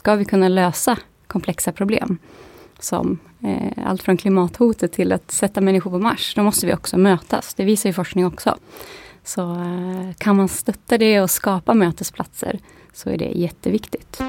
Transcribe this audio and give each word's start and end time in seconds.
ska 0.00 0.14
vi 0.14 0.24
kunna 0.24 0.48
lösa 0.48 0.98
komplexa 1.26 1.72
problem, 1.72 2.18
som 2.78 3.18
eh, 3.42 3.86
allt 3.86 4.02
från 4.02 4.16
klimathotet 4.16 4.92
till 4.92 5.12
att 5.12 5.30
sätta 5.30 5.60
människor 5.60 5.90
på 5.90 5.98
Mars, 5.98 6.34
då 6.34 6.42
måste 6.42 6.66
vi 6.66 6.74
också 6.74 6.98
mötas. 6.98 7.54
Det 7.54 7.64
visar 7.64 7.88
ju 7.88 7.92
forskning 7.92 8.26
också. 8.26 8.58
Så 9.24 9.52
eh, 9.52 10.14
kan 10.18 10.36
man 10.36 10.48
stötta 10.48 10.98
det 10.98 11.20
och 11.20 11.30
skapa 11.30 11.74
mötesplatser 11.74 12.58
så 12.92 13.10
är 13.10 13.18
det 13.18 13.24
jätteviktigt. 13.24 14.22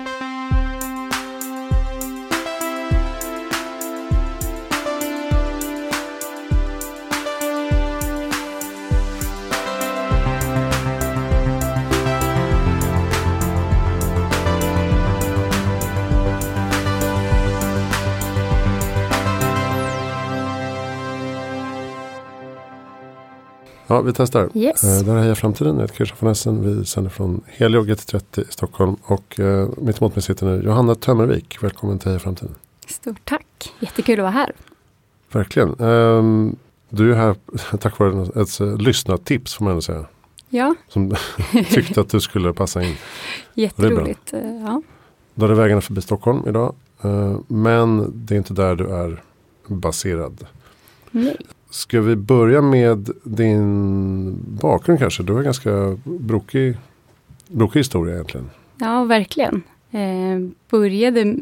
Ja, 24.02 24.06
vi 24.06 24.14
testar. 24.14 24.50
Yes. 24.54 24.84
Eh, 24.84 25.06
det 25.06 25.12
här 25.12 25.18
är 25.18 25.24
Heja 25.24 25.36
Framtiden. 25.36 25.76
Jag 25.76 25.82
heter 25.82 25.96
Christian 25.96 26.18
von 26.20 26.32
Essen. 26.32 26.78
Vi 26.78 26.86
sänder 26.86 27.10
från 27.10 27.42
Helio 27.46 27.82
GT30 27.82 28.42
i 28.42 28.46
Stockholm. 28.50 28.96
Och 29.04 29.40
eh, 29.40 29.70
mitt 29.78 29.98
emot 29.98 30.16
mig 30.16 30.24
sitter 30.24 30.46
nu 30.46 30.64
Johanna 30.64 30.96
Tömmervik. 30.96 31.64
Välkommen 31.64 32.00
till 32.00 32.08
Heja 32.08 32.20
Framtiden. 32.20 32.56
Stort 32.88 33.26
tack. 33.26 33.74
Jättekul 33.80 34.20
att 34.20 34.24
vara 34.24 34.32
här. 34.32 34.52
Verkligen. 35.32 35.82
Um, 35.82 36.56
du 36.90 37.12
är 37.12 37.16
här 37.16 37.36
tack 37.78 38.00
vare 38.00 38.22
ett, 38.24 38.36
ett, 38.36 38.62
ett 38.62 38.82
lyssnartips 38.82 39.54
får 39.54 39.64
man 39.66 39.72
ändå 39.72 39.82
säga. 39.82 40.06
Ja. 40.50 40.76
Som 40.88 41.16
tyckte 41.70 42.02
att 42.02 42.10
du 42.10 42.22
skulle 42.22 42.54
passa 42.54 42.84
in. 42.84 42.96
Jätteroligt. 43.54 44.34
Eh, 44.34 44.40
ja. 44.66 44.82
Då 45.36 45.46
är 45.46 45.50
det 45.50 45.56
vägarna 45.56 45.82
förbi 45.82 46.02
Stockholm 46.02 46.44
idag. 46.48 46.76
Men 47.48 48.12
det 48.16 48.36
är 48.36 48.38
inte 48.38 48.54
där 48.54 48.76
du 48.76 48.88
är 48.88 49.24
baserad. 49.68 50.48
Nej. 51.12 51.38
Ska 51.72 52.02
vi 52.02 52.16
börja 52.16 52.62
med 52.62 53.10
din 53.24 54.36
bakgrund 54.62 55.00
kanske? 55.00 55.24
Du 55.24 55.34
har 55.34 55.40
en 55.40 55.46
ganska 55.46 55.98
brokig, 56.04 56.78
brokig 57.48 57.80
historia 57.80 58.14
egentligen. 58.14 58.50
Ja, 58.78 59.04
verkligen. 59.04 59.64
Eh, 59.92 60.40
började 60.70 61.36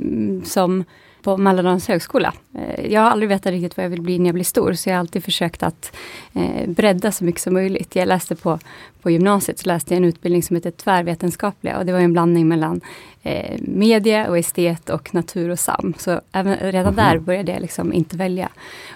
som 0.45 0.83
på 1.21 1.37
Mälardalens 1.37 1.87
högskola. 1.87 2.33
Eh, 2.55 2.91
jag 2.91 3.01
har 3.01 3.09
aldrig 3.09 3.29
vetat 3.29 3.51
riktigt 3.51 3.77
vad 3.77 3.83
jag 3.83 3.89
vill 3.89 4.01
bli 4.01 4.19
när 4.19 4.25
jag 4.25 4.33
blir 4.33 4.43
stor, 4.43 4.73
så 4.73 4.89
jag 4.89 4.95
har 4.95 4.99
alltid 4.99 5.23
försökt 5.23 5.63
att 5.63 5.95
eh, 6.33 6.69
bredda 6.69 7.11
så 7.11 7.23
mycket 7.23 7.41
som 7.41 7.53
möjligt. 7.53 7.95
Jag 7.95 8.07
läste 8.07 8.35
på, 8.35 8.59
på 9.01 9.11
gymnasiet, 9.11 9.59
så 9.59 9.67
läste 9.67 9.93
jag 9.93 9.97
en 9.97 10.09
utbildning 10.09 10.43
som 10.43 10.55
heter 10.55 10.71
tvärvetenskapliga 10.71 11.77
och 11.77 11.85
det 11.85 11.91
var 11.91 11.99
en 11.99 12.13
blandning 12.13 12.47
mellan 12.47 12.81
eh, 13.23 13.59
media 13.61 14.29
och 14.29 14.37
estet 14.37 14.89
och 14.89 15.13
natur 15.13 15.49
och 15.49 15.59
sam. 15.59 15.93
Så 15.97 16.21
även, 16.31 16.55
redan 16.55 16.95
där 16.95 17.15
mhm. 17.15 17.25
började 17.25 17.51
jag 17.51 17.61
liksom 17.61 17.93
inte 17.93 18.17
välja. 18.17 18.49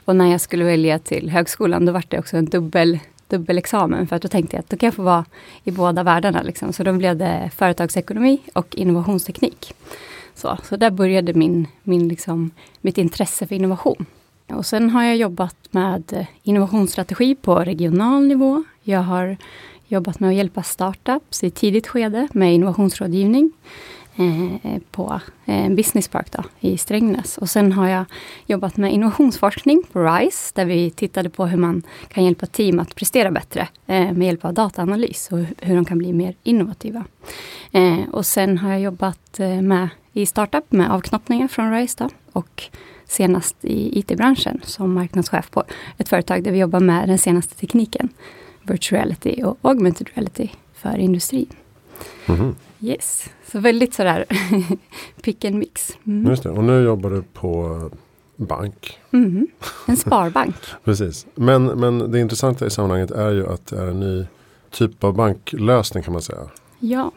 Och 0.05 0.15
när 0.15 0.31
jag 0.31 0.41
skulle 0.41 0.63
välja 0.63 0.99
till 0.99 1.29
högskolan, 1.29 1.85
då 1.85 1.91
var 1.91 2.03
det 2.07 2.19
också 2.19 2.37
en 2.37 2.45
dubbel 2.45 2.99
dubbelexamen 3.27 4.07
för 4.07 4.15
att 4.15 4.21
då 4.21 4.27
tänkte 4.27 4.55
jag 4.55 4.59
att 4.59 4.69
då 4.69 4.77
kan 4.77 4.87
jag 4.87 4.93
få 4.93 5.03
vara 5.03 5.25
i 5.63 5.71
båda 5.71 6.03
världarna. 6.03 6.41
Liksom. 6.41 6.73
Så 6.73 6.83
då 6.83 6.93
blev 6.93 7.17
det 7.17 7.51
företagsekonomi 7.55 8.41
och 8.53 8.75
innovationsteknik. 8.75 9.73
Så, 10.35 10.57
så 10.63 10.75
där 10.75 10.91
började 10.91 11.33
min, 11.33 11.67
min 11.83 12.07
liksom, 12.07 12.51
mitt 12.81 12.97
intresse 12.97 13.47
för 13.47 13.55
innovation. 13.55 14.05
Och 14.47 14.65
sen 14.65 14.89
har 14.89 15.03
jag 15.03 15.17
jobbat 15.17 15.55
med 15.71 16.25
innovationsstrategi 16.43 17.35
på 17.35 17.55
regional 17.55 18.27
nivå. 18.27 18.63
Jag 18.83 18.99
har 19.01 19.37
jobbat 19.87 20.19
med 20.19 20.29
att 20.29 20.35
hjälpa 20.35 20.63
startups 20.63 21.43
i 21.43 21.51
tidigt 21.51 21.87
skede 21.87 22.27
med 22.33 22.53
innovationsrådgivning 22.53 23.51
Eh, 24.15 24.53
eh, 24.53 24.81
på 24.91 25.21
eh, 25.45 25.65
en 25.65 25.75
Park 26.11 26.31
då, 26.31 26.43
i 26.59 26.77
Strängnäs. 26.77 27.37
Och 27.37 27.49
sen 27.49 27.71
har 27.71 27.87
jag 27.87 28.05
jobbat 28.45 28.77
med 28.77 28.93
innovationsforskning 28.93 29.83
på 29.91 29.99
RISE, 29.99 30.51
där 30.55 30.65
vi 30.65 30.89
tittade 30.89 31.29
på 31.29 31.45
hur 31.45 31.57
man 31.57 31.83
kan 32.07 32.23
hjälpa 32.23 32.45
team 32.45 32.79
att 32.79 32.95
prestera 32.95 33.31
bättre 33.31 33.67
eh, 33.87 34.11
med 34.11 34.21
hjälp 34.21 34.45
av 34.45 34.53
dataanalys 34.53 35.31
och 35.31 35.37
hur 35.57 35.75
de 35.75 35.85
kan 35.85 35.97
bli 35.97 36.13
mer 36.13 36.35
innovativa. 36.43 37.03
Eh, 37.71 37.99
och 38.11 38.25
sen 38.25 38.57
har 38.57 38.69
jag 38.69 38.81
jobbat 38.81 39.39
eh, 39.39 39.61
med 39.61 39.89
i 40.13 40.25
startup 40.25 40.71
med 40.71 40.91
avknoppningar 40.91 41.47
från 41.47 41.73
RISE 41.73 42.03
då, 42.03 42.09
och 42.31 42.63
senast 43.05 43.55
i 43.61 43.99
IT-branschen 43.99 44.61
som 44.63 44.93
marknadschef 44.93 45.51
på 45.51 45.63
ett 45.97 46.09
företag 46.09 46.43
där 46.43 46.51
vi 46.51 46.59
jobbar 46.59 46.79
med 46.79 47.09
den 47.09 47.17
senaste 47.17 47.55
tekniken, 47.55 48.09
virtual 48.61 49.01
reality 49.01 49.43
och 49.43 49.57
augmented 49.61 50.09
reality 50.13 50.49
för 50.73 50.97
industrin. 50.97 51.49
Mm. 52.25 52.55
Yes, 52.83 53.29
så 53.51 53.59
väldigt 53.59 53.93
sådär 53.93 54.25
pick 55.21 55.45
and 55.45 55.55
mix. 55.55 55.97
Mm. 56.07 56.29
Just 56.29 56.43
det, 56.43 56.49
och 56.49 56.63
nu 56.63 56.83
jobbar 56.83 57.09
du 57.09 57.23
på 57.33 57.81
bank. 58.35 58.99
Mm. 59.13 59.47
En 59.87 59.97
sparbank. 59.97 60.55
Precis, 60.83 61.27
men, 61.35 61.65
men 61.65 62.11
det 62.11 62.19
intressanta 62.19 62.65
i 62.65 62.69
sammanhanget 62.69 63.11
är 63.11 63.31
ju 63.31 63.47
att 63.47 63.67
det 63.67 63.77
är 63.77 63.87
en 63.87 63.99
ny 63.99 64.25
typ 64.71 65.03
av 65.03 65.13
banklösning 65.13 66.03
kan 66.03 66.13
man 66.13 66.21
säga. 66.21 66.39
Ja, 66.79 67.11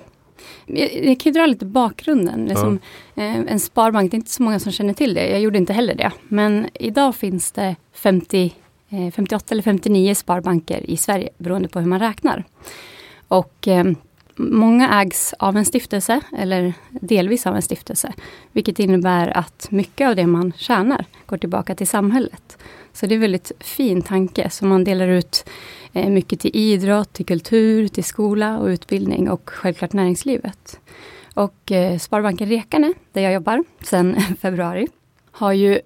jag, 0.67 1.05
jag 1.05 1.21
kan 1.21 1.33
dra 1.33 1.47
lite 1.47 1.67
bakgrunden. 1.67 2.45
Liksom, 2.45 2.79
ja. 3.15 3.23
eh, 3.23 3.37
en 3.37 3.61
sparbank, 3.61 4.11
det 4.11 4.15
är 4.15 4.19
inte 4.19 4.31
så 4.31 4.43
många 4.43 4.59
som 4.59 4.73
känner 4.73 4.95
till 4.95 5.15
det. 5.15 5.31
Jag 5.31 5.41
gjorde 5.41 5.59
inte 5.59 5.73
heller 5.73 5.95
det. 5.95 6.13
Men 6.29 6.69
idag 6.75 7.15
finns 7.15 7.53
det 7.53 7.77
50, 7.93 8.55
eh, 8.89 9.11
58 9.13 9.47
eller 9.51 9.63
59 9.63 10.15
sparbanker 10.15 10.91
i 10.91 10.97
Sverige, 10.97 11.29
beroende 11.39 11.69
på 11.69 11.81
hur 11.81 11.87
man 11.87 12.01
räknar. 12.01 12.45
Och 13.29 13.69
eh, 13.69 13.85
många 14.37 15.03
ägs 15.03 15.35
av 15.39 15.57
en 15.57 15.65
stiftelse, 15.65 16.21
eller 16.39 16.75
delvis 16.91 17.47
av 17.47 17.57
en 17.57 17.63
stiftelse. 17.63 18.13
Vilket 18.53 18.79
innebär 18.79 19.39
att 19.39 19.71
mycket 19.71 20.09
av 20.09 20.17
det 20.17 20.27
man 20.27 20.53
tjänar 20.57 21.05
går 21.27 21.39
tillbaka 21.39 21.75
till 21.75 21.89
samhället. 21.89 22.59
Så 22.93 23.07
det 23.07 23.15
är 23.15 23.17
en 23.17 23.21
väldigt 23.21 23.53
fin 23.61 24.03
tanke. 24.03 24.51
Så 24.51 24.65
man 24.67 24.85
delar 24.85 25.09
ut 25.09 25.49
eh, 25.93 26.11
mycket 26.11 26.41
till 26.41 26.51
idrott, 26.55 27.13
till 27.13 27.27
kultur, 27.27 27.89
till 27.89 28.05
skola 28.05 28.59
och 28.59 28.67
utbildning 28.67 29.31
och 29.31 29.51
självklart 29.51 29.93
näringslivet. 29.93 30.81
Och 31.35 31.73
eh, 31.73 31.99
Sparbanken 31.99 32.49
Rekarne, 32.49 32.93
där 33.13 33.23
jag 33.23 33.33
jobbar 33.33 33.65
sedan 33.83 34.17
februari, 34.41 34.87
har 35.31 35.53
ju 35.53 35.81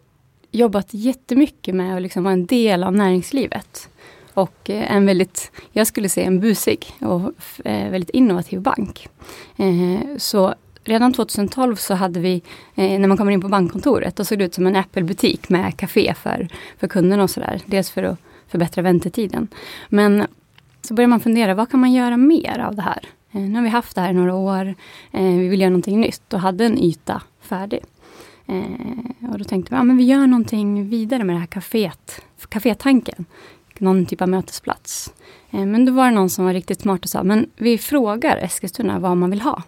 jobbat 0.50 0.88
jättemycket 0.90 1.74
med 1.74 1.96
att 1.96 2.02
liksom 2.02 2.24
vara 2.24 2.32
en 2.32 2.46
del 2.46 2.84
av 2.84 2.92
näringslivet. 2.92 3.89
Och 4.34 4.70
eh, 4.70 4.92
en 4.92 5.06
väldigt, 5.06 5.52
jag 5.72 5.86
skulle 5.86 6.08
säga 6.08 6.26
en 6.26 6.40
busig 6.40 6.86
och 7.00 7.32
eh, 7.64 7.90
väldigt 7.90 8.10
innovativ 8.10 8.60
bank. 8.60 9.08
Eh, 9.56 10.16
så 10.18 10.54
redan 10.84 11.12
2012 11.12 11.76
så 11.76 11.94
hade 11.94 12.20
vi, 12.20 12.42
när 12.74 13.08
man 13.08 13.16
kommer 13.16 13.32
in 13.32 13.40
på 13.40 13.48
bankkontoret, 13.48 14.16
då 14.16 14.24
såg 14.24 14.38
det 14.38 14.44
ut 14.44 14.54
som 14.54 14.66
en 14.66 14.76
Apple-butik 14.76 15.48
med 15.48 15.76
café 15.76 16.14
för, 16.14 16.48
för 16.78 16.88
kunderna 16.88 17.22
och 17.22 17.30
sådär. 17.30 17.60
Dels 17.66 17.90
för 17.90 18.02
att 18.02 18.18
förbättra 18.48 18.82
väntetiden. 18.82 19.48
Men 19.88 20.26
så 20.82 20.94
börjar 20.94 21.08
man 21.08 21.20
fundera, 21.20 21.54
vad 21.54 21.70
kan 21.70 21.80
man 21.80 21.92
göra 21.92 22.16
mer 22.16 22.58
av 22.58 22.74
det 22.74 22.82
här? 22.82 23.08
Nu 23.30 23.54
har 23.54 23.62
vi 23.62 23.68
haft 23.68 23.94
det 23.94 24.00
här 24.00 24.10
i 24.10 24.14
några 24.14 24.34
år, 24.34 24.74
vi 25.10 25.48
vill 25.48 25.60
göra 25.60 25.70
någonting 25.70 26.00
nytt 26.00 26.32
och 26.32 26.40
hade 26.40 26.64
en 26.64 26.78
yta 26.78 27.22
färdig. 27.40 27.80
Eh, 28.50 29.30
och 29.32 29.38
då 29.38 29.44
tänkte 29.44 29.74
vi, 29.74 29.78
ja 29.78 29.84
men 29.84 29.96
vi 29.96 30.04
gör 30.04 30.26
någonting 30.26 30.88
vidare 30.88 31.24
med 31.24 31.36
det 31.36 31.40
här 31.40 31.46
kaféet, 31.46 32.20
kafétanken. 32.48 33.24
Någon 33.80 34.06
typ 34.06 34.22
av 34.22 34.28
mötesplats. 34.28 35.12
Eh, 35.50 35.66
men 35.66 35.84
då 35.84 35.92
var 35.92 36.04
det 36.04 36.10
någon 36.10 36.30
som 36.30 36.44
var 36.44 36.52
riktigt 36.52 36.80
smart 36.80 37.04
och 37.04 37.10
sa, 37.10 37.22
men 37.22 37.50
vi 37.56 37.78
frågar 37.78 38.36
Eskilstuna 38.36 38.98
vad 38.98 39.16
man 39.16 39.30
vill 39.30 39.40
ha. 39.40 39.62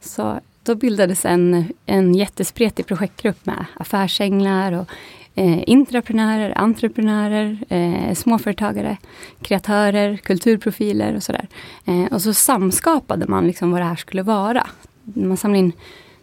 Så 0.00 0.40
då 0.62 0.74
bildades 0.74 1.24
en, 1.24 1.72
en 1.86 2.14
jättespretig 2.14 2.86
projektgrupp 2.86 3.46
med 3.46 3.64
affärsänglar 3.74 4.72
och 4.72 4.86
eh, 5.34 5.68
intraprenörer, 5.68 6.58
entreprenörer, 6.58 7.58
eh, 7.68 8.14
småföretagare, 8.14 8.96
kreatörer, 9.42 10.16
kulturprofiler 10.16 11.16
och 11.16 11.22
sådär. 11.22 11.48
Eh, 11.84 12.04
och 12.04 12.22
så 12.22 12.34
samskapade 12.34 13.26
man 13.26 13.46
liksom 13.46 13.70
vad 13.70 13.80
det 13.80 13.84
här 13.84 13.96
skulle 13.96 14.22
vara. 14.22 14.66
Man 15.02 15.36
samlade 15.36 15.58
in 15.58 15.72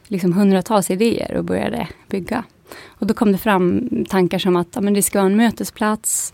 liksom 0.07 0.33
hundratals 0.33 0.91
idéer 0.91 1.35
och 1.37 1.45
började 1.45 1.87
bygga. 2.07 2.43
Och 2.87 3.07
då 3.07 3.13
kom 3.13 3.31
det 3.31 3.37
fram 3.37 3.89
tankar 4.09 4.39
som 4.39 4.55
att 4.55 4.67
ja, 4.75 4.81
men 4.81 4.93
det 4.93 5.01
ska 5.01 5.19
vara 5.19 5.31
en 5.31 5.37
mötesplats, 5.37 6.33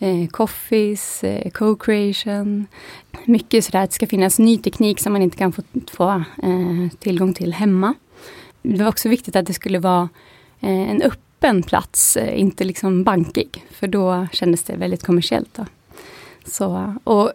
eh, 0.00 0.28
coffees, 0.28 1.24
eh, 1.24 1.50
co-creation. 1.50 2.66
Mycket 3.24 3.64
sådär 3.64 3.82
att 3.82 3.90
det 3.90 3.94
ska 3.94 4.06
finnas 4.06 4.38
ny 4.38 4.58
teknik 4.58 5.00
som 5.00 5.12
man 5.12 5.22
inte 5.22 5.36
kan 5.36 5.52
få, 5.52 5.62
få 5.90 6.10
eh, 6.42 6.92
tillgång 6.98 7.34
till 7.34 7.52
hemma. 7.52 7.94
Det 8.62 8.82
var 8.82 8.88
också 8.88 9.08
viktigt 9.08 9.36
att 9.36 9.46
det 9.46 9.54
skulle 9.54 9.78
vara 9.78 10.08
eh, 10.60 10.90
en 10.90 11.02
öppen 11.02 11.62
plats, 11.62 12.16
inte 12.16 12.64
liksom 12.64 13.04
bankig. 13.04 13.64
För 13.70 13.86
då 13.86 14.26
kändes 14.32 14.62
det 14.62 14.76
väldigt 14.76 15.06
kommersiellt. 15.06 15.54
Då. 15.54 15.66
Så, 16.44 16.94
och 17.04 17.32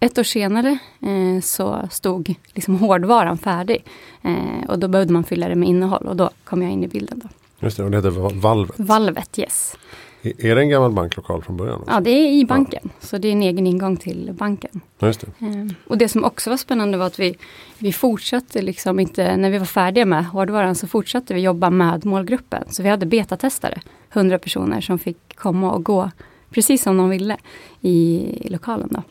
ett 0.00 0.18
år 0.18 0.22
senare 0.22 0.78
eh, 1.02 1.40
så 1.42 1.88
stod 1.90 2.34
liksom 2.54 2.76
hårdvaran 2.76 3.38
färdig. 3.38 3.84
Eh, 4.22 4.68
och 4.68 4.78
då 4.78 4.88
behövde 4.88 5.12
man 5.12 5.24
fylla 5.24 5.48
det 5.48 5.54
med 5.54 5.68
innehåll 5.68 6.06
och 6.06 6.16
då 6.16 6.30
kom 6.44 6.62
jag 6.62 6.72
in 6.72 6.84
i 6.84 6.88
bilden. 6.88 7.20
Då. 7.24 7.28
Just 7.60 7.76
det, 7.76 7.84
och 7.84 7.90
det 7.90 7.96
heter 7.96 8.10
Valvet? 8.40 8.78
Valvet, 8.78 9.38
yes. 9.38 9.76
Är 10.22 10.54
det 10.54 10.60
en 10.60 10.68
gammal 10.68 10.92
banklokal 10.92 11.42
från 11.42 11.56
början? 11.56 11.80
Också? 11.80 11.92
Ja, 11.92 12.00
det 12.00 12.10
är 12.10 12.32
i 12.32 12.44
banken. 12.44 12.80
Ja. 12.82 12.90
Så 13.00 13.18
det 13.18 13.28
är 13.28 13.32
en 13.32 13.42
egen 13.42 13.66
ingång 13.66 13.96
till 13.96 14.30
banken. 14.32 14.80
Just 14.98 15.20
det. 15.20 15.46
Ehm, 15.46 15.74
och 15.86 15.98
det 15.98 16.08
som 16.08 16.24
också 16.24 16.50
var 16.50 16.56
spännande 16.56 16.98
var 16.98 17.06
att 17.06 17.18
vi, 17.18 17.36
vi 17.78 17.92
fortsatte 17.92 18.62
liksom 18.62 19.00
inte, 19.00 19.36
när 19.36 19.50
vi 19.50 19.58
var 19.58 19.66
färdiga 19.66 20.04
med 20.06 20.26
hårdvaran 20.26 20.74
så 20.74 20.86
fortsatte 20.86 21.34
vi 21.34 21.40
jobba 21.40 21.70
med 21.70 22.06
målgruppen. 22.06 22.64
Så 22.68 22.82
vi 22.82 22.88
hade 22.88 23.06
betatestare, 23.06 23.80
100 24.12 24.38
personer 24.38 24.80
som 24.80 24.98
fick 24.98 25.36
komma 25.36 25.70
och 25.70 25.84
gå 25.84 26.10
precis 26.50 26.82
som 26.82 26.96
de 26.96 27.08
ville 27.08 27.36
i 27.80 28.26
lokalen. 28.50 28.88
Då. 28.90 29.02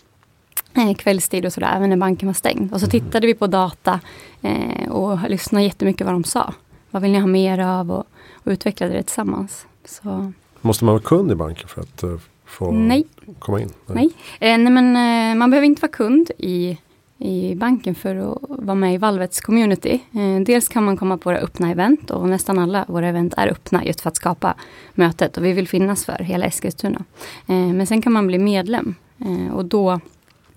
Eh, 0.81 0.95
kvällstid 0.95 1.45
och 1.45 1.53
sådär, 1.53 1.73
även 1.75 1.89
när 1.89 1.97
banken 1.97 2.27
var 2.27 2.33
stängd. 2.33 2.73
Och 2.73 2.79
så 2.79 2.85
mm. 2.85 2.91
tittade 2.91 3.27
vi 3.27 3.33
på 3.33 3.47
data 3.47 3.99
eh, 4.41 4.89
och 4.89 5.29
lyssnade 5.29 5.65
jättemycket 5.65 6.05
vad 6.05 6.13
de 6.13 6.23
sa. 6.23 6.53
Vad 6.91 7.01
vill 7.01 7.11
ni 7.11 7.19
ha 7.19 7.27
mer 7.27 7.59
av? 7.59 7.91
Och, 7.91 8.07
och 8.33 8.51
utvecklade 8.51 8.93
det 8.93 9.03
tillsammans. 9.03 9.65
Så. 9.85 10.33
Måste 10.61 10.85
man 10.85 10.93
vara 10.93 11.03
kund 11.03 11.31
i 11.31 11.35
banken 11.35 11.67
för 11.67 11.81
att 11.81 12.03
uh, 12.03 12.17
få 12.45 12.71
nej. 12.71 13.07
komma 13.39 13.61
in? 13.61 13.69
Nej, 13.85 13.95
nej. 14.39 14.53
Eh, 14.53 14.57
nej 14.57 14.73
men 14.73 14.95
eh, 14.95 15.37
man 15.37 15.49
behöver 15.49 15.65
inte 15.65 15.81
vara 15.81 15.91
kund 15.91 16.31
i, 16.37 16.77
i 17.17 17.55
banken 17.55 17.95
för 17.95 18.15
att 18.15 18.37
vara 18.47 18.75
med 18.75 18.93
i 18.93 18.97
Valvets 18.97 19.41
community. 19.41 19.99
Eh, 20.11 20.43
dels 20.45 20.67
kan 20.67 20.83
man 20.83 20.97
komma 20.97 21.17
på 21.17 21.29
våra 21.29 21.39
öppna 21.39 21.71
event 21.71 22.11
och 22.11 22.29
nästan 22.29 22.59
alla 22.59 22.85
våra 22.87 23.07
event 23.07 23.33
är 23.37 23.47
öppna 23.47 23.85
just 23.85 24.01
för 24.01 24.09
att 24.09 24.15
skapa 24.15 24.55
mötet 24.93 25.37
och 25.37 25.45
vi 25.45 25.53
vill 25.53 25.67
finnas 25.67 26.05
för 26.05 26.17
hela 26.23 26.45
Eskilstuna. 26.45 27.03
Eh, 27.47 27.55
men 27.55 27.87
sen 27.87 28.01
kan 28.01 28.13
man 28.13 28.27
bli 28.27 28.37
medlem 28.37 28.95
eh, 29.17 29.55
och 29.55 29.65
då, 29.65 29.99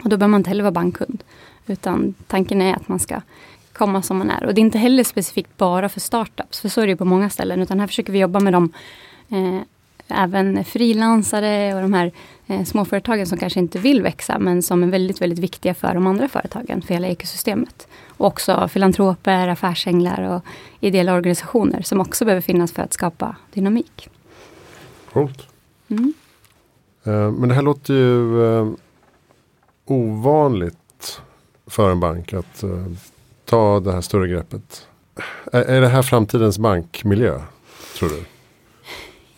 och 0.02 0.08
då 0.08 0.16
behöver 0.16 0.28
man 0.28 0.40
inte 0.40 0.50
heller 0.50 0.62
vara 0.62 0.72
bankkund. 0.72 1.24
Utan 1.66 2.14
tanken 2.26 2.62
är 2.62 2.74
att 2.74 2.88
man 2.88 2.98
ska 2.98 3.20
komma 3.72 4.02
som 4.02 4.18
man 4.18 4.30
är. 4.30 4.46
Och 4.46 4.54
det 4.54 4.60
är 4.60 4.62
inte 4.62 4.78
heller 4.78 5.04
specifikt 5.04 5.56
bara 5.56 5.88
för 5.88 6.00
startups, 6.00 6.60
för 6.60 6.68
så 6.68 6.80
är 6.80 6.86
det 6.86 6.96
på 6.96 7.04
många 7.04 7.30
ställen. 7.30 7.60
Utan 7.62 7.80
här 7.80 7.86
försöker 7.86 8.12
vi 8.12 8.18
jobba 8.18 8.40
med 8.40 8.52
dem 8.52 8.72
eh, 9.28 9.60
även 10.08 10.64
frilansare 10.64 11.74
och 11.74 11.82
de 11.82 11.92
här 11.94 12.12
eh, 12.46 12.64
småföretagen 12.64 13.26
som 13.26 13.38
kanske 13.38 13.60
inte 13.60 13.78
vill 13.78 14.02
växa 14.02 14.38
men 14.38 14.62
som 14.62 14.82
är 14.82 14.86
väldigt, 14.86 15.20
väldigt 15.20 15.38
viktiga 15.38 15.74
för 15.74 15.94
de 15.94 16.06
andra 16.06 16.28
företagen, 16.28 16.82
för 16.82 16.94
hela 16.94 17.08
ekosystemet. 17.08 17.88
Och 18.08 18.26
också 18.26 18.68
filantroper, 18.68 19.48
affärsänglar 19.48 20.22
och 20.22 20.42
ideella 20.80 21.14
organisationer 21.14 21.82
som 21.82 22.00
också 22.00 22.24
behöver 22.24 22.42
finnas 22.42 22.72
för 22.72 22.82
att 22.82 22.92
skapa 22.92 23.36
dynamik. 23.52 24.08
Coolt. 25.12 25.48
Mm. 25.88 26.14
Eh, 27.04 27.30
men 27.30 27.48
det 27.48 27.54
här 27.54 27.62
låter 27.62 27.94
ju 27.94 28.44
eh, 28.44 28.68
ovanligt 29.84 31.20
för 31.66 31.90
en 31.90 32.00
bank 32.00 32.32
att 32.32 32.62
eh, 32.62 32.86
ta 33.44 33.80
det 33.80 33.92
här 33.92 34.00
större 34.00 34.28
greppet. 34.28 34.86
Är, 35.52 35.62
är 35.62 35.80
det 35.80 35.88
här 35.88 36.02
framtidens 36.02 36.58
bankmiljö, 36.58 37.40
tror 37.98 38.08
du? 38.08 38.24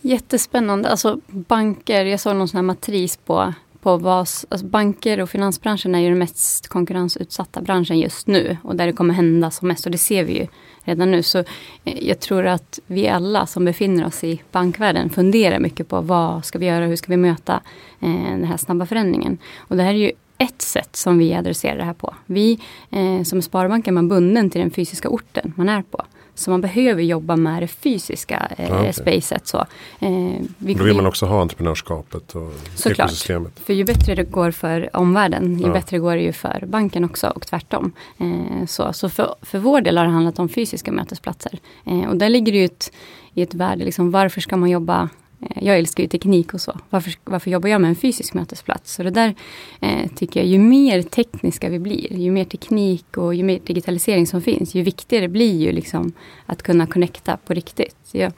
Jättespännande. 0.05 0.89
Alltså 0.89 1.19
banker, 1.27 2.05
jag 2.05 2.19
såg 2.19 2.35
någon 2.35 2.47
sån 2.47 2.57
här 2.57 2.63
matris 2.63 3.17
på, 3.17 3.53
på 3.81 3.97
vad, 3.97 4.19
alltså 4.19 4.65
banker 4.65 5.21
och 5.21 5.29
finansbranschen 5.29 5.95
är 5.95 5.99
ju 5.99 6.09
den 6.09 6.17
mest 6.17 6.67
konkurrensutsatta 6.67 7.61
branschen 7.61 7.99
just 7.99 8.27
nu 8.27 8.57
och 8.63 8.75
där 8.75 8.85
det 8.85 8.93
kommer 8.93 9.13
hända 9.13 9.51
som 9.51 9.67
mest 9.67 9.85
och 9.85 9.91
det 9.91 9.97
ser 9.97 10.23
vi 10.23 10.37
ju 10.37 10.47
redan 10.83 11.11
nu. 11.11 11.23
Så 11.23 11.39
eh, 11.83 12.07
jag 12.07 12.19
tror 12.19 12.45
att 12.47 12.79
vi 12.87 13.07
alla 13.07 13.45
som 13.45 13.65
befinner 13.65 14.05
oss 14.05 14.23
i 14.23 14.41
bankvärlden 14.51 15.09
funderar 15.09 15.59
mycket 15.59 15.87
på 15.87 16.01
vad 16.01 16.45
ska 16.45 16.59
vi 16.59 16.65
göra, 16.65 16.85
hur 16.85 16.95
ska 16.95 17.11
vi 17.11 17.17
möta 17.17 17.61
eh, 17.99 18.09
den 18.09 18.43
här 18.43 18.57
snabba 18.57 18.85
förändringen. 18.85 19.37
Och 19.57 19.77
det 19.77 19.83
här 19.83 19.93
är 19.93 19.97
ju 19.97 20.11
ett 20.37 20.61
sätt 20.61 20.95
som 20.95 21.17
vi 21.17 21.33
adresserar 21.33 21.77
det 21.77 21.83
här 21.83 21.93
på. 21.93 22.15
Vi 22.25 22.59
eh, 22.91 23.23
som 23.23 23.41
Sparbanken 23.41 23.93
man 23.93 24.09
bunden 24.09 24.49
till 24.49 24.61
den 24.61 24.71
fysiska 24.71 25.09
orten 25.09 25.53
man 25.55 25.69
är 25.69 25.81
på. 25.81 26.05
Så 26.35 26.51
man 26.51 26.61
behöver 26.61 27.01
jobba 27.01 27.35
med 27.35 27.63
det 27.63 27.67
fysiska 27.67 28.51
eh, 28.57 28.79
okay. 28.79 28.93
spacet. 28.93 29.47
Så. 29.47 29.57
Eh, 29.99 30.41
Då 30.57 30.83
vill 30.83 30.95
man 30.95 31.05
också 31.05 31.25
ha 31.25 31.41
entreprenörskapet 31.41 32.35
och 32.35 32.53
såklart, 32.75 32.99
ekosystemet. 32.99 33.59
För 33.59 33.73
ju 33.73 33.83
bättre 33.83 34.15
det 34.15 34.23
går 34.23 34.51
för 34.51 34.95
omvärlden, 34.95 35.59
ju 35.59 35.67
ja. 35.67 35.73
bättre 35.73 35.99
går 35.99 36.15
det 36.15 36.21
ju 36.21 36.33
för 36.33 36.63
banken 36.67 37.05
också 37.05 37.27
och 37.27 37.47
tvärtom. 37.47 37.91
Eh, 38.17 38.65
så 38.65 38.93
så 38.93 39.09
för, 39.09 39.35
för 39.41 39.59
vår 39.59 39.81
del 39.81 39.97
har 39.97 40.05
det 40.05 40.11
handlat 40.11 40.39
om 40.39 40.49
fysiska 40.49 40.91
mötesplatser. 40.91 41.59
Eh, 41.85 42.09
och 42.09 42.17
där 42.17 42.29
ligger 42.29 42.51
det 42.51 42.57
ju 42.57 42.65
ett, 42.65 42.91
i 43.33 43.41
ett 43.41 43.53
värde, 43.53 43.85
liksom, 43.85 44.11
varför 44.11 44.41
ska 44.41 44.57
man 44.57 44.69
jobba 44.69 45.09
Eh, 45.41 45.63
jag 45.63 45.77
älskar 45.77 46.03
ju 46.03 46.09
teknik 46.09 46.53
och 46.53 46.61
så. 46.61 46.79
Varför, 46.89 47.13
varför 47.23 47.51
jobbar 47.51 47.69
jag 47.69 47.81
med 47.81 47.89
en 47.89 47.95
fysisk 47.95 48.33
mötesplats? 48.33 48.93
Så 48.93 49.03
det 49.03 49.09
där 49.09 49.35
eh, 49.79 50.09
tycker 50.15 50.39
jag, 50.39 50.47
ju 50.47 50.59
mer 50.59 51.01
tekniska 51.01 51.69
vi 51.69 51.79
blir, 51.79 52.13
ju 52.13 52.31
mer 52.31 52.45
teknik 52.45 53.17
och 53.17 53.35
ju 53.35 53.43
mer 53.43 53.59
digitalisering 53.65 54.27
som 54.27 54.41
finns, 54.41 54.75
ju 54.75 54.81
viktigare 54.81 55.27
blir 55.27 55.57
ju 55.57 55.71
liksom 55.71 56.13
att 56.45 56.63
kunna 56.63 56.87
connecta 56.87 57.37
på 57.37 57.53
riktigt. 57.53 57.97
Jag 58.11 58.33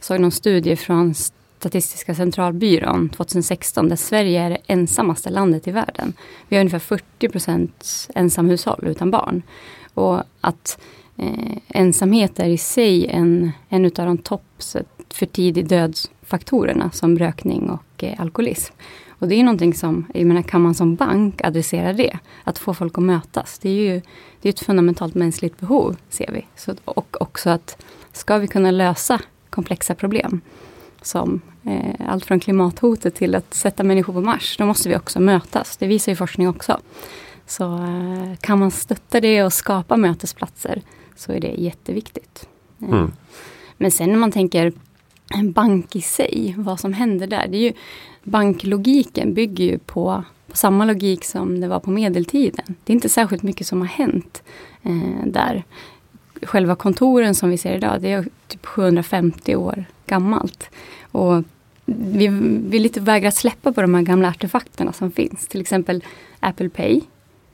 såg 0.00 0.20
någon 0.20 0.30
studie 0.30 0.76
från 0.76 1.14
Statistiska 1.14 2.14
centralbyrån 2.14 3.08
2016 3.08 3.88
där 3.88 3.96
Sverige 3.96 4.42
är 4.42 4.50
det 4.50 4.58
ensammaste 4.66 5.30
landet 5.30 5.68
i 5.68 5.70
världen. 5.70 6.12
Vi 6.48 6.56
har 6.56 6.60
ungefär 6.60 6.78
40 6.78 7.28
procent 7.28 8.08
ensamhushåll 8.14 8.84
utan 8.86 9.10
barn. 9.10 9.42
Och 9.94 10.22
att 10.40 10.80
eh, 11.16 11.56
ensamhet 11.68 12.40
är 12.40 12.48
i 12.48 12.58
sig 12.58 13.06
en, 13.06 13.50
en 13.68 13.84
av 13.84 13.90
de 13.92 14.18
topp 14.18 14.42
för 15.14 15.26
tidig 15.26 15.66
dödsfaktorerna 16.30 16.90
som 16.90 17.18
rökning 17.18 17.70
och 17.70 18.04
eh, 18.04 18.20
alkoholism. 18.20 18.74
Och 19.08 19.28
det 19.28 19.34
är 19.34 19.44
någonting 19.44 19.74
som, 19.74 20.06
jag 20.14 20.26
menar, 20.26 20.42
kan 20.42 20.62
man 20.62 20.74
som 20.74 20.94
bank 20.94 21.44
adressera 21.44 21.92
det? 21.92 22.18
Att 22.44 22.58
få 22.58 22.74
folk 22.74 22.98
att 22.98 23.04
mötas. 23.04 23.58
Det 23.58 23.68
är 23.68 23.74
ju 23.74 24.02
det 24.42 24.48
är 24.48 24.52
ett 24.52 24.60
fundamentalt 24.60 25.14
mänskligt 25.14 25.60
behov, 25.60 25.96
ser 26.08 26.32
vi. 26.32 26.46
Så, 26.56 26.74
och 26.84 27.16
också 27.20 27.50
att 27.50 27.76
ska 28.12 28.38
vi 28.38 28.46
kunna 28.46 28.70
lösa 28.70 29.20
komplexa 29.50 29.94
problem 29.94 30.40
som 31.02 31.40
eh, 31.64 32.08
allt 32.08 32.24
från 32.24 32.40
klimathotet 32.40 33.14
till 33.14 33.34
att 33.34 33.54
sätta 33.54 33.82
människor 33.82 34.12
på 34.12 34.20
Mars, 34.20 34.56
då 34.58 34.66
måste 34.66 34.88
vi 34.88 34.96
också 34.96 35.20
mötas. 35.20 35.76
Det 35.76 35.86
visar 35.86 36.12
ju 36.12 36.16
forskning 36.16 36.48
också. 36.48 36.80
Så 37.46 37.64
eh, 37.64 38.36
kan 38.40 38.58
man 38.58 38.70
stötta 38.70 39.20
det 39.20 39.44
och 39.44 39.52
skapa 39.52 39.96
mötesplatser 39.96 40.82
så 41.16 41.32
är 41.32 41.40
det 41.40 41.54
jätteviktigt. 41.58 42.48
Eh, 42.82 42.88
mm. 42.88 43.12
Men 43.76 43.90
sen 43.90 44.10
när 44.10 44.18
man 44.18 44.32
tänker 44.32 44.72
en 45.34 45.52
bank 45.52 45.96
i 45.96 46.00
sig, 46.00 46.54
vad 46.58 46.80
som 46.80 46.92
händer 46.92 47.26
där. 47.26 47.48
Det 47.48 47.56
är 47.56 47.62
ju, 47.62 47.72
banklogiken 48.22 49.34
bygger 49.34 49.64
ju 49.64 49.78
på, 49.78 50.24
på 50.46 50.56
samma 50.56 50.84
logik 50.84 51.24
som 51.24 51.60
det 51.60 51.68
var 51.68 51.80
på 51.80 51.90
medeltiden. 51.90 52.74
Det 52.84 52.92
är 52.92 52.94
inte 52.94 53.08
särskilt 53.08 53.42
mycket 53.42 53.66
som 53.66 53.80
har 53.80 53.88
hänt 53.88 54.42
eh, 54.82 55.26
där. 55.26 55.64
Själva 56.42 56.74
kontoren 56.74 57.34
som 57.34 57.50
vi 57.50 57.58
ser 57.58 57.76
idag, 57.76 58.00
det 58.00 58.12
är 58.12 58.24
typ 58.48 58.66
750 58.66 59.56
år 59.56 59.84
gammalt. 60.06 60.70
Och 61.02 61.44
vi 61.84 62.28
vill 62.68 62.82
lite 62.82 63.00
vägra 63.00 63.30
släppa 63.30 63.72
på 63.72 63.80
de 63.80 63.94
här 63.94 64.02
gamla 64.02 64.28
artefakterna 64.28 64.92
som 64.92 65.10
finns. 65.10 65.48
Till 65.48 65.60
exempel 65.60 66.04
Apple 66.40 66.68
Pay 66.68 67.00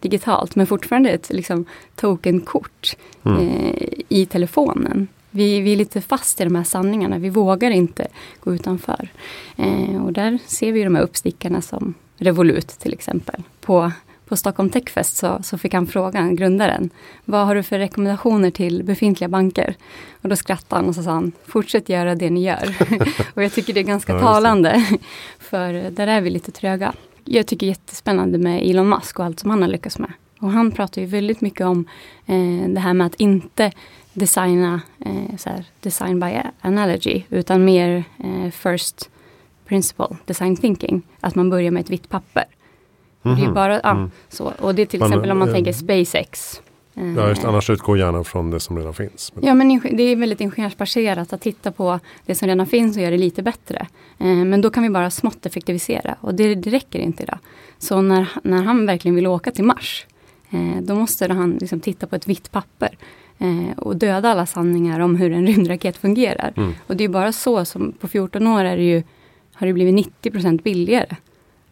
digitalt 0.00 0.56
men 0.56 0.66
fortfarande 0.66 1.10
ett 1.10 1.30
liksom, 1.30 1.64
tokenkort 1.94 2.96
mm. 3.24 3.38
eh, 3.38 3.88
i 4.08 4.26
telefonen. 4.26 5.08
Vi, 5.36 5.60
vi 5.60 5.72
är 5.72 5.76
lite 5.76 6.00
fast 6.00 6.40
i 6.40 6.44
de 6.44 6.54
här 6.54 6.64
sanningarna. 6.64 7.18
Vi 7.18 7.30
vågar 7.30 7.70
inte 7.70 8.06
gå 8.40 8.54
utanför. 8.54 9.08
Eh, 9.56 10.04
och 10.04 10.12
där 10.12 10.38
ser 10.46 10.72
vi 10.72 10.84
de 10.84 10.94
här 10.94 11.02
uppstickarna 11.02 11.60
som 11.60 11.94
Revolut 12.18 12.68
till 12.68 12.92
exempel. 12.92 13.42
På, 13.60 13.92
på 14.28 14.36
Stockholm 14.36 14.70
Techfest 14.70 15.16
så, 15.16 15.38
så 15.42 15.58
fick 15.58 15.74
han 15.74 15.86
frågan, 15.86 16.36
grundaren, 16.36 16.90
vad 17.24 17.46
har 17.46 17.54
du 17.54 17.62
för 17.62 17.78
rekommendationer 17.78 18.50
till 18.50 18.82
befintliga 18.84 19.28
banker? 19.28 19.76
Och 20.22 20.28
då 20.28 20.36
skrattade 20.36 20.82
han 20.82 20.88
och 20.88 20.94
så 20.94 21.02
sa 21.02 21.10
han, 21.10 21.32
fortsätt 21.46 21.88
göra 21.88 22.14
det 22.14 22.30
ni 22.30 22.44
gör. 22.44 22.76
och 23.34 23.42
jag 23.42 23.52
tycker 23.52 23.74
det 23.74 23.80
är 23.80 23.84
ganska 23.84 24.12
ja, 24.16 24.20
talande, 24.20 24.86
för 25.38 25.90
där 25.90 26.06
är 26.06 26.20
vi 26.20 26.30
lite 26.30 26.52
tröga. 26.52 26.92
Jag 27.24 27.46
tycker 27.46 27.66
jättespännande 27.66 28.38
med 28.38 28.70
Elon 28.70 28.88
Musk 28.88 29.18
och 29.18 29.24
allt 29.24 29.40
som 29.40 29.50
han 29.50 29.62
har 29.62 29.68
lyckats 29.68 29.98
med. 29.98 30.12
Och 30.40 30.50
han 30.50 30.70
pratar 30.70 31.02
ju 31.02 31.06
väldigt 31.06 31.40
mycket 31.40 31.66
om 31.66 31.84
eh, 32.26 32.68
det 32.68 32.80
här 32.80 32.94
med 32.94 33.06
att 33.06 33.14
inte 33.14 33.72
designa 34.12 34.80
eh, 34.98 35.36
så 35.36 35.50
här, 35.50 35.64
design 35.80 36.20
by 36.20 36.32
analogy 36.60 37.22
utan 37.30 37.64
mer 37.64 38.04
eh, 38.18 38.50
first 38.50 39.10
principle, 39.66 40.16
design 40.24 40.56
thinking. 40.56 41.02
Att 41.20 41.34
man 41.34 41.50
börjar 41.50 41.70
med 41.70 41.80
ett 41.80 41.90
vitt 41.90 42.08
papper. 42.08 42.44
Mm 43.22 43.36
-hmm. 43.36 43.40
det 43.40 43.44
är 43.44 43.46
mhm. 43.46 43.54
bara, 43.54 43.80
ja, 43.82 43.90
mm. 43.90 44.10
så. 44.28 44.52
Och 44.60 44.74
det 44.74 44.82
är 44.82 44.86
till 44.86 45.00
man, 45.00 45.08
exempel 45.08 45.30
om 45.30 45.38
man 45.38 45.48
äh, 45.48 45.54
tänker 45.54 45.72
SpaceX. 45.72 46.62
Ja, 47.16 47.28
just, 47.28 47.44
annars 47.44 47.70
utgår 47.70 47.98
gärna 47.98 48.24
från 48.24 48.50
det 48.50 48.60
som 48.60 48.78
redan 48.78 48.94
finns. 48.94 49.32
Ja, 49.40 49.54
men 49.54 49.80
det 49.92 50.02
är 50.02 50.16
väldigt 50.16 50.40
ingenjörsbaserat 50.40 51.32
att 51.32 51.40
titta 51.40 51.72
på 51.72 52.00
det 52.26 52.34
som 52.34 52.48
redan 52.48 52.66
finns 52.66 52.96
och 52.96 53.02
göra 53.02 53.10
det 53.10 53.18
lite 53.18 53.42
bättre. 53.42 53.86
Men 54.18 54.60
då 54.60 54.70
kan 54.70 54.82
vi 54.82 54.90
bara 54.90 55.10
smått 55.10 55.46
effektivisera 55.46 56.16
och 56.20 56.34
det, 56.34 56.54
det 56.54 56.70
räcker 56.70 56.98
inte 56.98 57.22
idag. 57.22 57.38
Så 57.78 58.02
när, 58.02 58.28
när 58.42 58.62
han 58.62 58.86
verkligen 58.86 59.14
vill 59.14 59.26
åka 59.26 59.50
till 59.50 59.64
Mars, 59.64 60.06
då 60.82 60.94
måste 60.94 61.32
han 61.32 61.58
liksom 61.60 61.80
titta 61.80 62.06
på 62.06 62.16
ett 62.16 62.28
vitt 62.28 62.52
papper 62.52 62.98
eh, 63.38 63.78
och 63.78 63.96
döda 63.96 64.30
alla 64.30 64.46
sanningar 64.46 65.00
om 65.00 65.16
hur 65.16 65.32
en 65.32 65.46
rymdraket 65.46 65.96
fungerar. 65.96 66.52
Mm. 66.56 66.74
Och 66.86 66.96
det 66.96 67.04
är 67.04 67.08
bara 67.08 67.32
så 67.32 67.64
som 67.64 67.92
på 67.92 68.08
14 68.08 68.46
år 68.46 68.64
är 68.64 68.76
det 68.76 68.82
ju, 68.82 69.02
har 69.52 69.66
det 69.66 69.72
blivit 69.72 70.06
90% 70.22 70.62
billigare 70.62 71.16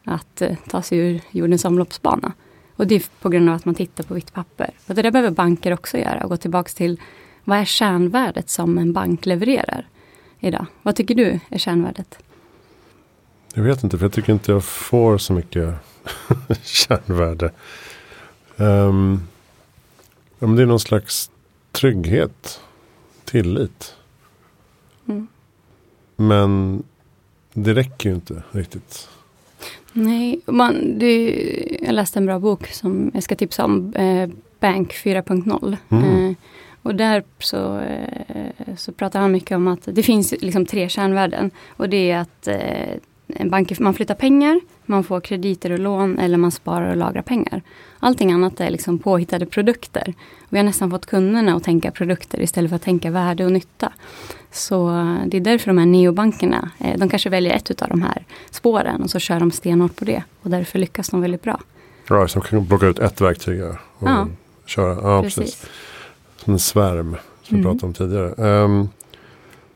att 0.04 0.43
eh, 0.43 0.57
ta 0.69 0.83
sig 0.83 0.99
ur 0.99 1.21
jordens 1.31 1.64
omloppsbana. 1.64 2.33
Och 2.76 2.87
det 2.87 2.95
är 2.95 3.02
på 3.21 3.28
grund 3.28 3.49
av 3.49 3.54
att 3.54 3.64
man 3.64 3.75
tittar 3.75 4.04
på 4.04 4.14
vitt 4.14 4.33
papper. 4.33 4.71
Och 4.87 4.95
det 4.95 5.02
där 5.02 5.11
behöver 5.11 5.31
banker 5.31 5.73
också 5.73 5.99
göra 5.99 6.23
och 6.23 6.31
gå 6.31 6.37
tillbaks 6.37 6.75
till 6.75 7.00
vad 7.45 7.59
är 7.59 7.64
kärnvärdet 7.64 8.50
som 8.50 8.78
en 8.78 8.93
bank 8.93 9.26
levererar 9.26 9.87
idag? 10.40 10.66
Vad 10.83 10.97
tycker 10.97 11.14
du 11.14 11.40
är 11.49 11.59
kärnvärdet? 11.59 12.19
Jag 13.54 13.62
vet 13.62 13.85
inte, 13.85 13.99
för 13.99 14.04
jag 14.04 14.12
tycker 14.12 14.33
inte 14.33 14.52
jag 14.52 14.64
får 14.64 15.19
så 15.19 15.33
mycket 15.33 15.75
kärnvärde. 16.62 17.50
Um, 18.57 19.21
ja, 20.39 20.47
men 20.47 20.57
det 20.57 20.63
är 20.63 20.67
någon 20.67 20.81
slags 20.81 21.31
trygghet, 21.73 22.61
tillit. 23.25 23.95
Mm. 25.09 25.27
Men 26.17 26.83
det 27.53 27.75
räcker 27.75 28.09
ju 28.09 28.15
inte 28.15 28.43
riktigt. 28.51 29.09
Nej, 29.93 30.41
man, 30.47 30.99
det, 30.99 31.31
jag 31.83 31.95
läste 31.95 32.19
en 32.19 32.27
bra 32.27 32.39
bok 32.39 32.67
som 32.67 33.11
jag 33.15 33.23
ska 33.23 33.37
tipsa 33.37 33.65
om. 33.65 33.95
Eh, 33.95 34.31
Bank 34.61 34.93
4.0. 34.93 35.77
Mm. 35.89 36.29
Eh, 36.29 36.37
och 36.83 36.95
där 36.95 37.25
så, 37.39 37.79
eh, 37.79 38.77
så 38.77 38.93
pratar 38.93 39.21
han 39.21 39.33
mycket 39.33 39.57
om 39.57 39.69
att 39.69 39.81
det 39.85 40.03
finns 40.03 40.35
liksom 40.41 40.67
tre 40.67 40.89
kärnvärden. 40.89 41.51
Och 41.69 41.89
det 41.89 42.11
är 42.11 42.19
att 42.19 42.47
eh, 42.47 42.97
en 43.27 43.51
bank, 43.51 43.79
man 43.81 43.95
flyttar 43.95 44.15
pengar, 44.15 44.61
man 44.87 45.05
får 45.05 45.21
krediter 45.21 45.71
och 45.71 45.79
lån 45.79 46.19
eller 46.19 46.37
man 46.37 46.53
sparar 46.53 46.91
och 46.91 46.97
lagrar 46.97 47.23
pengar. 47.23 47.62
Allting 47.99 48.33
annat 48.33 48.61
är 48.61 48.71
liksom 48.71 48.99
påhittade 48.99 49.47
produkter. 49.47 50.14
Vi 50.49 50.59
har 50.59 50.64
nästan 50.64 50.91
fått 50.91 51.07
kunderna 51.07 51.57
att 51.57 51.64
tänka 51.64 51.91
produkter 51.91 52.41
istället 52.41 52.69
för 52.69 52.76
att 52.76 52.83
tänka 52.83 53.11
värde 53.11 53.45
och 53.45 53.53
nytta. 53.53 53.93
Så 54.50 54.88
det 55.26 55.37
är 55.37 55.41
därför 55.41 55.67
de 55.67 55.79
här 55.79 55.87
neobankerna, 55.87 56.71
eh, 56.79 56.99
de 56.99 57.09
kanske 57.09 57.31
väljer 57.31 57.55
ett 57.55 57.83
av 57.83 57.88
de 57.88 58.03
här 58.03 58.25
spåren 58.50 59.03
och 59.03 59.11
så 59.11 59.19
kör 59.19 59.41
de 59.41 59.50
stenhårt 59.50 59.97
på 59.97 60.05
det. 60.05 60.23
Och 60.43 60.50
därför 60.50 60.79
lyckas 60.79 61.09
de 61.09 61.21
väldigt 61.21 61.43
bra. 61.43 61.61
Ja, 62.09 62.29
så 62.29 62.38
de 62.38 62.49
kan 62.49 62.67
plocka 62.67 62.87
ut 62.87 62.99
ett 62.99 63.21
verktyg 63.21 63.62
och 63.64 63.76
ja, 63.99 64.29
köra. 64.67 64.99
Ja, 65.03 65.23
precis. 65.23 65.38
precis. 65.38 65.71
Som 66.37 66.53
en 66.53 66.59
svärm 66.59 67.17
som 67.43 67.57
vi 67.57 67.62
mm. 67.62 67.64
pratade 67.64 67.87
om 67.87 67.93
tidigare. 67.93 68.62
Um, 68.64 68.88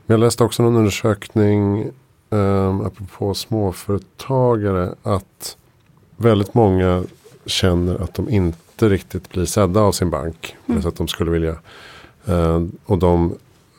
jag 0.07 0.21
läste 0.21 0.45
också 0.45 0.63
någon 0.63 0.77
undersökning 0.77 1.91
um, 2.31 2.81
apropå 2.81 3.35
småföretagare 3.35 4.95
att 5.03 5.57
väldigt 6.17 6.55
många 6.55 7.05
känner 7.47 8.03
att 8.03 8.15
de 8.15 8.29
inte 8.29 8.89
riktigt 8.89 9.29
blir 9.29 9.45
sedda 9.45 9.81
av 9.81 9.93
sin 9.93 10.11
bank. 10.11 10.57
Mm. 10.67 10.83
Så 10.83 10.89
att 10.89 10.97
de 10.97 11.09
skulle 11.09 11.31
vilja. 11.31 11.57
Uh, 12.29 12.67
och 12.85 12.99
de 12.99 13.35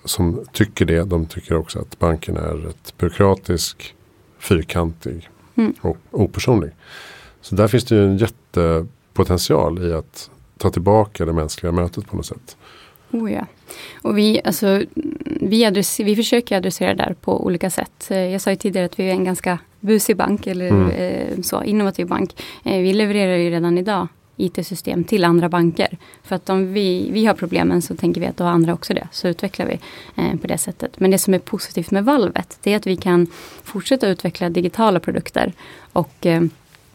som 0.05 0.45
tycker 0.51 0.85
det, 0.85 1.03
de 1.03 1.25
tycker 1.25 1.55
också 1.55 1.79
att 1.79 1.99
banken 1.99 2.37
är 2.37 2.53
rätt 2.53 2.97
byråkratisk, 2.97 3.95
fyrkantig 4.39 5.29
mm. 5.55 5.73
och 5.81 5.97
opersonlig. 6.11 6.71
Så 7.41 7.55
där 7.55 7.67
finns 7.67 7.85
det 7.85 7.95
ju 7.95 8.03
en 8.03 8.17
jättepotential 8.17 9.87
i 9.87 9.93
att 9.93 10.29
ta 10.57 10.69
tillbaka 10.69 11.25
det 11.25 11.33
mänskliga 11.33 11.71
mötet 11.71 12.07
på 12.07 12.15
något 12.15 12.25
sätt. 12.25 12.57
Oh 13.11 13.31
ja. 13.31 13.45
Och 14.01 14.17
vi, 14.17 14.41
alltså, 14.43 14.83
vi, 15.25 15.65
adresser, 15.65 16.03
vi 16.03 16.15
försöker 16.15 16.57
adressera 16.57 16.93
det 16.93 17.03
där 17.03 17.15
på 17.21 17.45
olika 17.45 17.69
sätt. 17.69 18.11
Eh, 18.11 18.17
jag 18.17 18.41
sa 18.41 18.49
ju 18.49 18.55
tidigare 18.55 18.85
att 18.85 18.99
vi 18.99 19.03
är 19.03 19.11
en 19.11 19.23
ganska 19.23 19.59
busig 19.79 20.17
bank, 20.17 20.47
eller 20.47 20.67
mm. 20.67 20.89
eh, 20.89 21.41
så, 21.41 21.63
innovativ 21.63 22.07
bank. 22.07 22.43
Eh, 22.63 22.81
vi 22.81 22.93
levererar 22.93 23.37
ju 23.37 23.49
redan 23.49 23.77
idag 23.77 24.07
IT-system 24.37 25.03
till 25.03 25.23
andra 25.23 25.49
banker. 25.49 25.97
För 26.23 26.35
att 26.35 26.49
om 26.49 26.73
vi, 26.73 27.09
vi 27.11 27.25
har 27.25 27.33
problemen 27.33 27.81
så 27.81 27.95
tänker 27.95 28.21
vi 28.21 28.27
att 28.27 28.37
då 28.37 28.43
har 28.43 28.51
andra 28.51 28.73
också 28.73 28.93
det. 28.93 29.07
Så 29.11 29.27
utvecklar 29.27 29.65
vi 29.65 29.79
eh, 30.23 30.39
på 30.39 30.47
det 30.47 30.57
sättet. 30.57 30.99
Men 30.99 31.11
det 31.11 31.17
som 31.17 31.33
är 31.33 31.39
positivt 31.39 31.91
med 31.91 32.05
valvet, 32.05 32.59
det 32.63 32.73
är 32.73 32.77
att 32.77 32.87
vi 32.87 32.95
kan 32.95 33.27
fortsätta 33.63 34.07
utveckla 34.07 34.49
digitala 34.49 34.99
produkter. 34.99 35.53
Och 35.93 36.25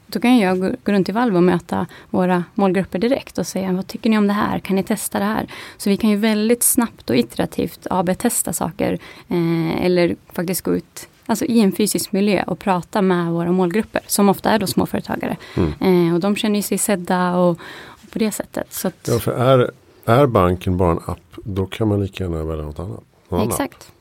då 0.06 0.20
kan 0.20 0.38
jag 0.38 0.60
gå, 0.60 0.72
runt 0.84 1.08
i 1.08 1.12
valv 1.12 1.36
och 1.36 1.42
möta 1.42 1.86
våra 2.10 2.44
målgrupper 2.54 2.98
direkt 2.98 3.38
och 3.38 3.46
säga 3.46 3.72
vad 3.72 3.86
tycker 3.86 4.10
ni 4.10 4.18
om 4.18 4.26
det 4.26 4.32
här? 4.32 4.58
Kan 4.58 4.76
ni 4.76 4.82
testa 4.82 5.18
det 5.18 5.24
här? 5.24 5.46
Så 5.76 5.90
vi 5.90 5.96
kan 5.96 6.10
ju 6.10 6.16
väldigt 6.16 6.62
snabbt 6.62 7.10
och 7.10 7.16
iterativt 7.16 7.86
AB-testa 7.90 8.52
saker. 8.52 8.98
Eh, 9.28 9.84
eller 9.84 10.16
faktiskt 10.32 10.62
gå 10.62 10.76
ut 10.76 11.08
alltså 11.26 11.44
i 11.44 11.60
en 11.60 11.72
fysisk 11.72 12.12
miljö 12.12 12.42
och 12.46 12.58
prata 12.58 13.02
med 13.02 13.32
våra 13.32 13.52
målgrupper 13.52 14.02
som 14.06 14.28
ofta 14.28 14.50
är 14.50 14.58
då 14.58 14.66
småföretagare. 14.66 15.36
Mm. 15.54 16.08
Eh, 16.08 16.14
och 16.14 16.20
de 16.20 16.36
känner 16.36 16.62
sig 16.62 16.78
sedda 16.78 17.36
och, 17.36 17.50
och 17.86 18.10
på 18.12 18.18
det 18.18 18.30
sättet. 18.30 18.72
Så 18.72 18.88
att, 18.88 19.08
ja, 19.08 19.18
för 19.18 19.32
är, 19.32 19.70
är 20.04 20.26
banken 20.26 20.76
bara 20.76 20.90
en 20.90 21.00
app 21.06 21.20
då 21.44 21.66
kan 21.66 21.88
man 21.88 22.02
lika 22.02 22.24
gärna 22.24 22.44
välja 22.44 22.64
något 22.64 22.78
annat. 22.78 23.04
Någon 23.28 23.48
exakt. 23.48 23.74
App. 23.74 23.93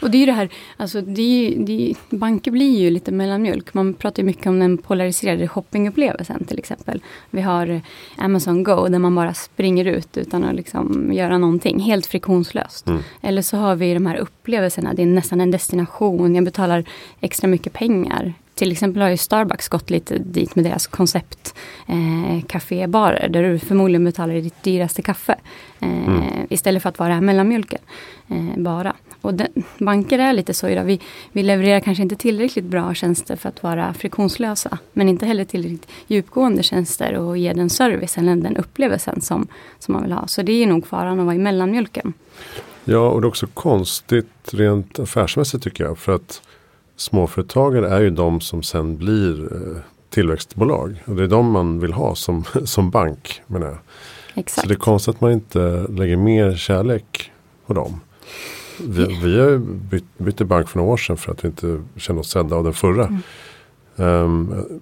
Och 0.00 0.10
det 0.10 0.16
är 0.16 0.20
ju 0.20 0.26
det 0.26 0.32
här, 0.32 0.48
alltså 0.76 1.00
det 1.00 1.22
är, 1.22 1.58
det 1.58 1.90
är, 1.90 2.16
banker 2.16 2.50
blir 2.50 2.78
ju 2.78 2.90
lite 2.90 3.12
mellanmjölk. 3.12 3.74
Man 3.74 3.94
pratar 3.94 4.22
ju 4.22 4.26
mycket 4.26 4.46
om 4.46 4.58
den 4.58 4.78
polariserade 4.78 5.48
shoppingupplevelsen 5.48 6.44
till 6.44 6.58
exempel. 6.58 7.02
Vi 7.30 7.40
har 7.40 7.80
Amazon 8.16 8.62
Go 8.62 8.88
där 8.88 8.98
man 8.98 9.14
bara 9.14 9.34
springer 9.34 9.84
ut 9.84 10.16
utan 10.16 10.44
att 10.44 10.54
liksom 10.54 11.12
göra 11.12 11.38
någonting, 11.38 11.80
helt 11.80 12.06
friktionslöst. 12.06 12.86
Mm. 12.86 13.02
Eller 13.20 13.42
så 13.42 13.56
har 13.56 13.76
vi 13.76 13.94
de 13.94 14.06
här 14.06 14.16
upplevelserna, 14.16 14.94
det 14.94 15.02
är 15.02 15.06
nästan 15.06 15.40
en 15.40 15.50
destination, 15.50 16.34
jag 16.34 16.44
betalar 16.44 16.84
extra 17.20 17.48
mycket 17.48 17.72
pengar. 17.72 18.34
Till 18.56 18.72
exempel 18.72 19.02
har 19.02 19.08
ju 19.08 19.16
Starbucks 19.16 19.68
gått 19.68 19.90
lite 19.90 20.18
dit 20.18 20.56
med 20.56 20.64
deras 20.64 20.86
koncept 20.86 21.54
eh, 21.86 22.44
kafébarer 22.46 23.28
där 23.28 23.42
du 23.42 23.58
förmodligen 23.58 24.04
betalar 24.04 24.34
ditt 24.34 24.62
dyraste 24.62 25.02
kaffe. 25.02 25.34
Eh, 25.80 26.08
mm. 26.08 26.46
Istället 26.50 26.82
för 26.82 26.88
att 26.88 26.98
vara 26.98 27.20
mellanmjölken 27.20 27.80
eh, 28.28 28.62
bara. 28.62 28.92
Och 29.20 29.34
den, 29.34 29.48
banker 29.78 30.18
är 30.18 30.32
lite 30.32 30.54
så 30.54 30.68
idag. 30.68 30.84
Vi, 30.84 31.00
vi 31.32 31.42
levererar 31.42 31.80
kanske 31.80 32.02
inte 32.02 32.16
tillräckligt 32.16 32.64
bra 32.64 32.94
tjänster 32.94 33.36
för 33.36 33.48
att 33.48 33.62
vara 33.62 33.94
friktionslösa. 33.94 34.78
Men 34.92 35.08
inte 35.08 35.26
heller 35.26 35.44
tillräckligt 35.44 35.88
djupgående 36.06 36.62
tjänster 36.62 37.14
och 37.14 37.38
ge 37.38 37.52
den 37.52 37.70
servicen 37.70 38.28
eller 38.28 38.42
den 38.42 38.56
upplevelsen 38.56 39.20
som, 39.20 39.48
som 39.78 39.92
man 39.92 40.02
vill 40.02 40.12
ha. 40.12 40.26
Så 40.26 40.42
det 40.42 40.52
är 40.52 40.66
nog 40.66 40.86
faran 40.86 41.20
att 41.20 41.24
vara 41.24 41.34
i 41.34 41.38
mellanmjölken. 41.38 42.12
Ja, 42.84 43.08
och 43.08 43.20
det 43.20 43.24
är 43.24 43.28
också 43.28 43.46
konstigt 43.54 44.52
rent 44.52 44.98
affärsmässigt 44.98 45.64
tycker 45.64 45.84
jag. 45.84 45.98
För 45.98 46.14
att 46.14 46.42
småföretagare 46.96 47.88
är 47.88 48.00
ju 48.00 48.10
de 48.10 48.40
som 48.40 48.62
sen 48.62 48.96
blir 48.96 49.52
eh, 49.52 49.82
tillväxtbolag. 50.10 51.02
Och 51.06 51.16
det 51.16 51.22
är 51.22 51.28
de 51.28 51.50
man 51.50 51.80
vill 51.80 51.92
ha 51.92 52.14
som, 52.14 52.44
som 52.64 52.90
bank. 52.90 53.42
Menar 53.46 53.66
jag. 53.66 53.78
Exakt. 54.34 54.60
Så 54.60 54.68
det 54.68 54.74
är 54.74 54.78
konstigt 54.78 55.14
att 55.14 55.20
man 55.20 55.32
inte 55.32 55.86
lägger 55.90 56.16
mer 56.16 56.56
kärlek 56.56 57.32
på 57.66 57.74
dem. 57.74 58.00
Vi, 58.80 59.20
vi 59.22 59.40
har 59.40 59.58
bytt, 59.58 60.18
bytte 60.18 60.44
bank 60.44 60.68
för 60.68 60.78
några 60.78 60.92
år 60.92 60.96
sedan 60.96 61.16
för 61.16 61.32
att 61.32 61.44
vi 61.44 61.48
inte 61.48 61.82
kände 61.96 62.20
oss 62.20 62.30
sedda 62.30 62.56
av 62.56 62.64
den 62.64 62.74
förra. 62.74 63.06
Mm. 63.06 63.22
Um, 63.96 64.80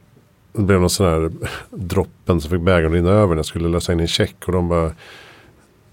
det 0.52 0.62
blev 0.62 0.80
någon 0.80 0.90
sån 0.90 1.06
här 1.06 1.32
droppen 1.70 2.40
som 2.40 2.50
fick 2.50 2.60
bägaren 2.60 2.92
rinna 2.92 3.10
över 3.10 3.28
när 3.28 3.36
jag 3.36 3.46
skulle 3.46 3.68
lösa 3.68 3.92
in 3.92 4.00
en 4.00 4.06
check. 4.06 4.36
Och 4.46 4.52
de 4.52 4.68
bara, 4.68 4.92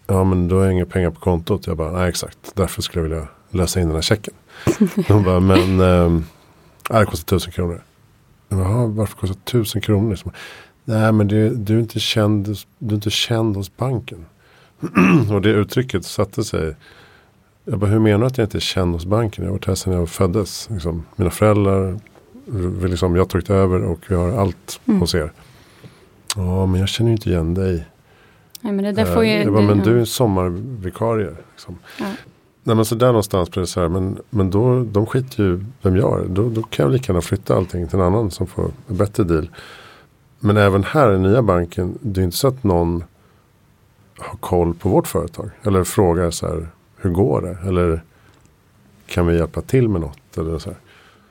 ja 0.08 0.24
men 0.24 0.48
då 0.48 0.60
har 0.60 0.70
inga 0.70 0.86
pengar 0.86 1.10
på 1.10 1.20
kontot. 1.20 1.68
Jag 1.68 1.78
bara, 1.78 1.92
nej 1.92 2.10
exakt, 2.10 2.52
därför 2.56 2.82
skulle 2.82 3.06
jag 3.06 3.10
vilja 3.10 3.28
lösa 3.50 3.80
in 3.80 3.88
den 3.88 3.96
här 3.96 4.02
checken. 4.02 4.34
de 5.08 5.24
bara, 5.24 5.40
men 5.40 5.80
um, 5.80 6.26
det 6.90 7.06
kostar 7.06 7.26
tusen 7.26 7.52
kronor. 7.52 7.84
Jaha, 8.50 8.86
varför 8.86 9.18
kostar 9.18 9.36
tusen 9.36 9.82
kronor? 9.82 10.20
Nej 10.86 11.12
men 11.12 11.28
du, 11.28 11.50
du, 11.50 11.76
är 11.76 11.80
inte 11.80 12.00
känd, 12.00 12.58
du 12.80 12.90
är 12.90 12.96
inte 12.96 13.10
känd 13.10 13.56
hos 13.56 13.78
banken. 13.78 14.26
och 15.32 15.42
det 15.42 15.50
uttrycket 15.50 16.06
satte 16.06 16.44
sig 16.44 16.76
jag 17.66 17.80
bara, 17.80 17.90
hur 17.90 18.00
menar 18.00 18.20
du 18.20 18.26
att 18.26 18.38
jag 18.38 18.46
inte 18.46 18.58
är 18.58 18.60
känd 18.60 18.94
hos 18.94 19.06
banken? 19.06 19.44
Jag 19.44 19.52
har 19.52 19.58
varit 19.58 19.68
här 19.68 19.76
sedan 19.76 19.94
jag 19.94 20.10
föddes. 20.10 20.70
Liksom, 20.70 21.06
mina 21.16 21.32
föräldrar, 21.32 22.00
vi 22.46 22.88
liksom, 22.88 23.16
jag 23.16 23.22
har 23.22 23.28
tagit 23.28 23.50
över 23.50 23.84
och 23.84 24.00
vi 24.08 24.16
har 24.16 24.32
allt 24.32 24.82
mm. 24.86 25.00
hos 25.00 25.16
er. 25.16 25.32
Ja, 26.36 26.66
men 26.66 26.80
jag 26.80 26.90
känner 26.90 27.10
ju 27.10 27.16
inte 27.16 27.30
igen 27.30 27.54
dig. 27.54 27.86
Nej, 28.62 28.74
men 28.74 28.86
det 28.86 28.92
där 28.92 29.06
får 29.06 29.26
ju, 29.26 29.32
jag 29.32 29.54
bara, 29.54 29.64
men 29.64 29.80
du 29.80 29.96
är 29.96 30.00
en 30.00 30.06
sommarvikarie. 30.06 31.36
Liksom. 31.52 31.78
Ja. 32.00 32.06
Nej 32.64 32.76
men 32.76 32.86
så 32.86 32.96
där 32.96 33.08
någonstans 33.08 33.52
blir 33.52 33.62
det 33.62 33.68
så 33.68 33.82
här. 33.82 33.90
Men, 33.90 34.18
men 34.30 34.50
då, 34.50 34.84
de 34.84 35.06
skiter 35.06 35.44
ju 35.44 35.64
vem 35.82 35.96
jag 35.96 36.22
är. 36.22 36.28
Då, 36.28 36.50
då 36.50 36.64
kan 36.64 36.84
jag 36.84 36.94
lika 36.94 37.12
gärna 37.12 37.22
flytta 37.22 37.56
allting 37.56 37.88
till 37.88 38.00
en 38.00 38.06
annan 38.06 38.32
som 38.32 38.48
får 38.48 38.72
en 38.88 38.98
bättre 38.98 39.24
deal. 39.24 39.50
Men 40.40 40.58
även 40.58 40.84
här 40.84 41.14
i 41.14 41.20
nya 41.20 41.42
banken. 41.42 41.98
Det 42.02 42.22
är 42.22 42.26
inte 42.26 42.38
så 42.38 42.48
att 42.48 42.64
någon 42.64 43.04
har 44.18 44.38
koll 44.38 44.74
på 44.74 44.90
vårt 44.90 45.08
företag. 45.08 45.50
Eller 45.64 45.84
frågar 45.84 46.32
så 46.32 46.48
här 46.48 46.68
hur 46.98 47.10
går 47.10 47.42
det? 47.42 47.70
Eller 47.70 48.04
kan 49.06 49.28
vi 49.28 49.38
hjälpa 49.38 49.62
till 49.62 49.90
med 49.90 50.02
något? 50.02 50.38
Eller 50.38 50.60
så 50.60 50.70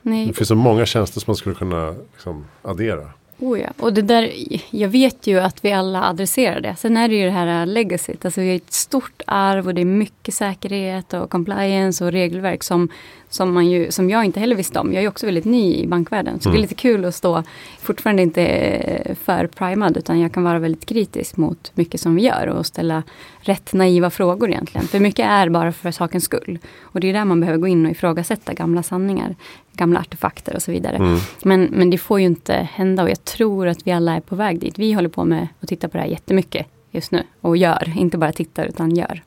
Nej. 0.01 0.27
Det 0.27 0.33
finns 0.33 0.47
så 0.47 0.55
många 0.55 0.85
tjänster 0.85 1.19
som 1.19 1.31
man 1.31 1.35
skulle 1.35 1.55
kunna 1.55 1.95
liksom, 2.13 2.45
addera. 2.61 3.09
Oh 3.41 3.59
ja. 3.59 3.69
Och 3.79 3.93
det 3.93 4.01
där, 4.01 4.31
jag 4.69 4.89
vet 4.89 5.27
ju 5.27 5.39
att 5.39 5.65
vi 5.65 5.71
alla 5.71 6.03
adresserar 6.03 6.61
det. 6.61 6.75
Sen 6.75 6.97
är 6.97 7.09
det 7.09 7.15
ju 7.15 7.25
det 7.25 7.31
här 7.31 7.65
legacyt. 7.65 8.25
Alltså 8.25 8.41
vi 8.41 8.49
har 8.49 8.55
ett 8.55 8.73
stort 8.73 9.21
arv 9.27 9.67
och 9.67 9.75
det 9.75 9.81
är 9.81 9.85
mycket 9.85 10.33
säkerhet 10.33 11.13
och 11.13 11.29
compliance 11.29 12.05
och 12.05 12.11
regelverk 12.11 12.63
som 12.63 12.89
som, 13.33 13.53
man 13.53 13.69
ju, 13.69 13.91
som 13.91 14.09
jag 14.09 14.25
inte 14.25 14.39
heller 14.39 14.55
visste 14.55 14.79
om. 14.79 14.93
Jag 14.93 15.03
är 15.03 15.07
också 15.07 15.25
väldigt 15.25 15.45
ny 15.45 15.75
i 15.75 15.87
bankvärlden. 15.87 16.39
Så 16.39 16.49
mm. 16.49 16.53
det 16.53 16.57
är 16.57 16.59
mm. 16.59 16.61
lite 16.61 16.81
kul 16.81 17.05
att 17.05 17.15
stå, 17.15 17.43
fortfarande 17.79 18.21
inte 18.21 19.15
för 19.23 19.47
primad, 19.47 19.97
utan 19.97 20.19
jag 20.19 20.31
kan 20.31 20.43
vara 20.43 20.59
väldigt 20.59 20.85
kritisk 20.85 21.37
mot 21.37 21.71
mycket 21.75 22.01
som 22.01 22.15
vi 22.15 22.21
gör 22.21 22.47
och 22.47 22.65
ställa 22.65 23.03
rätt 23.39 23.73
naiva 23.73 24.09
frågor 24.09 24.49
egentligen. 24.49 24.87
För 24.87 24.99
mycket 24.99 25.25
är 25.25 25.49
bara 25.49 25.71
för 25.71 25.91
sakens 25.91 26.23
skull. 26.23 26.59
Och 26.81 26.99
det 26.99 27.09
är 27.09 27.13
där 27.13 27.25
man 27.25 27.39
behöver 27.39 27.59
gå 27.59 27.67
in 27.67 27.85
och 27.85 27.91
ifrågasätta 27.91 28.53
gamla 28.53 28.83
sanningar, 28.83 29.35
gamla 29.73 29.99
artefakter 29.99 30.55
och 30.55 30.61
så 30.61 30.71
vidare. 30.71 30.95
Mm. 30.95 31.19
Men, 31.43 31.63
men 31.63 31.89
det 31.89 31.97
får 31.97 32.19
ju 32.19 32.25
inte 32.25 32.53
hända 32.53 33.03
och 33.03 33.09
jag 33.09 33.25
tror 33.25 33.67
att 33.67 33.87
vi 33.87 33.91
alla 33.91 34.15
är 34.15 34.21
på 34.21 34.35
väg 34.35 34.59
dit. 34.59 34.79
Vi 34.79 34.93
håller 34.93 35.09
på 35.09 35.25
med 35.25 35.47
att 35.59 35.69
titta 35.69 35.89
på 35.89 35.97
det 35.97 36.03
här 36.03 36.09
jättemycket 36.09 36.67
just 36.91 37.11
nu 37.11 37.23
och 37.41 37.57
gör, 37.57 37.93
inte 37.97 38.17
bara 38.17 38.31
tittar 38.31 38.65
utan 38.65 38.95
gör. 38.95 39.23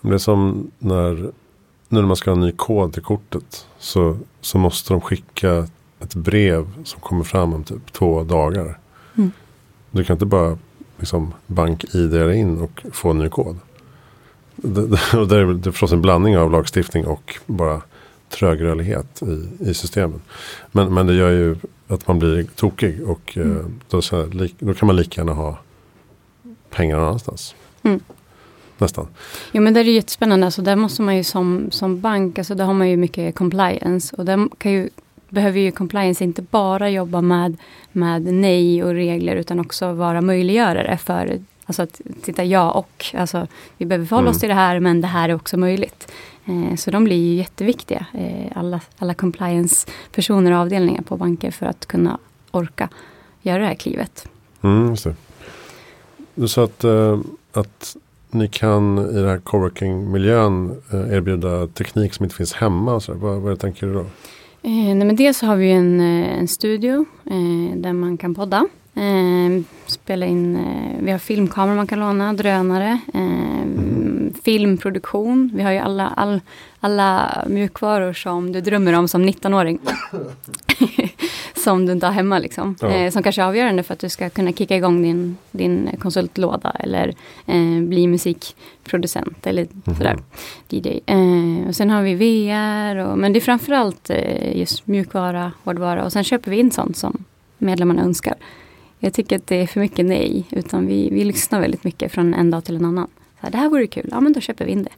Det 0.00 0.14
är 0.14 0.18
som 0.18 0.70
när 0.78 1.32
nu 1.92 2.00
när 2.00 2.02
man 2.02 2.16
ska 2.16 2.30
ha 2.30 2.36
en 2.36 2.40
ny 2.40 2.52
kod 2.52 2.92
till 2.92 3.02
kortet 3.02 3.66
så, 3.78 4.18
så 4.40 4.58
måste 4.58 4.92
de 4.92 5.00
skicka 5.00 5.68
ett 6.00 6.14
brev 6.14 6.84
som 6.84 7.00
kommer 7.00 7.24
fram 7.24 7.54
om 7.54 7.64
typ 7.64 7.92
två 7.92 8.22
dagar. 8.22 8.78
Mm. 9.16 9.30
Du 9.90 10.04
kan 10.04 10.14
inte 10.14 10.26
bara 10.26 10.58
liksom 10.98 11.34
bank-id 11.46 12.34
in 12.34 12.58
och 12.58 12.82
få 12.92 13.10
en 13.10 13.18
ny 13.18 13.28
kod. 13.28 13.58
Det, 14.56 14.86
det, 14.86 15.26
det 15.26 15.36
är 15.36 15.70
förstås 15.70 15.92
en 15.92 16.02
blandning 16.02 16.38
av 16.38 16.50
lagstiftning 16.50 17.06
och 17.06 17.38
bara 17.46 17.82
trögrörlighet 18.32 19.22
i, 19.22 19.48
i 19.70 19.74
systemen. 19.74 20.20
Men, 20.72 20.94
men 20.94 21.06
det 21.06 21.14
gör 21.14 21.30
ju 21.30 21.56
att 21.88 22.08
man 22.08 22.18
blir 22.18 22.44
tokig 22.44 23.02
och 23.02 23.36
eh, 23.36 23.42
Mm. 23.42 23.80
då, 23.90 24.02
så 24.02 24.16
här, 24.16 24.50
då 24.58 24.74
kan 24.74 24.86
man 24.86 24.96
lika 24.96 25.20
gärna 25.20 25.32
ha 25.32 25.58
pengar 26.70 26.96
någon 26.96 27.06
annanstans. 27.06 27.54
Mm. 27.82 28.00
Nästan. 28.78 29.06
Jo 29.52 29.62
men 29.62 29.74
det 29.74 29.80
är 29.80 29.84
ju 29.84 29.92
jättespännande. 29.92 30.46
Alltså, 30.46 30.62
där 30.62 30.76
måste 30.76 31.02
man 31.02 31.16
ju 31.16 31.24
som, 31.24 31.68
som 31.70 32.00
bank, 32.00 32.38
alltså, 32.38 32.54
där 32.54 32.64
har 32.64 32.74
man 32.74 32.88
ju 32.88 32.96
mycket 32.96 33.34
compliance. 33.34 34.16
Och 34.16 34.24
där 34.24 34.48
kan 34.58 34.72
ju, 34.72 34.88
behöver 35.28 35.60
ju 35.60 35.72
compliance 35.72 36.24
inte 36.24 36.42
bara 36.42 36.90
jobba 36.90 37.20
med, 37.20 37.56
med 37.92 38.22
nej 38.22 38.84
och 38.84 38.90
regler 38.94 39.36
utan 39.36 39.60
också 39.60 39.92
vara 39.92 40.20
möjliggörare 40.20 40.96
för 40.98 41.40
Alltså 41.66 41.82
att 41.82 42.00
titta 42.22 42.44
ja 42.44 42.70
och. 42.70 43.06
Alltså, 43.14 43.46
vi 43.78 43.86
behöver 43.86 44.06
förhålla 44.06 44.30
oss 44.30 44.36
Mm. 44.36 44.40
till 44.40 44.48
det 44.48 44.54
här 44.54 44.80
men 44.80 45.00
det 45.00 45.06
här 45.06 45.28
är 45.28 45.34
också 45.34 45.56
möjligt. 45.56 46.12
Eh, 46.44 46.76
så 46.76 46.90
de 46.90 47.04
blir 47.04 47.16
ju 47.16 47.34
jätteviktiga. 47.34 48.06
Eh, 48.14 48.58
alla, 48.58 48.80
alla 48.98 49.14
compliance-personer 49.14 50.52
och 50.52 50.58
avdelningar 50.58 51.02
på 51.02 51.16
banker 51.16 51.50
för 51.50 51.66
att 51.66 51.86
kunna 51.86 52.18
orka 52.50 52.88
göra 53.42 53.58
det 53.58 53.66
här 53.66 53.74
klivet. 53.74 54.28
Mm, 54.62 54.96
sa 56.46 56.64
att, 56.64 56.84
eh, 56.84 57.20
att 57.52 57.96
ni 58.30 58.48
kan 58.48 58.98
i 58.98 59.12
den 59.12 59.28
här 59.28 59.38
coworking-miljön 59.38 60.82
erbjuda 60.90 61.66
teknik 61.66 62.14
som 62.14 62.24
inte 62.24 62.36
finns 62.36 62.52
hemma. 62.52 63.00
Så. 63.00 63.14
Vad, 63.14 63.40
vad 63.40 63.58
tänker 63.58 63.86
du 63.86 63.94
då? 63.94 64.00
Eh, 64.62 64.70
nej, 64.70 64.94
men 64.94 65.16
dels 65.16 65.38
så 65.38 65.46
har 65.46 65.56
vi 65.56 65.70
en, 65.70 66.00
en 66.00 66.48
studio 66.48 67.04
eh, 67.24 67.76
där 67.76 67.92
man 67.92 68.16
kan 68.16 68.34
podda. 68.34 68.66
Eh, 68.94 69.62
spela 69.86 70.26
in, 70.26 70.58
vi 71.00 71.10
har 71.10 71.18
filmkameror 71.18 71.76
man 71.76 71.86
kan 71.86 72.00
låna, 72.00 72.32
drönare, 72.32 73.00
eh, 73.14 73.81
filmproduktion. 74.44 75.50
Vi 75.54 75.62
har 75.62 75.72
ju 75.72 75.78
alla, 75.78 76.08
all, 76.08 76.40
alla 76.80 77.44
mjukvaror 77.48 78.12
som 78.12 78.52
du 78.52 78.60
drömmer 78.60 78.92
om 78.92 79.08
som 79.08 79.24
19-åring. 79.28 79.78
som 81.56 81.86
du 81.86 81.92
inte 81.92 82.06
har 82.06 82.12
hemma 82.12 82.38
liksom. 82.38 82.76
Ja. 82.80 82.88
Eh, 82.90 83.10
som 83.10 83.22
kanske 83.22 83.42
är 83.42 83.46
avgörande 83.46 83.82
för 83.82 83.92
att 83.94 84.00
du 84.00 84.08
ska 84.08 84.30
kunna 84.30 84.52
kicka 84.52 84.76
igång 84.76 85.02
din, 85.02 85.36
din 85.50 85.90
konsultlåda 86.00 86.70
eller 86.70 87.08
eh, 87.46 87.80
bli 87.82 88.06
musikproducent 88.06 89.46
eller 89.46 89.66
Mhm. 89.84 89.96
sådär. 89.96 90.18
DJ. 90.68 91.00
Eh, 91.06 91.68
och 91.68 91.76
sen 91.76 91.90
har 91.90 92.02
vi 92.02 92.14
VR, 92.14 92.96
och, 92.96 93.18
men 93.18 93.32
det 93.32 93.38
är 93.38 93.40
framförallt 93.40 94.10
eh, 94.10 94.58
just 94.58 94.86
mjukvara, 94.86 95.52
hårdvara 95.64 96.04
och 96.04 96.12
sen 96.12 96.24
köper 96.24 96.50
vi 96.50 96.56
in 96.58 96.70
sånt 96.70 96.96
som 96.96 97.24
medlemmarna 97.58 98.02
önskar. 98.02 98.34
Jag 98.98 99.12
tycker 99.12 99.36
att 99.36 99.46
det 99.46 99.56
är 99.56 99.66
för 99.66 99.80
mycket 99.80 100.06
nej, 100.06 100.44
utan 100.50 100.86
vi, 100.86 101.10
vi 101.10 101.24
lyssnar 101.24 101.60
väldigt 101.60 101.84
mycket 101.84 102.12
från 102.12 102.34
en 102.34 102.50
dag 102.50 102.64
till 102.64 102.76
en 102.76 102.84
annan. 102.84 103.08
Här, 103.42 103.50
det 103.50 103.58
här 103.58 103.68
vore 103.68 103.86
kul, 103.86 104.08
ja 104.10 104.20
men 104.20 104.32
då 104.32 104.40
köper 104.40 104.64
vi 104.64 104.72
in 104.72 104.82
det. 104.82 104.90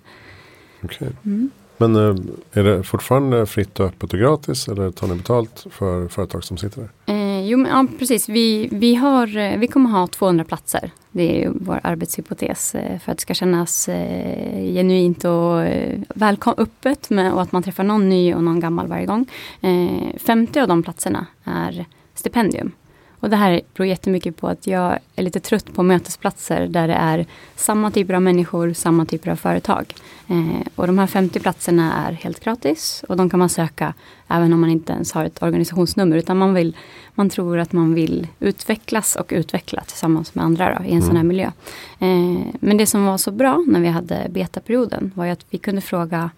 Okej. 0.82 1.08
Mm. 1.24 1.50
Men 1.76 1.96
eh, 1.96 2.16
är 2.52 2.62
det 2.64 2.82
fortfarande 2.82 3.46
fritt 3.46 3.80
och 3.80 3.86
öppet 3.86 4.12
och 4.12 4.18
gratis? 4.18 4.68
Eller 4.68 4.90
tar 4.90 5.06
ni 5.06 5.14
betalt 5.14 5.66
för 5.70 6.08
företag 6.08 6.44
som 6.44 6.56
sitter 6.56 6.80
där? 6.80 7.14
Eh, 7.14 7.46
jo, 7.48 7.58
men, 7.58 7.70
ja, 7.70 7.86
precis. 7.98 8.28
Vi, 8.28 8.68
vi, 8.72 8.94
har, 8.94 9.36
eh, 9.36 9.58
vi 9.58 9.66
kommer 9.66 9.90
ha 9.90 10.06
200 10.06 10.44
platser. 10.44 10.90
Det 11.12 11.44
är 11.44 11.50
vår 11.54 11.80
arbetshypotes 11.82 12.74
eh, 12.74 12.98
för 12.98 13.12
att 13.12 13.18
det 13.18 13.22
ska 13.22 13.34
kännas 13.34 13.88
eh, 13.88 14.72
genuint 14.74 15.24
och 15.24 15.60
eh, 15.62 16.00
välkom- 16.14 16.54
öppet 16.58 17.10
med, 17.10 17.32
och 17.32 17.42
att 17.42 17.52
man 17.52 17.62
träffar 17.62 17.84
någon 17.84 18.08
ny 18.08 18.34
och 18.34 18.44
någon 18.44 18.60
gammal 18.60 18.86
varje 18.86 19.06
gång. 19.06 19.26
Eh, 19.60 20.16
50 20.18 20.60
av 20.60 20.68
de 20.68 20.82
platserna 20.82 21.26
är 21.44 21.84
stipendium. 22.14 22.72
Och 23.24 23.30
det 23.30 23.36
här 23.36 23.60
beror 23.74 23.86
jättemycket 23.86 24.36
på 24.36 24.48
att 24.48 24.66
jag 24.66 24.98
är 25.16 25.22
lite 25.22 25.40
trött 25.40 25.74
på 25.74 25.82
mötesplatser 25.82 26.66
där 26.66 26.88
det 26.88 26.94
är 26.94 27.26
samma 27.56 27.90
typer 27.90 28.14
av 28.14 28.22
människor, 28.22 28.72
samma 28.72 29.04
typer 29.06 29.30
av 29.30 29.36
företag. 29.36 29.94
Eh, 30.28 30.66
och 30.74 30.86
de 30.86 30.98
här 30.98 31.06
50 31.06 31.40
platserna 31.40 32.06
är 32.08 32.12
helt 32.12 32.44
gratis 32.44 33.04
och 33.08 33.16
de 33.16 33.30
kan 33.30 33.38
man 33.38 33.48
söka 33.48 33.94
även 34.28 34.52
om 34.52 34.60
man 34.60 34.70
inte 34.70 34.92
ens 34.92 35.12
har 35.12 35.24
ett 35.24 35.42
organisationsnummer 35.42 36.16
utan 36.16 36.38
man, 36.38 36.54
vill, 36.54 36.76
man 37.14 37.30
tror 37.30 37.58
att 37.58 37.72
man 37.72 37.94
vill 37.94 38.26
utvecklas 38.40 39.16
och 39.16 39.32
utveckla 39.34 39.82
tillsammans 39.82 40.34
med 40.34 40.44
andra 40.44 40.78
då, 40.78 40.84
i 40.84 40.94
en 40.94 41.02
sån 41.02 41.16
här 41.16 41.24
miljö. 41.24 41.50
Eh, 41.98 42.38
men 42.60 42.76
det 42.76 42.86
som 42.86 43.06
var 43.06 43.18
så 43.18 43.30
bra 43.30 43.64
när 43.66 43.80
vi 43.80 43.88
hade 43.88 44.26
betaperioden 44.30 45.12
var 45.14 45.24
ju 45.24 45.30
att 45.30 45.46
vi 45.50 45.58
kunde 45.58 45.80
fråga 45.80 46.30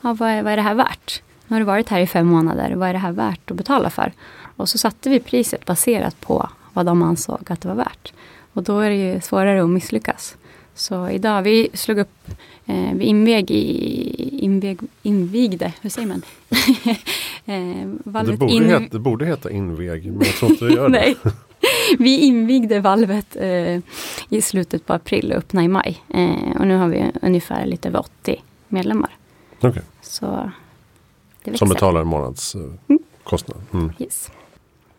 ja, 0.00 0.14
vad, 0.14 0.28
är, 0.28 0.42
vad 0.42 0.52
är 0.52 0.56
det 0.56 0.62
här 0.62 0.74
värt? 0.74 1.22
Nu 1.46 1.54
har 1.54 1.60
du 1.60 1.66
varit 1.66 1.88
här 1.88 2.00
i 2.00 2.06
fem 2.06 2.26
månader, 2.26 2.74
vad 2.74 2.88
är 2.88 2.92
det 2.92 2.98
här 2.98 3.12
värt 3.12 3.50
att 3.50 3.56
betala 3.56 3.90
för? 3.90 4.12
Och 4.56 4.68
så 4.68 4.78
satte 4.78 5.10
vi 5.10 5.20
priset 5.20 5.64
baserat 5.66 6.20
på 6.20 6.48
vad 6.72 6.86
de 6.86 7.02
ansåg 7.02 7.38
att 7.46 7.60
det 7.60 7.68
var 7.68 7.74
värt. 7.74 8.12
Och 8.52 8.62
då 8.62 8.78
är 8.78 8.90
det 8.90 8.96
ju 8.96 9.20
svårare 9.20 9.62
att 9.62 9.68
misslyckas. 9.70 10.36
Så 10.74 11.08
idag, 11.10 11.42
vi 11.42 11.68
slog 11.74 11.98
upp, 11.98 12.28
eh, 12.66 12.92
vi 12.94 13.04
invig 13.04 13.50
i, 13.50 14.38
invig, 14.44 14.78
invigde, 15.02 15.72
hur 15.80 15.90
säger 15.90 16.08
man? 16.08 16.22
eh, 17.44 18.22
Det 18.24 18.36
borde, 18.36 18.52
in- 18.52 18.64
heta, 18.68 18.84
det 18.90 18.98
borde 18.98 19.26
heta 19.26 19.50
inveg, 19.50 20.06
men 20.12 20.26
jag 20.26 20.34
tror 20.34 20.50
inte 20.50 20.64
det 20.64 20.72
gör 20.74 20.88
det. 20.88 21.14
Vi 21.98 22.18
invigde 22.20 22.80
valvet 22.80 23.36
eh, 23.36 23.78
i 24.28 24.40
slutet 24.42 24.86
på 24.86 24.92
april 24.92 25.32
och 25.32 25.38
öppnade 25.38 25.64
i 25.64 25.68
maj. 25.68 26.02
Eh, 26.14 26.56
och 26.60 26.66
nu 26.66 26.76
har 26.76 26.88
vi 26.88 27.10
ungefär 27.22 27.66
lite 27.66 27.88
över 27.88 27.98
80 28.00 28.42
medlemmar. 28.68 29.16
Okej. 29.60 29.82
Så. 30.02 30.50
Som 31.54 31.68
betalar 31.68 32.00
en 32.00 32.06
månads 32.06 32.54
eh, 32.54 32.60
kostnad. 33.24 33.58
Mm. 33.72 33.92
Yes. 33.98 34.30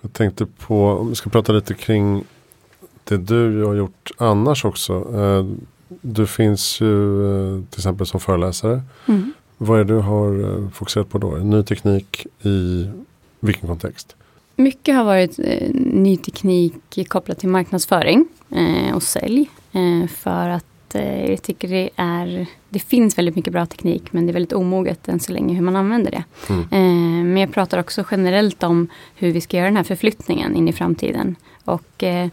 Jag 0.06 0.14
tänkte 0.14 0.46
på, 0.46 0.88
om 0.88 1.10
vi 1.10 1.16
ska 1.16 1.30
prata 1.30 1.52
lite 1.54 1.74
kring 1.74 2.24
det 3.04 3.18
du 3.18 3.64
har 3.64 3.74
gjort 3.74 4.12
annars 4.18 4.66
också. 4.66 4.94
Eh, 4.94 5.46
Du 6.02 6.28
finns 6.28 6.82
ju 6.82 7.24
eh, 7.58 7.64
till 7.70 7.80
exempel 7.80 8.08
som 8.08 8.20
föreläsare. 8.20 8.82
Mm. 9.08 9.34
Vad 9.58 9.80
är 9.80 9.84
det 9.84 9.94
du 9.94 10.00
har 10.00 10.64
eh, 10.64 10.70
fokuserat 10.70 11.10
på 11.10 11.18
då? 11.18 11.28
Ny 11.32 11.64
teknik 11.64 12.28
i 12.42 12.90
vilken 13.40 13.68
kontext? 13.68 14.16
Mycket 14.56 14.96
har 14.96 15.04
varit 15.04 15.38
ny 15.74 16.18
teknik 16.18 16.74
kopplat 17.10 17.40
till 17.40 17.50
marknadsföring 17.50 18.28
och 18.96 19.04
sälj. 19.04 19.50
För 20.10 20.50
att 20.50 20.66
eh, 20.96 21.30
jag 21.30 21.42
tycker 21.42 21.68
det 21.68 21.90
är, 21.96 22.46
det 22.70 22.80
finns 22.80 23.18
väldigt 23.18 23.36
mycket 23.36 23.54
bra 23.54 23.66
teknik 23.66 24.14
men 24.14 24.26
det 24.26 24.32
är 24.32 24.34
väldigt 24.34 24.54
omoget 24.54 25.08
än 25.08 25.20
så 25.20 25.32
länge 25.32 25.54
hur 25.56 25.62
man 25.62 25.76
använder 25.76 26.12
det. 26.12 26.24
Mm. 26.50 26.62
Eh, 26.62 27.26
men 27.26 27.38
jag 27.38 27.54
pratar 27.54 27.80
också 27.80 28.06
generellt 28.12 28.64
om 28.64 28.88
hur 29.16 29.32
vi 29.32 29.42
ska 29.42 29.58
göra 29.58 29.68
den 29.68 29.78
här 29.78 29.84
förflyttningen 29.84 30.56
in 30.56 30.68
i 30.68 30.74
framtiden. 30.74 31.36
Och 31.66 32.04
eh, 32.04 32.30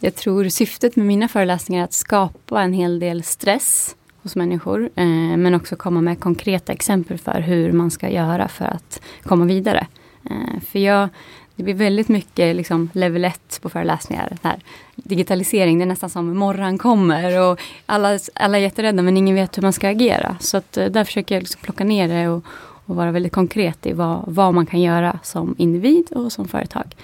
jag 0.00 0.14
tror 0.14 0.48
syftet 0.48 0.96
med 0.96 1.06
mina 1.06 1.28
föreläsningar 1.28 1.82
är 1.82 1.84
att 1.84 1.92
skapa 1.92 2.62
en 2.62 2.72
hel 2.72 2.98
del 2.98 3.22
stress 3.22 3.96
hos 4.22 4.36
människor. 4.36 4.90
Eh, 4.94 5.36
men 5.36 5.54
också 5.54 5.76
komma 5.76 6.00
med 6.00 6.20
konkreta 6.20 6.72
exempel 6.72 7.18
för 7.18 7.40
hur 7.40 7.72
man 7.72 7.90
ska 7.90 8.08
göra 8.10 8.48
för 8.48 8.64
att 8.64 9.00
komma 9.22 9.44
vidare. 9.44 9.86
Eh, 10.30 10.60
för 10.70 10.78
jag, 10.78 11.08
det 11.56 11.62
blir 11.62 11.74
väldigt 11.74 12.08
mycket 12.08 12.56
liksom 12.56 12.90
level 12.92 13.24
1 13.24 13.58
på 13.62 13.68
föreläsningar. 13.68 14.36
Här 14.42 14.56
digitalisering, 14.94 15.78
det 15.78 15.84
är 15.84 15.86
nästan 15.86 16.10
som 16.10 16.36
morgon 16.36 16.78
kommer 16.78 17.40
och 17.50 17.60
alla, 17.86 18.18
alla 18.34 18.58
är 18.58 18.62
jätterädda 18.62 19.02
men 19.02 19.16
ingen 19.16 19.34
vet 19.34 19.56
hur 19.58 19.62
man 19.62 19.72
ska 19.72 19.88
agera. 19.88 20.36
Så 20.40 20.56
att, 20.56 20.76
eh, 20.76 20.86
där 20.86 21.04
försöker 21.04 21.34
jag 21.34 21.42
liksom 21.42 21.60
plocka 21.62 21.84
ner 21.84 22.08
det 22.08 22.28
och, 22.28 22.44
och 22.86 22.96
vara 22.96 23.10
väldigt 23.10 23.32
konkret 23.32 23.86
i 23.86 23.92
vad, 23.92 24.22
vad 24.26 24.54
man 24.54 24.66
kan 24.66 24.80
göra 24.80 25.18
som 25.22 25.54
individ 25.58 26.12
och 26.12 26.32
som 26.32 26.48
företag. 26.48 26.94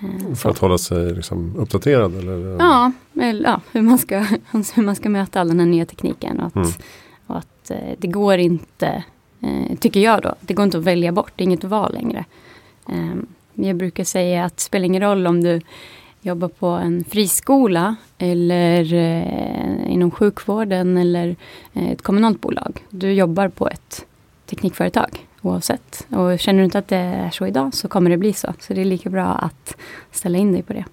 Eh, 0.00 0.28
För 0.28 0.34
så. 0.34 0.48
att 0.48 0.58
hålla 0.58 0.78
sig 0.78 1.14
liksom 1.14 1.56
uppdaterad? 1.56 2.14
Eller? 2.18 2.56
Ja, 2.58 2.92
eller, 3.20 3.50
ja 3.50 3.60
hur, 3.72 3.82
man 3.82 3.98
ska, 3.98 4.18
hur 4.74 4.82
man 4.82 4.96
ska 4.96 5.08
möta 5.08 5.40
all 5.40 5.48
den 5.48 5.60
här 5.60 5.66
nya 5.66 5.86
tekniken. 5.86 6.40
Och 6.40 6.46
att, 6.46 6.54
Mm. 6.56 6.68
och 7.26 7.38
att 7.38 7.70
eh, 7.70 7.76
det 7.98 8.08
går 8.08 8.38
inte, 8.38 9.04
eh, 9.40 9.76
tycker 9.78 10.00
jag 10.00 10.22
då, 10.22 10.34
det 10.40 10.54
går 10.54 10.64
inte 10.64 10.78
att 10.78 10.84
välja 10.84 11.12
bort, 11.12 11.32
det 11.36 11.42
är 11.42 11.44
inget 11.44 11.64
val 11.64 11.92
längre. 11.94 12.24
Jag 13.60 13.76
brukar 13.76 14.04
säga 14.04 14.44
att 14.44 14.56
det 14.56 14.62
spelar 14.62 14.86
ingen 14.86 15.02
roll 15.02 15.26
om 15.26 15.44
du 15.44 15.60
jobbar 16.20 16.48
på 16.48 16.66
en 16.66 17.04
friskola 17.04 17.96
eller 18.18 18.94
eh, 18.94 19.92
inom 19.92 20.10
sjukvården 20.10 20.96
eller 20.96 21.36
eh, 21.72 21.90
ett 21.90 22.02
kommunalt 22.02 22.40
bolag. 22.40 22.84
Du 22.90 23.12
jobbar 23.12 23.48
på 23.48 23.68
ett 23.68 24.06
teknikföretag 24.46 25.26
oavsett. 25.42 26.06
Och 26.10 26.38
känner 26.38 26.58
du 26.58 26.64
inte 26.64 26.78
att 26.78 26.88
det 26.88 26.96
är 26.96 27.30
så 27.30 27.46
idag 27.46 27.74
så 27.74 27.88
kommer 27.88 28.10
det 28.10 28.16
bli 28.16 28.32
så. 28.32 28.54
Så 28.60 28.74
det 28.74 28.80
är 28.80 28.84
lika 28.84 29.10
bra 29.10 29.26
att 29.26 29.76
ställa 30.10 30.38
in 30.38 30.52
dig 30.52 30.62
på 30.62 30.72
det. 30.72 30.84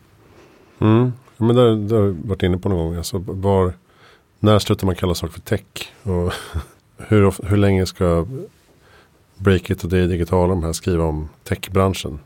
Mm. 0.79 1.13
Ja, 1.37 1.45
Men 1.45 1.55
där, 1.55 1.75
där 1.75 1.95
har 1.95 2.05
jag 2.05 2.15
varit 2.23 2.43
inne 2.43 2.57
på 2.57 2.69
någon 2.69 2.77
gång. 2.77 2.95
Alltså, 2.95 3.17
var, 3.17 3.73
när 4.39 4.59
slutar 4.59 4.85
man 4.85 4.95
kalla 4.95 5.13
saker 5.13 5.33
för 5.33 5.41
tech? 5.41 5.91
Och 6.03 6.33
hur, 7.07 7.49
hur 7.49 7.57
länge 7.57 7.85
ska 7.85 8.25
Breakit 9.37 9.83
och 9.83 9.89
det 9.89 10.07
digitala 10.07 10.47
de 10.47 10.63
här 10.63 10.73
skriva 10.73 11.03
om 11.03 11.29
techbranschen? 11.43 12.19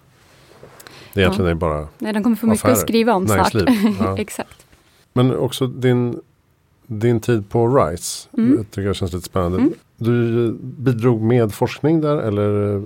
Det 1.13 1.22
egentligen 1.22 1.52
är 1.52 1.56
bara 1.56 1.88
Nej, 1.98 2.13
de 2.13 2.24
kommer 2.24 2.36
få 2.36 2.48
mycket 2.48 2.65
Affärer. 2.65 2.74
att 2.74 2.80
skriva 2.80 3.13
om 3.13 3.28
snart. 3.28 3.54
Ja. 4.00 4.17
Exakt. 4.17 4.65
Men 5.13 5.36
också 5.36 5.67
din, 5.67 6.19
din 6.88 7.19
tid 7.19 7.50
på 7.50 7.67
RISE. 7.67 8.28
Mm. 8.38 8.56
Jag 8.58 8.72
tycker 8.72 8.88
det 8.88 8.93
känns 8.93 9.13
lite 9.13 9.26
spännande. 9.26 9.58
Mm. 9.58 9.74
Du 9.98 10.52
bidrog 10.62 11.22
med 11.22 11.54
forskning 11.54 12.02
där 12.02 12.17
eller 12.17 12.84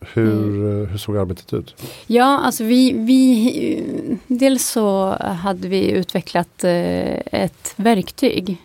Hur, 0.00 0.32
mm. 0.32 0.86
hur 0.86 0.98
såg 0.98 1.16
arbetet 1.16 1.52
ut? 1.52 1.82
Ja, 2.06 2.38
alltså 2.38 2.64
vi, 2.64 2.92
vi... 2.92 3.84
Dels 4.26 4.66
så 4.66 5.16
hade 5.20 5.68
vi 5.68 5.90
utvecklat 5.90 6.64
ett 6.64 7.74
verktyg 7.76 8.56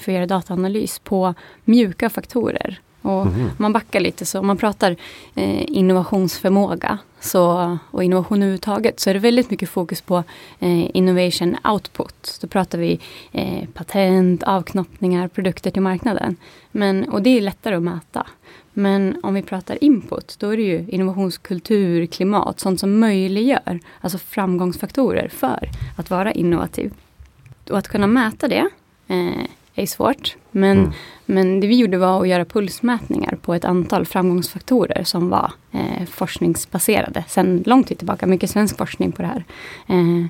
för 0.00 0.12
att 0.12 0.14
göra 0.14 0.26
dataanalys 0.26 0.98
på 0.98 1.34
mjuka 1.64 2.10
faktorer. 2.10 2.80
Och 3.02 3.26
mm. 3.26 3.50
Man 3.56 3.72
backar 3.72 4.00
lite, 4.00 4.26
så 4.26 4.38
om 4.38 4.46
man 4.46 4.56
pratar 4.56 4.96
eh, 5.34 5.64
innovationsförmåga 5.68 6.98
så, 7.20 7.78
och 7.90 8.04
innovation 8.04 8.38
överhuvudtaget 8.38 9.00
så 9.00 9.10
är 9.10 9.14
det 9.14 9.20
väldigt 9.20 9.50
mycket 9.50 9.68
fokus 9.68 10.00
på 10.00 10.24
eh, 10.58 10.96
innovation 10.96 11.56
output. 11.64 12.38
Då 12.40 12.46
pratar 12.46 12.78
vi 12.78 13.00
eh, 13.32 13.68
patent, 13.74 14.42
avknoppningar, 14.42 15.28
produkter 15.28 15.70
till 15.70 15.82
marknaden. 15.82 16.36
Men, 16.70 17.08
och 17.08 17.22
det 17.22 17.30
är 17.38 17.40
lättare 17.40 17.74
att 17.74 17.82
mäta. 17.82 18.26
Men 18.72 19.20
om 19.22 19.34
vi 19.34 19.42
pratar 19.42 19.84
input, 19.84 20.36
då 20.38 20.48
är 20.48 20.56
det 20.56 20.62
ju 20.62 20.86
innovationskultur, 20.88 22.06
klimat, 22.06 22.60
sånt 22.60 22.80
som 22.80 22.98
möjliggör, 22.98 23.80
alltså 24.00 24.18
framgångsfaktorer 24.18 25.28
för 25.28 25.70
att 25.96 26.10
vara 26.10 26.32
innovativ. 26.32 26.92
Och 27.70 27.78
att 27.78 27.88
kunna 27.88 28.06
mäta 28.06 28.48
det 28.48 28.68
eh, 29.08 29.46
är 29.82 29.86
svårt. 29.86 30.36
Men, 30.50 30.78
mm. 30.78 30.92
men 31.26 31.60
det 31.60 31.66
vi 31.66 31.76
gjorde 31.76 31.98
var 31.98 32.20
att 32.20 32.28
göra 32.28 32.44
pulsmätningar 32.44 33.38
på 33.42 33.54
ett 33.54 33.64
antal 33.64 34.06
framgångsfaktorer 34.06 35.04
som 35.04 35.28
var 35.28 35.52
eh, 35.72 36.06
forskningsbaserade. 36.10 37.24
Sen 37.28 37.62
lång 37.66 37.84
tid 37.84 37.98
tillbaka, 37.98 38.26
mycket 38.26 38.50
svensk 38.50 38.78
forskning 38.78 39.12
på 39.12 39.22
det 39.22 39.28
här. 39.28 39.44
Eh, 39.86 40.26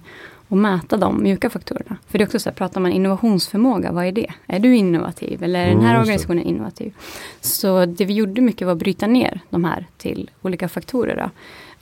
och 0.50 0.58
mäta 0.58 0.96
de 0.96 1.22
mjuka 1.22 1.50
faktorerna. 1.50 1.96
För 2.08 2.18
det 2.18 2.24
är 2.24 2.26
också 2.26 2.38
så 2.38 2.48
här, 2.48 2.54
pratar 2.54 2.80
man 2.80 2.92
innovationsförmåga, 2.92 3.92
vad 3.92 4.06
är 4.06 4.12
det? 4.12 4.26
Är 4.46 4.58
du 4.58 4.76
innovativ 4.76 5.42
eller 5.42 5.60
är 5.60 5.68
den 5.68 5.80
här 5.80 5.90
mm, 5.90 6.00
organisationen 6.00 6.44
innovativ? 6.44 6.94
Så 7.40 7.86
det 7.86 8.04
vi 8.04 8.14
gjorde 8.14 8.40
mycket 8.40 8.66
var 8.66 8.72
att 8.72 8.78
bryta 8.78 9.06
ner 9.06 9.40
de 9.50 9.64
här 9.64 9.86
till 9.96 10.30
olika 10.42 10.68
faktorer. 10.68 11.16
Då. 11.16 11.30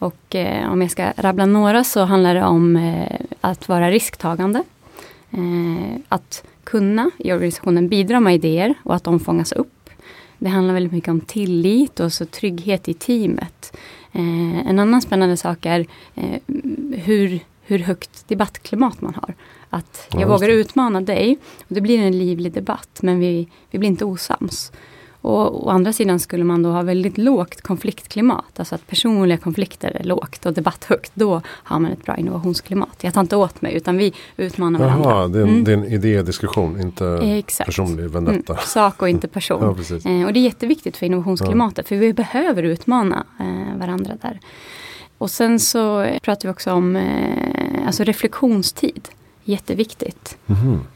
Och 0.06 0.34
eh, 0.34 0.72
om 0.72 0.82
jag 0.82 0.90
ska 0.90 1.12
rabbla 1.16 1.46
några 1.46 1.84
så 1.84 2.04
handlar 2.04 2.34
det 2.34 2.44
om 2.44 2.76
eh, 2.76 3.20
att 3.40 3.68
vara 3.68 3.90
risktagande. 3.90 4.62
Eh, 5.30 6.00
att 6.08 6.44
kunna 6.70 7.10
i 7.18 7.32
organisationen 7.32 7.88
bidra 7.88 8.20
med 8.20 8.34
idéer 8.34 8.74
och 8.82 8.94
att 8.94 9.04
de 9.04 9.20
fångas 9.20 9.52
upp. 9.52 9.90
Det 10.38 10.48
handlar 10.48 10.74
väldigt 10.74 10.92
mycket 10.92 11.08
om 11.08 11.20
tillit 11.20 12.00
och 12.00 12.12
så 12.12 12.26
trygghet 12.26 12.88
i 12.88 12.94
teamet. 12.94 13.76
Eh, 14.12 14.68
en 14.68 14.78
annan 14.78 15.02
spännande 15.02 15.36
sak 15.36 15.66
är 15.66 15.86
eh, 16.14 16.40
hur, 16.92 17.40
hur 17.62 17.78
högt 17.78 18.28
debattklimat 18.28 19.00
man 19.00 19.14
har. 19.14 19.34
Att 19.70 20.08
jag 20.12 20.22
ja, 20.22 20.28
vågar 20.28 20.48
utmana 20.48 21.00
dig 21.00 21.38
och 21.60 21.74
det 21.74 21.80
blir 21.80 21.98
en 21.98 22.18
livlig 22.18 22.52
debatt 22.52 22.98
men 23.02 23.20
vi, 23.20 23.48
vi 23.70 23.78
blir 23.78 23.88
inte 23.88 24.04
osams. 24.04 24.72
Och 25.20 25.66
å 25.66 25.70
andra 25.70 25.92
sidan 25.92 26.20
skulle 26.20 26.44
man 26.44 26.62
då 26.62 26.70
ha 26.70 26.82
väldigt 26.82 27.18
lågt 27.18 27.60
konfliktklimat, 27.60 28.58
alltså 28.58 28.74
att 28.74 28.86
personliga 28.86 29.38
konflikter 29.38 29.96
är 30.00 30.04
lågt 30.04 30.46
och 30.46 30.52
debatt 30.52 30.84
högt. 30.84 31.12
Då 31.14 31.42
har 31.46 31.78
man 31.78 31.92
ett 31.92 32.04
bra 32.04 32.16
innovationsklimat. 32.16 32.96
Jag 33.00 33.14
tar 33.14 33.20
inte 33.20 33.36
åt 33.36 33.62
mig 33.62 33.74
utan 33.74 33.96
vi 33.96 34.12
utmanar 34.36 34.80
Jaha, 34.80 34.98
varandra. 34.98 35.28
Det 35.28 35.38
är, 35.38 35.42
en, 35.42 35.48
mm. 35.48 35.64
det 35.64 35.72
är 35.72 35.76
en 35.76 35.84
idédiskussion, 35.84 36.80
inte 36.80 37.20
Exakt. 37.22 37.66
personlig 37.66 38.10
vendetta. 38.10 38.52
Mm, 38.52 38.64
sak 38.66 39.02
och 39.02 39.08
inte 39.08 39.28
person. 39.38 39.76
ja, 39.88 40.10
eh, 40.10 40.26
och 40.26 40.32
det 40.32 40.40
är 40.40 40.44
jätteviktigt 40.44 40.96
för 40.96 41.06
innovationsklimatet, 41.06 41.78
ja. 41.78 41.88
för 41.88 41.96
vi 41.96 42.12
behöver 42.12 42.62
utmana 42.62 43.24
eh, 43.40 43.78
varandra 43.78 44.16
där. 44.22 44.40
Och 45.18 45.30
sen 45.30 45.60
så 45.60 46.06
pratar 46.22 46.48
vi 46.48 46.52
också 46.52 46.72
om 46.72 46.96
eh, 46.96 47.86
alltså 47.86 48.04
reflektionstid. 48.04 49.08
Jätteviktigt. 49.44 50.36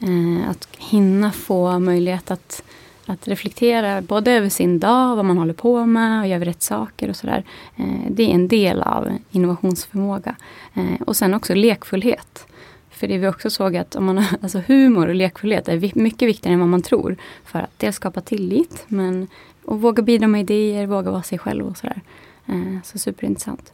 Mm. 0.01 0.43
att 0.51 0.69
hinna 0.79 1.33
få 1.33 1.79
möjlighet 1.79 2.31
att 2.31 2.63
att 3.07 3.29
reflektera 3.29 4.03
både 4.03 4.33
över 4.33 4.49
sin 4.49 4.79
dag, 4.79 5.17
vad 5.17 5.25
man 5.25 5.39
håller 5.39 5.55
på 5.55 5.87
med 5.87 6.21
och 6.21 6.27
gör 6.27 6.39
vi 6.39 6.45
rätt 6.45 6.63
saker 6.63 7.09
och 7.09 7.17
sådär. 7.17 7.45
Eh, 7.77 8.11
det 8.11 8.23
är 8.23 8.35
en 8.35 8.49
del 8.49 8.83
av 8.83 9.09
innovationsförmåga. 9.31 10.37
Eh, 10.75 11.03
och 11.07 11.17
sen 11.17 11.35
också 11.35 11.55
lekfullhet. 11.55 12.47
För 12.91 13.09
det 13.09 13.19
vi 13.19 13.29
också 13.29 13.51
såg 13.51 13.77
att 13.77 13.97
om 13.97 14.05
man, 14.05 14.25
alltså 14.43 14.63
humor 14.67 15.09
och 15.09 15.15
lekfullhet 15.15 15.69
är 15.69 15.99
mycket 15.99 16.29
viktigare 16.29 16.55
än 16.55 16.61
vad 16.61 16.69
man 16.69 16.83
tror. 16.83 17.17
För 17.45 17.59
att 17.59 17.79
dels 17.79 17.97
skapa 17.97 18.21
tillit, 18.21 18.85
men 18.89 19.29
och 19.65 19.81
våga 19.81 20.03
bidra 20.03 20.29
med 20.29 20.41
idéer, 20.41 20.87
våga 20.87 21.11
vara 21.11 21.23
sig 21.23 21.39
själv 21.39 21.67
och 21.67 21.77
sådär. 21.77 22.01
Eh, 22.47 22.83
så 22.85 22.99
superintressant. 22.99 23.73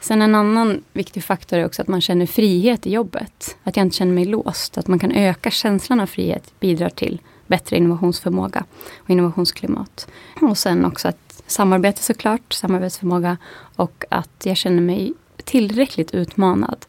Sen 0.00 0.22
en 0.22 0.34
annan 0.34 0.84
viktig 0.92 1.24
faktor 1.24 1.58
är 1.58 1.66
också 1.66 1.82
att 1.82 1.88
man 1.88 2.00
känner 2.00 2.26
frihet 2.26 2.86
i 2.86 2.92
jobbet. 2.92 3.56
Att 3.62 3.76
jag 3.76 3.86
inte 3.86 3.96
känner 3.96 4.12
mig 4.12 4.24
låst. 4.24 4.78
Att 4.78 4.86
man 4.86 4.98
kan 4.98 5.12
öka 5.12 5.50
känslan 5.50 6.00
av 6.00 6.06
frihet 6.06 6.52
bidrar 6.60 6.88
till 6.88 7.20
bättre 7.48 7.76
innovationsförmåga 7.76 8.64
och 8.98 9.10
innovationsklimat. 9.10 10.08
Och 10.40 10.58
sen 10.58 10.84
också 10.84 11.08
att 11.08 11.42
samarbete 11.46 12.02
såklart, 12.02 12.52
samarbetsförmåga 12.52 13.36
och 13.76 14.04
att 14.08 14.46
jag 14.46 14.56
känner 14.56 14.82
mig 14.82 15.12
tillräckligt 15.44 16.14
utmanad 16.14 16.86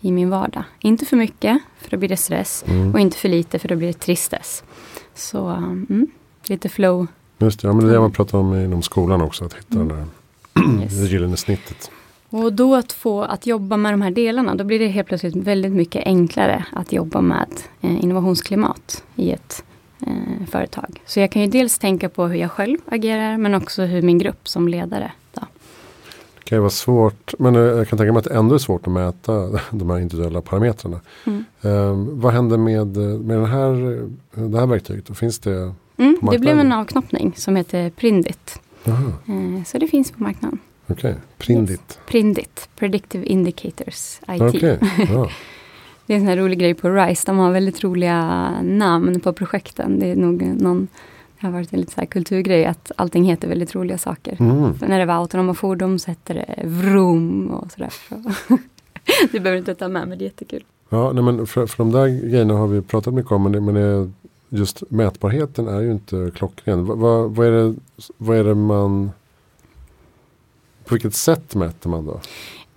i 0.00 0.12
min 0.12 0.30
vardag. 0.30 0.64
Inte 0.80 1.06
för 1.06 1.16
mycket, 1.16 1.58
för 1.78 1.90
då 1.90 1.96
blir 1.96 2.08
det 2.08 2.16
stress. 2.16 2.64
Mm. 2.66 2.94
Och 2.94 3.00
inte 3.00 3.16
för 3.16 3.28
lite, 3.28 3.58
för 3.58 3.68
då 3.68 3.76
blir 3.76 3.88
det 3.88 3.98
tristess. 3.98 4.64
Så 5.14 5.46
mm, 5.46 6.06
lite 6.44 6.68
flow. 6.68 7.06
Just 7.38 7.60
det, 7.60 7.68
ja, 7.68 7.72
men 7.72 7.84
det 7.84 7.90
är 7.90 7.94
det 7.94 8.00
man 8.00 8.12
pratar 8.12 8.38
om 8.38 8.54
inom 8.54 8.82
skolan 8.82 9.20
också. 9.20 9.44
Att 9.44 9.54
hitta 9.54 9.74
mm. 9.80 9.88
det, 9.88 9.94
där, 9.94 10.82
yes. 10.82 11.00
det 11.00 11.06
gyllene 11.06 11.36
snittet. 11.36 11.90
Och 12.30 12.52
då 12.52 12.74
att 12.74 12.92
få 12.92 13.22
att 13.22 13.46
jobba 13.46 13.76
med 13.76 13.92
de 13.92 14.02
här 14.02 14.10
delarna, 14.10 14.54
då 14.54 14.64
blir 14.64 14.78
det 14.78 14.86
helt 14.86 15.08
plötsligt 15.08 15.36
väldigt 15.36 15.72
mycket 15.72 16.06
enklare 16.06 16.64
att 16.72 16.92
jobba 16.92 17.20
med 17.20 17.48
eh, 17.80 18.04
innovationsklimat 18.04 19.04
i 19.16 19.30
ett 19.32 19.64
eh, 20.06 20.46
företag. 20.50 21.02
Så 21.06 21.20
jag 21.20 21.32
kan 21.32 21.42
ju 21.42 21.48
dels 21.48 21.78
tänka 21.78 22.08
på 22.08 22.26
hur 22.26 22.36
jag 22.36 22.50
själv 22.50 22.78
agerar 22.86 23.38
men 23.38 23.54
också 23.54 23.82
hur 23.82 24.02
min 24.02 24.18
grupp 24.18 24.48
som 24.48 24.68
ledare. 24.68 25.12
Då. 25.32 25.40
Det 26.38 26.44
kan 26.44 26.56
ju 26.56 26.60
vara 26.60 26.70
svårt, 26.70 27.34
men 27.38 27.56
eh, 27.56 27.60
jag 27.60 27.88
kan 27.88 27.98
tänka 27.98 28.12
mig 28.12 28.18
att 28.18 28.24
det 28.24 28.34
ändå 28.34 28.54
är 28.54 28.58
svårt 28.58 28.86
att 28.86 28.92
mäta 28.92 29.60
de 29.70 29.90
här 29.90 29.98
individuella 29.98 30.40
parametrarna. 30.40 31.00
Mm. 31.26 31.44
Eh, 31.62 31.92
vad 32.20 32.32
händer 32.32 32.56
med, 32.56 32.96
med 32.96 33.38
den 33.38 33.46
här, 33.46 33.72
det 34.34 34.58
här 34.58 34.66
verktyget? 34.66 35.18
Finns 35.18 35.38
det 35.38 35.74
mm, 35.96 36.18
Det 36.30 36.38
blev 36.38 36.58
en 36.58 36.72
avknoppning 36.72 37.32
som 37.36 37.56
heter 37.56 37.90
Prindit. 37.90 38.60
Eh, 38.84 39.64
så 39.66 39.78
det 39.78 39.86
finns 39.86 40.10
på 40.10 40.22
marknaden. 40.22 40.58
Okej, 40.86 41.10
okay. 41.10 41.22
Prindit. 41.38 41.80
Yes. 41.80 41.98
Prindit, 42.06 42.68
Predictive 42.76 43.24
Indicators 43.24 44.20
IT. 44.28 44.42
Okay. 44.42 44.76
Ja. 45.08 45.30
Det 46.08 46.14
är 46.14 46.16
en 46.16 46.22
sån 46.22 46.28
här 46.28 46.36
rolig 46.36 46.58
grej 46.58 46.74
på 46.74 46.90
RISE. 46.90 47.26
De 47.26 47.38
har 47.38 47.52
väldigt 47.52 47.84
roliga 47.84 48.50
namn 48.62 49.20
på 49.20 49.32
projekten. 49.32 49.98
Det 49.98 50.06
är 50.06 50.16
nog 50.16 50.42
någon 50.42 50.88
det 51.40 51.46
har 51.46 51.52
varit 51.52 51.72
en 51.72 51.80
lite 51.80 51.92
så 51.92 52.06
kulturgrej 52.06 52.64
att 52.64 52.92
allting 52.96 53.24
heter 53.24 53.48
väldigt 53.48 53.74
roliga 53.74 53.98
saker. 53.98 54.36
Mm. 54.40 54.74
när 54.86 54.98
det 54.98 55.06
var 55.06 55.14
autonoma 55.14 55.54
fordon 55.54 55.98
så 55.98 56.10
hette 56.10 56.34
det 56.34 56.62
Vroom 56.64 57.50
och 57.50 57.72
sådär. 57.72 57.92
du 59.32 59.40
behöver 59.40 59.58
inte 59.58 59.74
ta 59.74 59.88
med 59.88 60.08
men 60.08 60.18
det 60.18 60.24
är 60.24 60.26
jättekul. 60.26 60.64
Ja, 60.88 61.12
nej, 61.12 61.24
men 61.24 61.46
för, 61.46 61.66
för 61.66 61.78
de 61.78 61.92
där 61.92 62.06
grejerna 62.06 62.54
har 62.54 62.66
vi 62.66 62.82
pratat 62.82 63.14
mycket 63.14 63.32
om 63.32 63.42
men, 63.42 63.52
det, 63.52 63.60
men 63.60 63.74
det, 63.74 64.10
just 64.48 64.90
mätbarheten 64.90 65.68
är 65.68 65.80
ju 65.80 65.92
inte 65.92 66.30
klockren. 66.34 66.86
Vad, 66.86 66.98
vad, 66.98 67.30
vad, 67.30 67.46
är 67.46 67.50
det, 67.52 67.74
vad 68.16 68.36
är 68.36 68.44
det 68.44 68.54
man 68.54 69.10
på 70.84 70.94
vilket 70.94 71.14
sätt 71.14 71.54
mäter 71.54 71.90
man 71.90 72.06
då? 72.06 72.20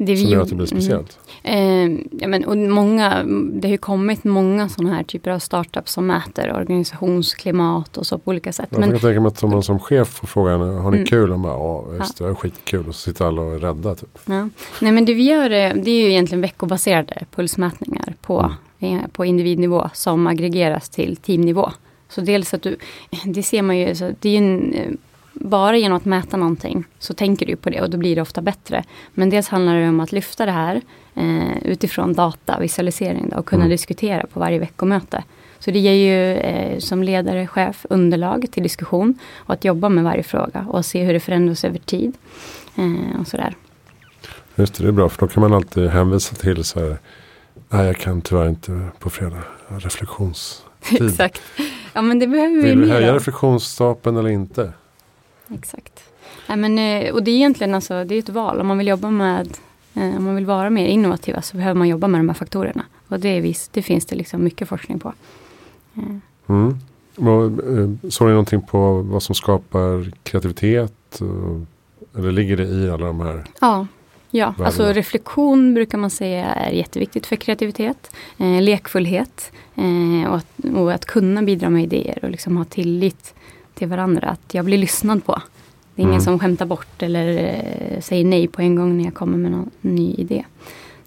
Det 0.06 0.18
som 0.18 0.30
gör 0.30 0.42
att 0.42 0.50
det 0.50 0.56
blir 0.56 0.66
speciellt? 0.66 1.20
Mm. 1.44 1.98
Eh, 1.98 2.06
ja, 2.20 2.28
men, 2.28 2.46
och 2.46 2.58
många, 2.58 3.24
det 3.54 3.68
har 3.68 3.72
ju 3.72 3.78
kommit 3.78 4.24
många 4.24 4.70
sådana 4.70 4.96
här 4.96 5.04
typer 5.04 5.32
av 5.32 5.40
startups 5.40 5.92
som 5.92 6.08
mäter 6.08 6.54
organisationsklimat 6.54 7.98
och 7.98 8.08
så 8.08 8.18
på 8.18 8.32
olika 8.32 8.52
sätt. 8.54 8.68
Jag 8.70 8.84
kan 8.84 9.00
tänka 9.00 9.20
mig 9.20 9.28
att 9.28 9.38
som 9.38 9.50
man 9.50 9.64
som 9.64 9.80
chef 9.80 10.08
får 10.08 10.28
frågan, 10.28 10.62
har 10.62 10.92
ni 10.92 10.98
mm. 10.98 11.08
kul? 11.08 11.32
Och 11.32 11.40
bara, 11.40 11.54
ja, 11.54 11.86
just 12.00 12.18
det, 12.18 12.26
är 12.26 12.34
skitkul. 12.34 12.88
Och 12.88 12.96
så 12.96 13.02
sitter 13.02 13.26
alla 13.26 13.42
och 13.42 13.54
är 13.54 13.60
rädda. 13.60 13.96
Typ. 13.96 14.20
Ja. 14.26 14.50
Nej 14.80 14.92
men 14.92 15.06
det 15.06 15.14
vi 15.14 15.24
gör 15.24 15.50
det 15.50 15.92
är 15.92 16.04
ju 16.04 16.10
egentligen 16.10 16.42
veckobaserade 16.42 17.26
pulsmätningar 17.36 18.16
på, 18.22 18.52
mm. 18.80 19.10
på 19.10 19.26
individnivå 19.26 19.90
som 19.94 20.28
aggregeras 20.28 20.90
till 20.90 21.16
teamnivå. 21.16 21.72
Så 22.10 22.22
dels 22.22 22.54
att 22.54 22.62
du, 22.62 22.78
det 23.26 23.44
ser 23.44 23.62
man 23.62 23.78
ju, 23.78 23.96
så 23.96 24.12
det 24.20 24.30
är 24.30 24.38
en 24.38 24.98
bara 25.34 25.78
genom 25.78 25.98
att 25.98 26.06
mäta 26.06 26.38
någonting 26.38 26.86
så 27.00 27.14
tänker 27.14 27.46
du 27.46 27.56
på 27.56 27.70
det 27.70 27.82
och 27.82 27.90
då 27.90 27.98
blir 27.98 28.16
det 28.16 28.22
ofta 28.22 28.42
bättre. 28.42 28.84
Men 29.14 29.30
dels 29.30 29.48
handlar 29.48 29.76
det 29.76 29.90
om 29.90 30.00
att 30.00 30.12
lyfta 30.12 30.46
det 30.46 30.52
här 30.52 30.82
eh, 31.16 31.58
utifrån 31.64 32.14
data, 32.14 32.60
visualisering 32.60 33.30
då, 33.30 33.38
och 33.38 33.46
kunna 33.46 33.64
mm. 33.64 33.70
diskutera 33.70 34.28
på 34.28 34.40
varje 34.40 34.60
veckomöte. 34.60 35.24
Så 35.60 35.72
det 35.72 35.80
ger 35.80 35.94
ju 35.94 36.38
eh, 36.38 36.80
som 36.80 37.04
ledare, 37.04 37.48
chef 37.48 37.86
underlag 37.90 38.46
till 38.52 38.64
diskussion 38.64 39.20
och 39.36 39.54
att 39.54 39.66
jobba 39.66 39.90
med 39.90 40.04
varje 40.04 40.24
fråga 40.24 40.66
och 40.70 40.86
se 40.86 41.04
hur 41.04 41.14
det 41.14 41.20
förändras 41.20 41.66
över 41.66 41.80
tid. 41.80 42.18
Eh, 42.76 43.20
och 43.22 43.28
sådär. 43.28 43.56
Just 44.56 44.74
det, 44.74 44.84
det 44.84 44.88
är 44.88 44.92
bra 44.92 45.10
för 45.10 45.20
då 45.20 45.28
kan 45.28 45.42
man 45.42 45.54
alltid 45.54 45.90
hänvisa 45.90 46.36
till 46.36 46.64
så 46.64 46.80
här, 46.80 46.98
nej 47.70 47.86
jag 47.86 47.98
kan 47.98 48.22
tyvärr 48.22 48.50
inte 48.50 48.88
på 49.00 49.10
fredag, 49.10 49.44
reflektionstid. 49.68 50.66
Exakt. 51.02 51.42
Ja 51.94 52.02
men 52.02 52.20
det 52.20 52.28
behöver 52.28 52.56
vi 52.56 52.62
Vill 52.62 52.82
du 52.82 52.90
höja 52.90 53.16
reflektionsstapeln 53.16 54.18
eller 54.18 54.30
inte? 54.30 54.74
Exakt. 55.54 56.04
Ja, 56.48 56.56
men, 56.56 56.80
eh, 56.80 57.14
och 57.14 57.24
det 57.24 57.32
är 57.32 57.36
egentligen 57.36 57.76
alltså, 57.76 58.04
det 58.04 58.16
är 58.16 58.20
ett 58.20 58.30
val. 58.30 58.60
Om 58.60 58.68
man 58.68 58.78
vill 58.78 58.88
jobba 58.88 59.10
med 59.10 59.58
eh, 59.94 60.18
om 60.18 60.24
man 60.24 60.36
vill 60.36 60.46
vara 60.46 60.70
mer 60.70 60.88
innovativa 60.88 61.42
så 61.42 61.58
behöver 61.58 61.78
man 61.78 61.88
jobba 61.88 62.08
med 62.08 62.20
de 62.20 62.30
här 62.30 62.36
faktorerna. 62.36 62.86
Och 63.08 63.20
det, 63.20 63.40
visst, 63.40 63.74
det 63.74 63.82
finns 63.82 64.06
det 64.06 64.16
liksom 64.16 64.44
mycket 64.44 64.70
forskning 64.70 65.00
på. 65.00 65.14
Mm. 66.48 66.80
Och, 67.16 67.52
såg 68.14 68.28
ni 68.28 68.32
någonting 68.32 68.62
på 68.62 69.02
vad 69.02 69.24
som 69.24 69.36
skapar 69.36 70.12
kreativitet? 70.24 71.22
Eller 72.18 72.32
ligger 72.32 72.58
det 72.58 72.64
i 72.64 72.90
alla 72.90 73.06
de 73.06 73.20
här? 73.20 73.44
Ja, 73.62 73.88
ja. 74.32 74.54
alltså 74.58 74.94
reflektion 74.94 75.74
brukar 75.74 75.98
man 75.98 76.10
säga 76.10 76.46
är 76.46 76.72
jätteviktigt 76.72 77.26
för 77.26 77.36
kreativitet. 77.36 78.12
Eh, 78.38 78.62
lekfullhet 78.62 79.52
eh, 79.76 80.30
och, 80.30 80.36
att, 80.36 80.66
och, 80.76 80.94
att, 80.94 81.06
kunna 81.06 81.42
bidra 81.42 81.70
med 81.70 81.84
idéer 81.84 82.20
och 82.22 82.30
liksom 82.30 82.58
ha 82.58 82.66
tillit 82.66 83.34
till 83.82 83.90
varandra. 83.90 84.28
Att 84.28 84.54
jag 84.54 84.66
blir 84.66 84.78
lyssnad 84.78 85.26
på. 85.26 85.42
Det 85.96 86.02
är 86.02 86.04
ingen 86.04 86.14
mm. 86.14 86.22
som 86.22 86.40
skämtar 86.40 86.66
bort 86.66 87.04
eller 87.04 87.28
eh, 87.38 88.02
säger 88.02 88.26
nej 88.26 88.48
på 88.48 88.62
en 88.62 88.76
gång 88.76 88.98
när 88.98 89.04
jag 89.04 89.14
kommer 89.14 89.38
med 89.38 89.52
någon 89.52 89.70
ny 89.82 90.14
idé. 90.14 90.46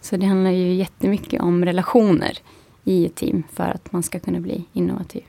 Så 0.01 0.17
det 0.17 0.27
handlar 0.27 0.51
ju 0.51 0.75
jättemycket 0.75 1.43
om 1.43 1.65
relationer 1.65 2.39
i 2.85 3.07
ett 3.07 3.15
team 3.15 3.43
för 3.53 3.65
att 3.65 3.93
man 3.93 4.03
ska 4.03 4.19
kunna 4.19 4.41
bli 4.41 4.65
innovativ. 4.73 5.23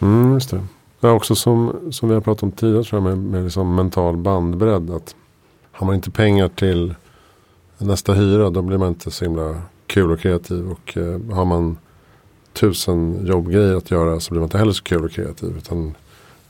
Mm, 0.00 0.34
just 0.34 0.50
det. 0.50 0.60
Ja, 1.00 1.12
också 1.12 1.34
som, 1.34 1.72
som 1.90 2.08
vi 2.08 2.14
har 2.14 2.20
pratat 2.20 2.42
om 2.42 2.52
tidigare 2.52 2.84
tror 2.84 3.02
jag 3.02 3.16
med, 3.16 3.18
med 3.18 3.44
liksom 3.44 3.74
mental 3.74 4.16
bandbredd. 4.16 4.90
Att 4.90 5.16
har 5.72 5.86
man 5.86 5.94
inte 5.94 6.10
pengar 6.10 6.48
till 6.48 6.94
nästa 7.78 8.12
hyra 8.12 8.50
då 8.50 8.62
blir 8.62 8.78
man 8.78 8.88
inte 8.88 9.10
så 9.10 9.24
himla 9.24 9.62
kul 9.86 10.10
och 10.10 10.20
kreativ. 10.20 10.70
Och 10.70 10.96
eh, 10.96 11.34
har 11.36 11.44
man 11.44 11.76
tusen 12.52 13.26
jobbgrejer 13.26 13.76
att 13.76 13.90
göra 13.90 14.20
så 14.20 14.30
blir 14.30 14.40
man 14.40 14.46
inte 14.46 14.58
heller 14.58 14.72
så 14.72 14.82
kul 14.82 15.04
och 15.04 15.10
kreativ. 15.10 15.56
Utan 15.56 15.94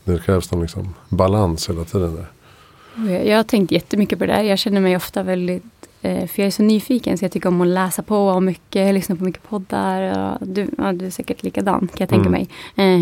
det 0.04 0.24
krävs 0.24 0.52
någon 0.52 0.60
liksom 0.60 0.94
balans 1.08 1.68
hela 1.68 1.84
tiden. 1.84 2.16
Där. 2.16 2.28
Jag 3.24 3.36
har 3.36 3.44
tänkt 3.44 3.72
jättemycket 3.72 4.18
på 4.18 4.26
det 4.26 4.32
där. 4.32 4.42
Jag 4.42 4.58
känner 4.58 4.80
mig 4.80 4.96
ofta 4.96 5.22
väldigt 5.22 5.82
Eh, 6.02 6.26
för 6.26 6.42
jag 6.42 6.46
är 6.46 6.50
så 6.50 6.62
nyfiken 6.62 7.18
så 7.18 7.24
jag 7.24 7.32
tycker 7.32 7.48
om 7.48 7.60
att 7.60 7.66
läsa 7.66 8.02
på 8.02 8.16
om 8.16 8.44
mycket, 8.44 8.94
lyssna 8.94 9.16
på 9.16 9.24
mycket 9.24 9.42
poddar. 9.42 10.38
Du, 10.40 10.68
ja, 10.78 10.92
du 10.92 11.06
är 11.06 11.10
säkert 11.10 11.42
likadan 11.42 11.80
kan 11.80 11.96
jag 11.98 12.08
tänka 12.08 12.28
mm. 12.28 12.32
mig. 12.32 12.48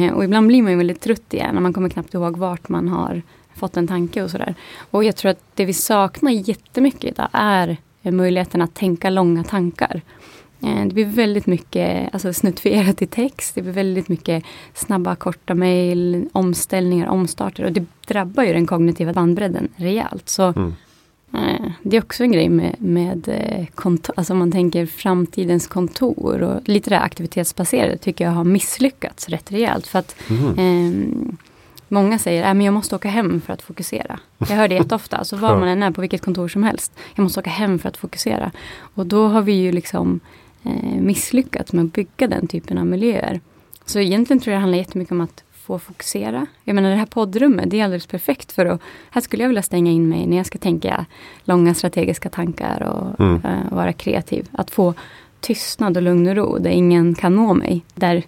Eh, 0.04 0.12
och 0.12 0.24
ibland 0.24 0.46
blir 0.46 0.62
man 0.62 0.72
ju 0.72 0.78
väldigt 0.78 1.00
trött 1.00 1.34
igen 1.34 1.54
när 1.54 1.60
man 1.60 1.72
kommer 1.72 1.88
knappt 1.88 2.14
ihåg 2.14 2.36
vart 2.36 2.68
man 2.68 2.88
har 2.88 3.22
fått 3.54 3.76
en 3.76 3.86
tanke 3.86 4.22
och 4.22 4.30
sådär. 4.30 4.54
Och 4.90 5.04
jag 5.04 5.16
tror 5.16 5.30
att 5.30 5.42
det 5.54 5.64
vi 5.64 5.72
saknar 5.72 6.30
jättemycket 6.30 7.04
idag 7.04 7.28
är 7.32 7.78
möjligheten 8.02 8.62
att 8.62 8.74
tänka 8.74 9.10
långa 9.10 9.44
tankar. 9.44 10.02
Eh, 10.62 10.84
det 10.86 10.94
blir 10.94 11.06
väldigt 11.06 11.46
mycket 11.46 12.14
alltså, 12.14 12.32
snuttifierat 12.32 13.02
i 13.02 13.06
text. 13.06 13.54
Det 13.54 13.62
blir 13.62 13.72
väldigt 13.72 14.08
mycket 14.08 14.44
snabba 14.74 15.14
korta 15.14 15.54
mejl, 15.54 16.28
omställningar, 16.32 17.08
omstarter. 17.08 17.64
Och 17.64 17.72
det 17.72 17.84
drabbar 18.06 18.44
ju 18.44 18.52
den 18.52 18.66
kognitiva 18.66 19.12
bandbredden 19.12 19.68
rejält. 19.76 20.28
Så 20.28 20.42
mm. 20.42 20.74
Eh, 21.34 21.70
det 21.82 21.96
är 21.96 22.02
också 22.02 22.22
en 22.22 22.32
grej 22.32 22.48
med, 22.48 22.76
med 22.78 23.28
eh, 23.28 23.66
kontor, 23.74 24.14
alltså 24.16 24.32
om 24.32 24.38
man 24.38 24.52
tänker 24.52 24.86
framtidens 24.86 25.66
kontor 25.66 26.42
och 26.42 26.68
lite 26.68 26.90
det 26.90 27.00
aktivitetsbaserade 27.00 27.96
tycker 27.96 28.24
jag 28.24 28.32
har 28.32 28.44
misslyckats 28.44 29.28
rätt 29.28 29.52
rejält. 29.52 29.86
För 29.86 29.98
att 29.98 30.16
mm. 30.30 30.58
eh, 30.58 31.34
Många 31.92 32.18
säger 32.18 32.42
att 32.42 32.56
äh, 32.56 32.64
jag 32.64 32.74
måste 32.74 32.96
åka 32.96 33.08
hem 33.08 33.40
för 33.40 33.52
att 33.52 33.62
fokusera. 33.62 34.18
Jag 34.38 34.46
hör 34.46 34.68
det 34.68 34.74
jätteofta, 34.74 35.16
alltså 35.16 35.36
var 35.36 35.58
man 35.58 35.68
än 35.68 35.82
är 35.82 35.90
på 35.90 36.00
vilket 36.00 36.24
kontor 36.24 36.48
som 36.48 36.62
helst. 36.62 36.92
Jag 37.14 37.22
måste 37.22 37.40
åka 37.40 37.50
hem 37.50 37.78
för 37.78 37.88
att 37.88 37.96
fokusera. 37.96 38.50
Och 38.94 39.06
då 39.06 39.28
har 39.28 39.42
vi 39.42 39.52
ju 39.52 39.72
liksom 39.72 40.20
misslyckats 41.00 41.72
med 41.72 41.84
att 41.84 41.92
bygga 41.92 42.26
den 42.28 42.46
typen 42.46 42.78
av 42.78 42.86
miljöer. 42.86 43.40
Så 43.84 43.98
egentligen 43.98 44.40
tror 44.40 44.52
jag 44.52 44.58
det 44.58 44.60
handlar 44.60 44.78
jättemycket 44.78 45.12
om 45.12 45.20
att 45.20 45.44
få 45.70 45.78
fokusera. 45.78 46.46
Jag 46.64 46.74
menar 46.74 46.90
det 46.90 46.96
här 46.96 47.06
poddrummet, 47.06 47.70
det 47.70 47.80
är 47.80 47.84
alldeles 47.84 48.06
perfekt 48.06 48.52
för 48.52 48.66
att, 48.66 48.80
här 49.10 49.20
skulle 49.20 49.42
jag 49.42 49.48
vilja 49.48 49.62
stänga 49.62 49.90
in 49.90 50.08
mig 50.08 50.26
när 50.26 50.36
jag 50.36 50.46
ska 50.46 50.58
tänka 50.58 51.06
långa 51.44 51.74
strategiska 51.74 52.28
tankar 52.28 52.82
och 52.82 53.20
mm. 53.20 53.34
uh, 53.34 53.76
vara 53.76 53.92
kreativ. 53.92 54.48
Att 54.52 54.70
få 54.70 54.94
tystnad 55.40 55.96
och 55.96 56.02
lugn 56.02 56.28
och 56.28 56.36
ro 56.36 56.58
där 56.58 56.70
ingen 56.70 57.14
kan 57.14 57.36
nå 57.36 57.54
mig. 57.54 57.84
Där 57.94 58.22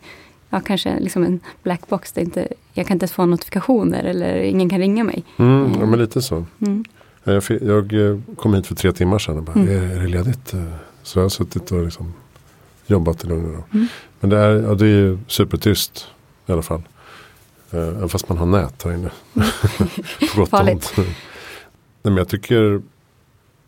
ja, 0.50 0.60
kanske 0.60 1.00
liksom 1.00 1.24
en 1.24 1.40
blackbox 1.62 2.12
där 2.12 2.22
inte, 2.22 2.48
jag 2.72 2.86
kan 2.86 2.94
inte 2.94 3.04
ens 3.04 3.12
få 3.12 3.26
notifikationer 3.26 4.04
eller 4.04 4.36
ingen 4.36 4.68
kan 4.68 4.78
ringa 4.78 5.04
mig. 5.04 5.24
Mm, 5.36 5.72
ja, 5.80 5.86
men 5.86 5.98
lite 5.98 6.22
så. 6.22 6.44
Mm. 6.60 6.84
Jag, 7.24 7.42
jag, 7.60 7.92
eh, 7.92 8.18
kom 8.36 8.54
hit 8.54 8.66
för 8.66 8.74
tre 8.74 8.92
timmar 8.92 9.18
sedan 9.18 9.36
och 9.36 9.42
bara, 9.42 9.60
mm. 9.60 9.68
är, 9.68 9.96
är 9.96 10.00
det 10.00 10.08
ledigt? 10.08 10.54
Så 11.02 11.18
jag 11.18 11.24
har 11.24 11.28
suttit 11.28 11.72
och 11.72 11.84
liksom 11.84 12.12
jobbat 12.92 13.24
i 13.24 13.26
lugn 13.26 13.44
och 13.44 13.52
ro. 13.54 13.64
Mm. 13.72 13.86
Men 14.20 14.30
det 14.30 14.38
är, 14.38 14.62
ja, 14.62 14.74
det 14.74 14.86
är 14.86 15.18
supertyst 15.26 16.06
i 16.46 16.52
alla 16.52 16.62
fall. 16.62 16.82
Eh, 17.70 17.88
även 17.88 18.08
fast 18.08 18.28
man 18.28 18.38
har 18.38 18.46
nät 18.46 18.82
här 18.82 18.92
inne. 18.92 19.10
På 20.34 20.40
gott 20.40 20.52
ont. 20.52 20.92
Nej, 20.96 21.06
men 22.02 22.16
jag 22.16 22.28
tycker 22.28 22.82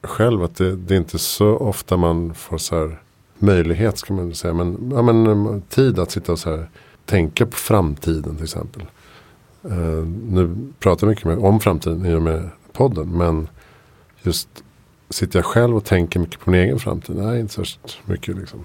själv 0.03 0.43
att 0.43 0.57
det, 0.57 0.77
det, 0.77 0.95
är 0.95 0.99
inte 0.99 1.19
så 1.19 1.57
ofta 1.57 1.97
man 1.97 2.35
får 2.35 2.59
så 2.59 2.79
här 2.79 3.01
möjlighet 3.39 3.99
ska 3.99 4.15
man 4.15 4.35
säga. 4.35 4.55
Men, 4.55 4.93
ja, 4.95 5.03
men 5.03 5.27
eh, 5.27 5.61
tid 5.69 5.99
att 5.99 6.11
sitta 6.11 6.33
och 6.33 6.39
så 6.39 6.51
här 6.51 6.69
tänka 7.05 7.47
på 7.47 7.57
framtiden 7.57 8.37
till 8.37 8.45
exempel. 8.45 8.83
Uh, 9.71 10.07
nu 10.29 10.57
pratar 10.79 11.07
jag 11.07 11.11
mycket 11.11 11.25
med, 11.25 11.39
om 11.39 11.61
framtiden 11.61 12.07
i 12.07 12.15
och 12.15 12.23
med 12.23 12.51
podden. 12.73 13.19
Men 13.19 13.49
just 14.23 14.49
sitter 15.11 15.39
jag 15.39 15.47
själv 15.47 15.77
och 15.77 15.85
tänker 15.85 16.21
mycket 16.21 16.41
på 16.41 16.51
min 16.51 16.61
egen 16.61 16.79
framtid. 16.79 17.17
Nej, 17.17 17.41
inte 17.41 17.55
särskilt 17.55 17.99
mycket 18.05 18.37
liksom. 18.37 18.65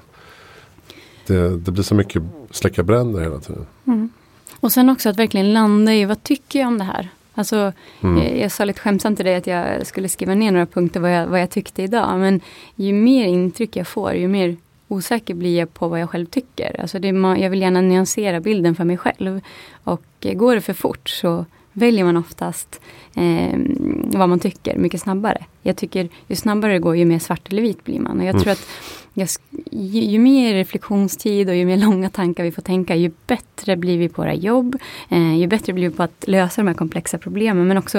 Det, 1.30 1.58
det 1.58 1.72
blir 1.72 1.84
så 1.84 1.96
mycket 1.96 2.24
släcka 2.52 2.84
bränder 2.84 3.22
hela 3.22 3.40
tiden. 3.40 3.66
Mm. 3.88 4.10
Och 4.60 4.72
sen 4.72 4.90
också 4.90 5.10
att 5.10 5.20
verkligen 5.20 5.54
landa 5.54 5.94
i 5.94 6.06
vad 6.06 6.24
tycker 6.24 6.60
jag 6.60 6.68
om 6.68 6.78
det 6.78 6.84
här? 6.84 7.10
Alltså, 7.34 7.74
mm. 8.02 8.40
jag, 8.40 8.52
sa 8.52 8.66
lite 8.66 8.80
skämtsamt 8.80 9.18
till 9.18 9.26
dig 9.26 9.36
att 9.36 9.48
jag 9.48 9.88
skulle 9.88 10.10
skriva 10.10 10.36
ner 10.36 10.52
några 10.52 10.66
punkter 10.66 11.00
vad 11.00 11.12
jag, 11.12 11.28
vad 11.28 11.42
jag 11.42 11.50
tyckte 11.50 11.84
idag. 11.84 12.20
Men 12.20 12.42
ju 12.76 12.94
mer 12.94 13.28
intryck 13.28 13.76
jag 13.76 13.88
får, 13.88 14.14
ju 14.14 14.28
mer 14.28 14.58
osäker 14.88 15.34
blir 15.34 15.60
jag 15.60 15.74
på 15.74 15.88
vad 15.88 16.00
jag 16.00 16.10
själv 16.10 16.26
tycker. 16.26 16.82
Alltså 16.82 17.00
det, 17.00 17.08
jag 17.42 17.50
vill 17.50 17.62
gärna 17.62 17.82
nyansera 17.82 18.40
bilden 18.40 18.76
för 18.76 18.84
mig 18.84 18.98
själv. 18.98 19.42
Och 19.84 20.04
eh, 20.20 20.34
går 20.34 20.56
det 20.56 20.62
för 20.62 20.74
fort 20.74 21.10
så 21.10 21.46
väljer 21.74 22.04
man 22.04 22.18
oftast 22.18 22.82
eh, 23.16 23.60
vad 24.04 24.30
man 24.30 24.40
tycker 24.40 24.78
mycket 24.78 25.02
snabbare. 25.02 25.46
Jag 25.62 25.78
tycker 25.78 26.10
ju 26.28 26.36
snabbare 26.36 26.74
det 26.74 26.80
går 26.80 26.96
ju 26.96 27.06
mer 27.06 27.20
svart 27.20 27.52
eller 27.52 27.62
vit 27.62 27.84
blir 27.84 28.00
man. 28.00 28.20
Och 28.20 28.26
jag 28.26 28.36
mm. 28.36 28.42
tror 28.42 28.52
att 28.52 28.68
ju, 29.72 30.00
ju, 30.02 30.20
mer 30.20 30.54
reflektionstid 30.54 31.50
och 31.50 31.56
ju 31.56 31.66
mer 31.66 31.78
långa 31.78 32.10
tankar 32.10 32.44
vi 32.44 32.52
får 32.52 32.62
tänka, 32.62 32.96
ju 32.96 33.12
bättre 33.28 33.76
blir 33.76 33.98
vi 33.98 34.10
på 34.10 34.22
våra 34.22 34.34
jobb. 34.34 34.78
Eh, 35.10 35.36
ju 35.36 35.48
bättre 35.48 35.74
blir 35.74 35.90
vi 35.90 35.96
på 35.96 36.04
att 36.04 36.24
lösa 36.28 36.62
de 36.62 36.68
här 36.68 36.76
komplexa 36.76 37.18
problemen. 37.18 37.68
Men 37.68 37.78
också 37.78 37.98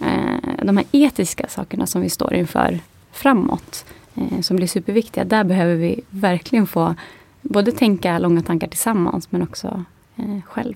eh, 0.00 0.64
de 0.64 0.76
här 0.76 0.86
etiska 0.92 1.46
sakerna 1.48 1.86
som 1.86 2.02
vi 2.02 2.10
står 2.10 2.34
inför 2.34 2.80
framåt. 3.12 3.84
Eh, 4.18 4.40
som 4.40 4.56
blir 4.56 4.66
superviktiga. 4.66 5.24
Där 5.24 5.44
behöver 5.44 5.74
vi 5.74 6.00
verkligen 6.10 6.66
få 6.66 6.94
både 7.42 7.72
tänka 7.72 8.18
långa 8.18 8.42
tankar 8.42 8.68
tillsammans 8.68 9.32
men 9.32 9.42
också 9.42 9.84
eh, 10.16 10.42
själv. 10.46 10.74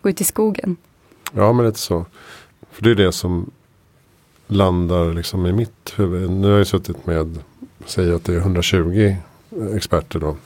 Gå 0.00 0.10
ut 0.10 0.20
i 0.20 0.24
skogen. 0.24 0.76
Ja 1.32 1.52
men 1.52 1.66
lite 1.66 1.78
så. 1.78 2.06
För 2.70 2.82
det 2.82 2.90
är 2.90 2.94
det 2.94 3.12
som 3.12 3.50
landar 4.46 5.14
liksom 5.14 5.46
i 5.46 5.52
mitt 5.52 5.94
huvud. 5.96 6.30
Nu 6.30 6.50
har 6.50 6.58
jag 6.58 6.66
suttit 6.66 7.06
med 7.06 7.38
säger 7.86 8.14
att 8.14 8.24
det 8.24 8.34
är 8.34 8.38
120 8.38 9.16
experter 9.74 10.18
då. 10.18 10.36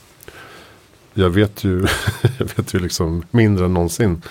Jag 1.14 1.31
vet 1.31 1.64
ju, 1.64 1.87
jag 2.38 2.46
vet 2.57 2.75
ju 2.75 2.79
liksom 2.79 3.22
mindre 3.31 3.64
än 3.64 3.75
någonsin 3.75 4.22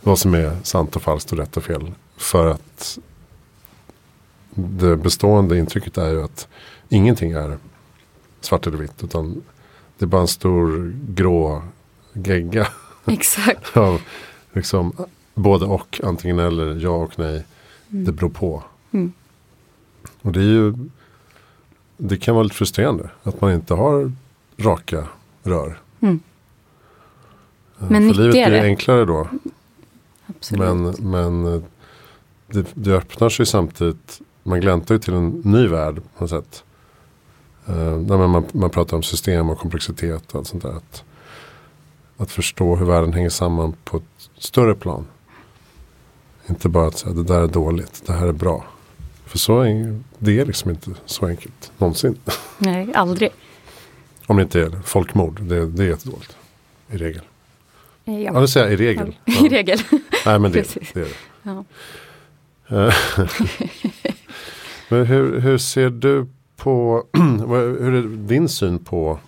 vad 0.00 0.18
som 0.18 0.34
är 0.34 0.56
sant 0.62 0.96
och 0.96 1.02
falskt 1.02 1.32
och 1.32 1.38
rätt 1.38 1.56
och 1.56 1.64
fel. 1.64 1.92
För 2.16 2.46
att 2.46 2.98
det 4.54 4.96
bestående 4.96 5.58
intrycket 5.58 5.98
är 5.98 6.10
ju 6.10 6.22
att 6.22 6.48
ingenting 6.88 7.32
är 7.32 7.58
svart 8.40 8.66
eller 8.66 8.78
vitt. 8.78 9.04
Utan 9.04 9.42
det 9.98 10.04
är 10.04 10.06
bara 10.06 10.20
en 10.20 10.28
stor 10.28 10.94
grå 11.08 11.62
gegga. 12.12 12.68
Exakt. 13.06 13.76
av 13.76 14.00
liksom, 14.52 14.92
både 15.34 15.64
och, 15.64 16.00
antingen 16.04 16.38
eller, 16.38 16.80
ja 16.80 16.96
och 16.96 17.18
nej. 17.18 17.44
Mm. 17.90 18.04
Det 18.04 18.12
beror 18.12 18.30
på. 18.30 18.62
Mm. 18.90 19.12
Och 20.22 20.32
det 20.32 20.40
är 20.40 20.44
ju 20.44 20.74
det 21.96 22.16
kan 22.16 22.34
vara 22.34 22.42
lite 22.42 22.56
frustrerande 22.56 23.10
att 23.22 23.40
man 23.40 23.52
inte 23.52 23.74
har 23.74 24.12
raka 24.56 25.04
rör. 25.42 25.80
Mm. 26.00 26.20
Eh, 27.80 27.90
men 27.90 28.14
För 28.14 28.22
livet 28.22 28.48
blir 28.48 28.62
enklare 28.62 29.04
då. 29.04 29.28
Absolut. 30.26 30.60
Men, 30.60 31.10
men 31.10 31.54
eh, 31.54 31.62
det, 32.46 32.66
det 32.74 32.92
öppnar 32.92 33.28
sig 33.28 33.46
samtidigt. 33.46 34.20
Man 34.42 34.60
gläntar 34.60 34.94
ju 34.94 34.98
till 34.98 35.14
en 35.14 35.28
ny 35.44 35.66
värld 35.66 35.94
på 35.94 36.24
något 36.24 36.30
sätt. 36.30 36.64
Uh, 37.68 37.98
man, 37.98 38.44
man 38.52 38.70
pratar 38.70 38.96
om 38.96 39.02
system 39.02 39.50
och 39.50 39.58
komplexitet 39.58 40.32
och 40.32 40.38
allt 40.38 40.46
sånt 40.46 40.62
där. 40.62 40.76
Att, 40.76 41.04
att 42.16 42.30
förstå 42.30 42.76
hur 42.76 42.86
världen 42.86 43.12
hänger 43.12 43.28
samman 43.28 43.74
på 43.84 43.96
ett 43.96 44.30
större 44.38 44.74
plan. 44.74 45.06
Inte 46.46 46.68
bara 46.68 46.86
att 46.86 46.98
säga 46.98 47.14
det 47.14 47.22
där 47.22 47.40
är 47.40 47.46
dåligt, 47.46 48.02
det 48.06 48.12
här 48.12 48.26
är 48.26 48.32
bra. 48.32 48.64
För 49.26 49.38
så 49.38 49.60
är, 49.60 50.00
det 50.18 50.40
är 50.40 50.44
liksom 50.44 50.70
inte 50.70 50.90
så 51.06 51.26
enkelt 51.26 51.72
någonsin. 51.78 52.18
Nej, 52.58 52.88
aldrig. 52.94 53.30
Om 54.26 54.36
det 54.36 54.42
inte 54.42 54.60
är 54.60 54.70
folkmord, 54.84 55.40
det, 55.42 55.66
det 55.66 55.84
är 55.84 55.88
jättedåligt. 55.88 56.36
I 56.90 56.96
regel. 56.96 57.22
Ja, 58.04 58.12
ja 58.12 58.40
det 58.40 58.48
säger 58.48 58.66
jag 58.66 58.74
i 58.74 58.76
regel. 58.76 59.16
Ja. 59.24 59.46
I 59.46 59.48
regel. 59.48 59.78
Nej 60.26 60.38
men 60.38 60.52
det, 60.52 60.74
det 60.94 61.00
är 61.00 61.04
det. 61.04 61.10
Ja. 61.42 61.64
men 64.88 65.06
hur, 65.06 65.40
hur 65.40 65.58
ser 65.58 65.90
du 65.90 66.26
på, 66.56 67.04
hur 67.52 67.94
är 67.94 68.02
din 68.02 68.48
syn 68.48 68.78
på 68.78 69.18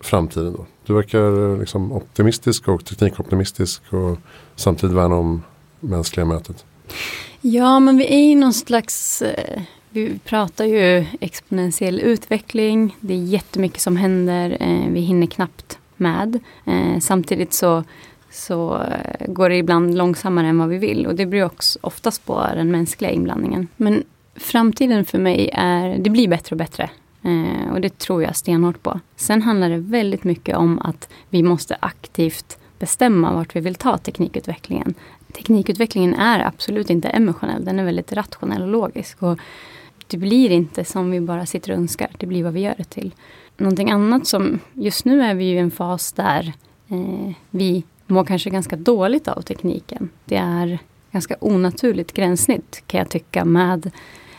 framtiden 0.00 0.52
då? 0.52 0.66
Du 0.86 0.94
verkar 0.94 1.58
liksom 1.58 1.92
optimistisk 1.92 2.68
och 2.68 2.84
teknikoptimistisk 2.84 3.92
och 3.92 4.18
samtidigt 4.56 4.96
värna 4.96 5.14
om 5.14 5.42
mänskliga 5.80 6.26
mötet. 6.26 6.64
Ja, 7.42 7.80
men 7.80 7.96
vi 7.96 8.04
är 8.04 8.18
i 8.18 8.34
någon 8.34 8.52
slags 8.52 9.22
eh, 9.22 9.62
vi 9.90 10.18
pratar 10.18 10.64
ju 10.64 11.06
exponentiell 11.20 12.00
utveckling. 12.00 12.96
Det 13.00 13.14
är 13.14 13.18
jättemycket 13.18 13.80
som 13.80 13.96
händer. 13.96 14.56
Eh, 14.60 14.88
vi 14.88 15.00
hinner 15.00 15.26
knappt 15.26 15.78
med. 15.96 16.40
Eh, 16.64 16.98
samtidigt 17.00 17.52
så, 17.52 17.84
så 18.30 18.82
går 19.26 19.48
det 19.48 19.56
ibland 19.56 19.94
långsammare 19.94 20.46
än 20.46 20.58
vad 20.58 20.68
vi 20.68 20.78
vill. 20.78 21.06
Och 21.06 21.14
det 21.14 21.26
beror 21.26 21.44
också 21.44 21.78
oftast 21.82 22.26
på 22.26 22.46
den 22.54 22.70
mänskliga 22.70 23.10
inblandningen. 23.10 23.68
Men 23.76 24.04
framtiden 24.36 25.04
för 25.04 25.18
mig 25.18 25.50
är, 25.52 25.98
det 25.98 26.10
blir 26.10 26.28
bättre 26.28 26.54
och 26.54 26.58
bättre. 26.58 26.90
och 27.72 27.80
det 27.80 27.98
tror 27.98 28.22
jag 28.22 28.36
stenhårt 28.36 28.82
på. 28.82 29.00
Sen 29.16 29.42
handlar 29.42 29.70
det 29.70 29.78
väldigt 29.78 30.24
mycket 30.24 30.56
om 30.56 30.78
att 30.78 31.08
vi 31.30 31.42
måste 31.42 31.76
aktivt 31.80 32.58
bestämma 32.78 33.32
vart 33.32 33.56
vi 33.56 33.60
vill 33.60 33.74
ta 33.74 33.98
teknikutvecklingen. 33.98 34.94
Teknikutvecklingen 35.32 36.14
är 36.14 36.46
absolut 36.46 36.90
inte 36.90 37.08
emotionell, 37.08 37.64
den 37.64 37.78
är 37.78 37.84
väldigt 37.84 38.12
rationell 38.12 38.62
och 38.62 38.68
logisk. 38.68 39.22
Och 39.22 39.38
det 40.06 40.16
blir 40.16 40.50
inte 40.50 40.84
som 40.84 41.10
vi 41.10 41.20
bara 41.20 41.46
sitter 41.46 41.72
och 41.72 41.78
önskar, 41.78 42.08
det 42.18 42.26
blir 42.26 42.44
vad 42.44 42.52
vi 42.52 42.60
gör 42.60 42.74
det 42.78 42.84
till. 42.84 43.14
Någonting 43.56 43.90
annat 43.90 44.26
som, 44.26 44.58
just 44.74 45.04
nu 45.04 45.22
är 45.22 45.34
vi 45.34 45.44
i 45.44 45.58
en 45.58 45.70
fas 45.70 46.12
där 46.12 46.52
eh, 46.88 47.32
vi 47.50 47.84
mår 48.06 48.24
kanske 48.24 48.50
ganska 48.50 48.76
dåligt 48.76 49.28
av 49.28 49.42
tekniken. 49.42 50.08
Det 50.24 50.36
är 50.36 50.78
ganska 51.12 51.36
onaturligt 51.40 52.12
gränssnitt 52.12 52.82
kan 52.86 52.98
jag 52.98 53.08
tycka 53.08 53.44
med 53.44 53.90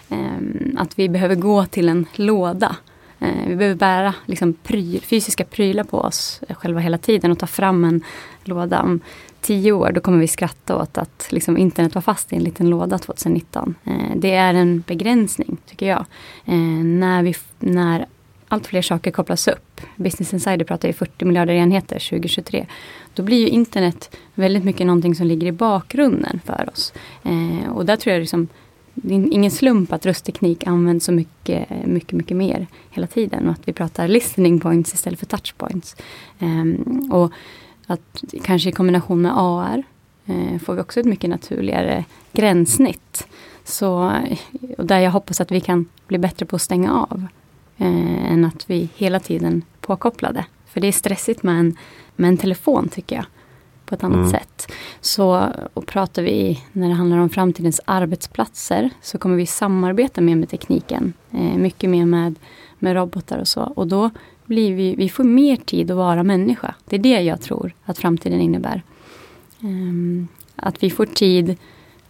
eh, 0.10 0.78
att 0.78 1.00
vi 1.00 1.10
behöver 1.10 1.36
gå 1.36 1.66
till 1.66 1.90
en 1.90 2.06
låda. 2.16 2.76
Eh, 3.20 3.48
vi 3.48 3.56
behöver 3.56 3.76
bära 3.76 4.14
liksom, 4.26 4.54
pryl, 4.54 5.02
fysiska 5.02 5.46
prylar 5.46 5.84
på 5.84 5.98
oss 5.98 6.42
själva 6.50 6.80
hela 6.80 6.98
tiden 6.98 7.32
och 7.32 7.40
ta 7.40 7.48
fram 7.48 7.84
en 7.84 8.04
låda. 8.44 8.82
Om 8.82 9.00
tio 9.42 9.72
år, 9.72 9.92
då 9.92 10.02
kommer 10.02 10.18
vi 10.18 10.28
skratta 10.28 10.78
åt 10.78 10.98
att 10.98 11.28
liksom, 11.30 11.58
internet 11.58 11.96
var 11.96 12.02
fast 12.02 12.34
i 12.34 12.36
en 12.36 12.44
liten 12.44 12.70
låda 12.70 12.98
2019. 12.98 13.76
Eh, 13.84 14.16
det 14.16 14.34
är 14.34 14.54
en 14.54 14.84
begränsning, 14.88 15.58
tycker 15.66 15.88
jag. 15.88 16.06
Eh, 16.46 16.84
när, 16.84 17.24
vi, 17.24 17.36
när 17.60 18.06
allt 18.48 18.68
fler 18.68 18.82
saker 18.82 19.12
kopplas 19.12 19.48
upp. 19.48 19.82
Business 19.96 20.34
Insider 20.34 20.66
pratar 20.66 20.88
ju 20.88 20.94
40 20.94 21.26
miljarder 21.26 21.54
enheter 21.54 22.10
2023. 22.10 22.66
Då 23.14 23.24
blir 23.24 23.40
ju 23.40 23.48
internet 23.48 24.18
väldigt 24.34 24.64
mycket 24.64 24.88
någonting 24.88 25.16
som 25.16 25.28
ligger 25.28 25.48
i 25.48 25.52
bakgrunden 25.52 26.40
för 26.46 26.70
oss. 26.74 26.94
Eh, 27.24 27.70
och 27.72 27.86
där 27.86 27.96
tror 27.96 28.14
jag 28.14 28.20
liksom, 28.20 28.48
det 28.94 29.14
är 29.14 29.34
ingen 29.34 29.52
slump 29.52 29.94
att 29.94 30.06
röstteknik 30.06 30.68
används 30.68 31.06
så 31.06 31.12
mycket, 31.12 31.70
mycket, 31.86 32.12
mycket 32.12 32.38
mer 32.38 32.68
hela 32.90 33.08
tiden. 33.08 33.48
Och 33.48 33.54
att 33.54 33.68
vi 33.68 33.74
pratar 33.74 34.08
listening 34.08 34.60
points 34.60 34.94
istället 34.94 35.20
för 35.20 35.26
touch 35.26 35.56
points. 35.58 35.96
Eh, 36.40 37.12
och 37.12 37.32
att 37.92 38.24
kanske 38.44 38.70
i 38.70 38.72
kombination 38.72 39.22
med 39.22 39.32
AR 39.36 39.84
eh, 40.26 40.60
får 40.60 40.74
vi 40.76 40.82
också 40.82 41.00
ett 41.00 41.06
mycket 41.06 41.30
naturligare 41.30 42.06
gränssnitt. 42.34 43.28
Så, 43.64 44.12
och 44.78 44.86
där 44.86 45.00
jag 45.00 45.12
hoppas 45.12 45.42
att 45.42 45.52
vi 45.52 45.62
kan 45.62 45.86
bli 46.08 46.18
bättre 46.18 46.46
på 46.46 46.56
att 46.56 46.62
stänga 46.62 46.94
av. 46.94 47.28
Eh, 47.78 48.32
än 48.32 48.46
att 48.46 48.70
vi 48.70 48.90
hela 48.96 49.20
tiden 49.20 49.62
påkopplade. 49.82 50.46
För 50.66 50.82
det 50.82 50.88
är 50.88 50.92
stressigt 50.92 51.44
med 51.44 51.60
en, 51.60 51.78
med 52.16 52.28
en 52.28 52.38
telefon 52.38 52.90
tycker 52.90 53.16
jag. 53.16 53.26
På 53.86 53.96
ett 53.96 54.04
annat 54.04 54.18
mm. 54.18 54.30
sätt. 54.30 54.72
Så 55.02 55.48
och 55.74 55.86
pratar 55.86 56.22
vi 56.22 56.64
när 56.72 56.88
det 56.88 56.94
handlar 56.94 57.18
om 57.18 57.30
framtidens 57.30 57.82
arbetsplatser 57.86 58.90
så 59.02 59.18
kommer 59.18 59.36
vi 59.36 59.46
samarbeta 59.46 60.22
mer 60.22 60.36
med 60.36 60.50
tekniken. 60.50 61.14
Eh, 61.32 61.58
mycket 61.58 61.90
mer 61.90 62.06
med, 62.06 62.36
med 62.80 62.96
robotar 62.96 63.40
och 63.40 63.48
så. 63.48 63.62
Och 63.62 63.88
då 63.88 64.10
blir 64.52 64.76
vi, 64.76 64.96
vi 64.96 65.10
får 65.10 65.24
mer 65.24 65.56
tid 65.56 65.92
att 65.92 65.98
vara 65.98 66.24
människa. 66.24 66.76
Det 66.86 66.96
är 66.96 67.00
det 67.00 67.22
jag 67.22 67.42
tror 67.42 67.74
att 67.86 67.98
framtiden 67.98 68.42
innebär. 68.42 68.82
Um, 69.62 70.28
att 70.56 70.84
vi 70.84 70.90
får 70.90 71.06
tid 71.06 71.56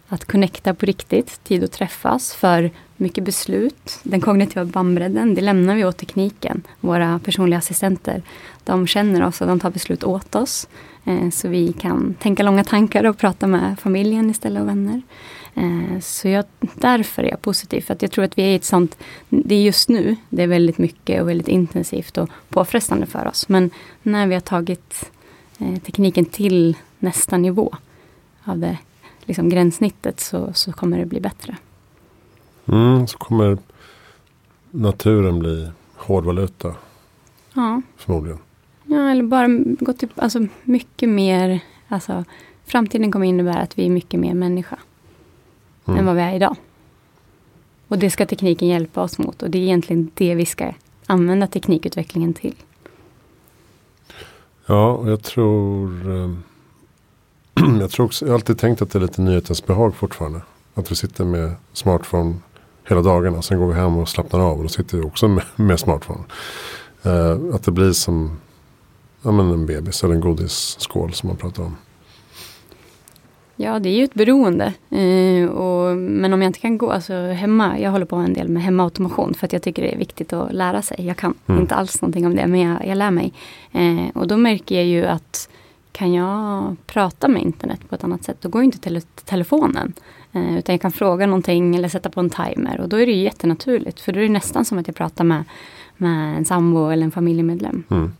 att 0.08 0.24
connecta 0.24 0.74
på 0.74 0.86
riktigt, 0.86 1.44
tid 1.44 1.64
att 1.64 1.72
träffas 1.72 2.34
för 2.34 2.70
mycket 2.96 3.24
beslut. 3.24 4.00
Den 4.02 4.20
kognitiva 4.20 4.64
bandbredden, 4.64 5.34
det 5.34 5.40
lämnar 5.40 5.74
vi 5.74 5.84
åt 5.84 5.96
tekniken. 5.96 6.62
Våra 6.80 7.18
personliga 7.18 7.58
assistenter, 7.58 8.22
de 8.64 8.86
känner 8.86 9.26
oss 9.26 9.40
och 9.40 9.46
de 9.46 9.60
tar 9.60 9.70
beslut 9.70 10.04
åt 10.04 10.34
oss. 10.34 10.68
Eh, 11.04 11.30
så 11.30 11.48
vi 11.48 11.72
kan 11.72 12.14
tänka 12.14 12.42
långa 12.42 12.64
tankar 12.64 13.04
och 13.04 13.18
prata 13.18 13.46
med 13.46 13.78
familjen 13.78 14.30
istället 14.30 14.62
och 14.62 14.68
vänner. 14.68 15.02
Eh, 15.54 16.00
så 16.00 16.28
jag, 16.28 16.44
därför 16.74 17.22
är 17.22 17.30
jag 17.30 17.42
positiv. 17.42 17.80
För 17.80 17.94
att 17.94 18.02
jag 18.02 18.10
tror 18.10 18.24
att 18.24 18.38
vi 18.38 18.42
är 18.42 18.48
i 18.48 18.54
ett 18.54 18.64
sånt... 18.64 18.98
Det 19.28 19.54
är 19.54 19.62
just 19.62 19.88
nu, 19.88 20.16
det 20.28 20.42
är 20.42 20.46
väldigt 20.46 20.78
mycket 20.78 21.22
och 21.22 21.28
väldigt 21.28 21.48
intensivt 21.48 22.18
och 22.18 22.28
påfrestande 22.48 23.06
för 23.06 23.28
oss. 23.28 23.48
Men 23.48 23.70
när 24.02 24.26
vi 24.26 24.34
har 24.34 24.40
tagit 24.40 25.10
eh, 25.58 25.76
tekniken 25.76 26.24
till 26.24 26.76
nästa 26.98 27.36
nivå 27.36 27.76
av 28.44 28.58
det 28.58 28.78
liksom 29.24 29.48
gränssnittet 29.48 30.20
så, 30.20 30.52
så 30.52 30.72
kommer 30.72 30.98
det 30.98 31.06
bli 31.06 31.20
bättre. 31.20 31.56
Mm, 32.66 33.06
så 33.06 33.18
kommer 33.18 33.58
naturen 34.70 35.38
bli 35.38 35.70
hårdvaluta. 35.96 36.74
Ja. 37.54 37.82
Förmodligen. 37.96 38.38
Ja, 38.84 39.10
eller 39.10 39.22
bara 39.22 39.48
gå 39.80 39.92
till, 39.92 40.08
alltså 40.16 40.46
mycket 40.62 41.08
mer, 41.08 41.60
alltså 41.88 42.24
framtiden 42.64 43.12
kommer 43.12 43.26
innebära 43.26 43.60
att 43.60 43.78
vi 43.78 43.86
är 43.86 43.90
mycket 43.90 44.20
mer 44.20 44.34
människa 44.34 44.78
mm. 45.86 45.98
än 45.98 46.06
vad 46.06 46.16
vi 46.16 46.22
är 46.22 46.34
idag. 46.34 46.56
Och 47.88 47.98
det 47.98 48.10
ska 48.10 48.26
tekniken 48.26 48.68
hjälpa 48.68 49.02
oss 49.02 49.18
mot 49.18 49.42
och 49.42 49.50
det 49.50 49.58
är 49.58 49.62
egentligen 49.62 50.10
det 50.14 50.34
vi 50.34 50.46
ska 50.46 50.72
använda 51.06 51.46
teknikutvecklingen 51.46 52.34
till. 52.34 52.54
Ja, 54.66 54.92
och 54.92 55.10
jag 55.10 55.22
tror 55.22 56.10
eh, 56.10 56.30
jag, 57.80 57.90
tror 57.90 58.06
också, 58.06 58.24
jag 58.24 58.30
har 58.30 58.34
alltid 58.34 58.58
tänkt 58.58 58.82
att 58.82 58.90
det 58.90 58.98
är 58.98 59.00
lite 59.00 59.22
nyhetens 59.22 59.66
behag 59.66 59.94
fortfarande. 59.94 60.40
Att 60.74 60.90
vi 60.90 60.96
sitter 60.96 61.24
med 61.24 61.54
smartphone 61.72 62.34
hela 62.88 63.02
dagarna. 63.02 63.42
Sen 63.42 63.58
går 63.58 63.66
vi 63.66 63.74
hem 63.74 63.96
och 63.96 64.08
slappnar 64.08 64.40
av 64.40 64.56
och 64.56 64.62
då 64.62 64.68
sitter 64.68 64.98
vi 64.98 65.04
också 65.04 65.28
med, 65.28 65.44
med 65.56 65.80
smartphone. 65.80 66.24
Uh, 67.06 67.54
att 67.54 67.64
det 67.64 67.70
blir 67.70 67.92
som 67.92 68.40
ja, 69.22 69.32
men 69.32 69.50
en 69.50 69.66
bebis 69.66 70.04
eller 70.04 70.14
en 70.14 70.20
godisskål 70.20 71.12
som 71.12 71.28
man 71.28 71.36
pratar 71.36 71.62
om. 71.62 71.76
Ja, 73.62 73.78
det 73.78 73.88
är 73.88 73.98
ju 73.98 74.04
ett 74.04 74.14
beroende. 74.14 74.72
Eh, 74.90 75.48
och, 75.48 75.96
men 75.96 76.32
om 76.32 76.42
jag 76.42 76.48
inte 76.48 76.58
kan 76.58 76.78
gå, 76.78 76.90
alltså 76.90 77.14
hemma, 77.14 77.78
jag 77.78 77.90
håller 77.90 78.06
på 78.06 78.16
en 78.16 78.32
del 78.32 78.48
med 78.48 78.62
hemmaautomation 78.62 79.34
för 79.34 79.46
att 79.46 79.52
jag 79.52 79.62
tycker 79.62 79.82
det 79.82 79.94
är 79.94 79.98
viktigt 79.98 80.32
att 80.32 80.52
lära 80.52 80.82
sig. 80.82 81.06
Jag 81.06 81.16
kan 81.16 81.34
mm. 81.46 81.60
inte 81.60 81.74
alls 81.74 82.02
någonting 82.02 82.26
om 82.26 82.36
det, 82.36 82.46
men 82.46 82.60
jag, 82.60 82.86
jag 82.86 82.98
lär 82.98 83.10
mig. 83.10 83.32
Eh, 83.72 84.08
och 84.14 84.26
då 84.26 84.36
märker 84.36 84.74
jag 84.74 84.84
ju 84.84 85.04
att 85.04 85.48
kan 85.92 86.12
jag 86.12 86.76
prata 86.86 87.28
med 87.28 87.42
internet 87.42 87.80
på 87.88 87.94
ett 87.94 88.04
annat 88.04 88.24
sätt, 88.24 88.36
då 88.40 88.48
går 88.48 88.62
inte 88.62 88.78
tele 88.78 89.00
telefonen. 89.24 89.92
Eh, 90.32 90.58
utan 90.58 90.72
jag 90.72 90.80
kan 90.80 90.92
fråga 90.92 91.26
någonting 91.26 91.76
eller 91.76 91.88
sätta 91.88 92.10
på 92.10 92.20
en 92.20 92.30
timer 92.30 92.80
och 92.80 92.88
då 92.88 92.96
är 92.96 93.06
det 93.06 93.12
ju 93.12 93.22
jättenaturligt. 93.22 94.00
För 94.00 94.12
då 94.12 94.18
är 94.18 94.24
det 94.24 94.28
nästan 94.28 94.64
som 94.64 94.78
att 94.78 94.86
jag 94.86 94.96
pratar 94.96 95.24
med, 95.24 95.44
med 95.96 96.36
en 96.36 96.44
sambo 96.44 96.90
eller 96.90 97.04
en 97.04 97.12
familjemedlem. 97.12 97.84
Mm. 97.90 98.12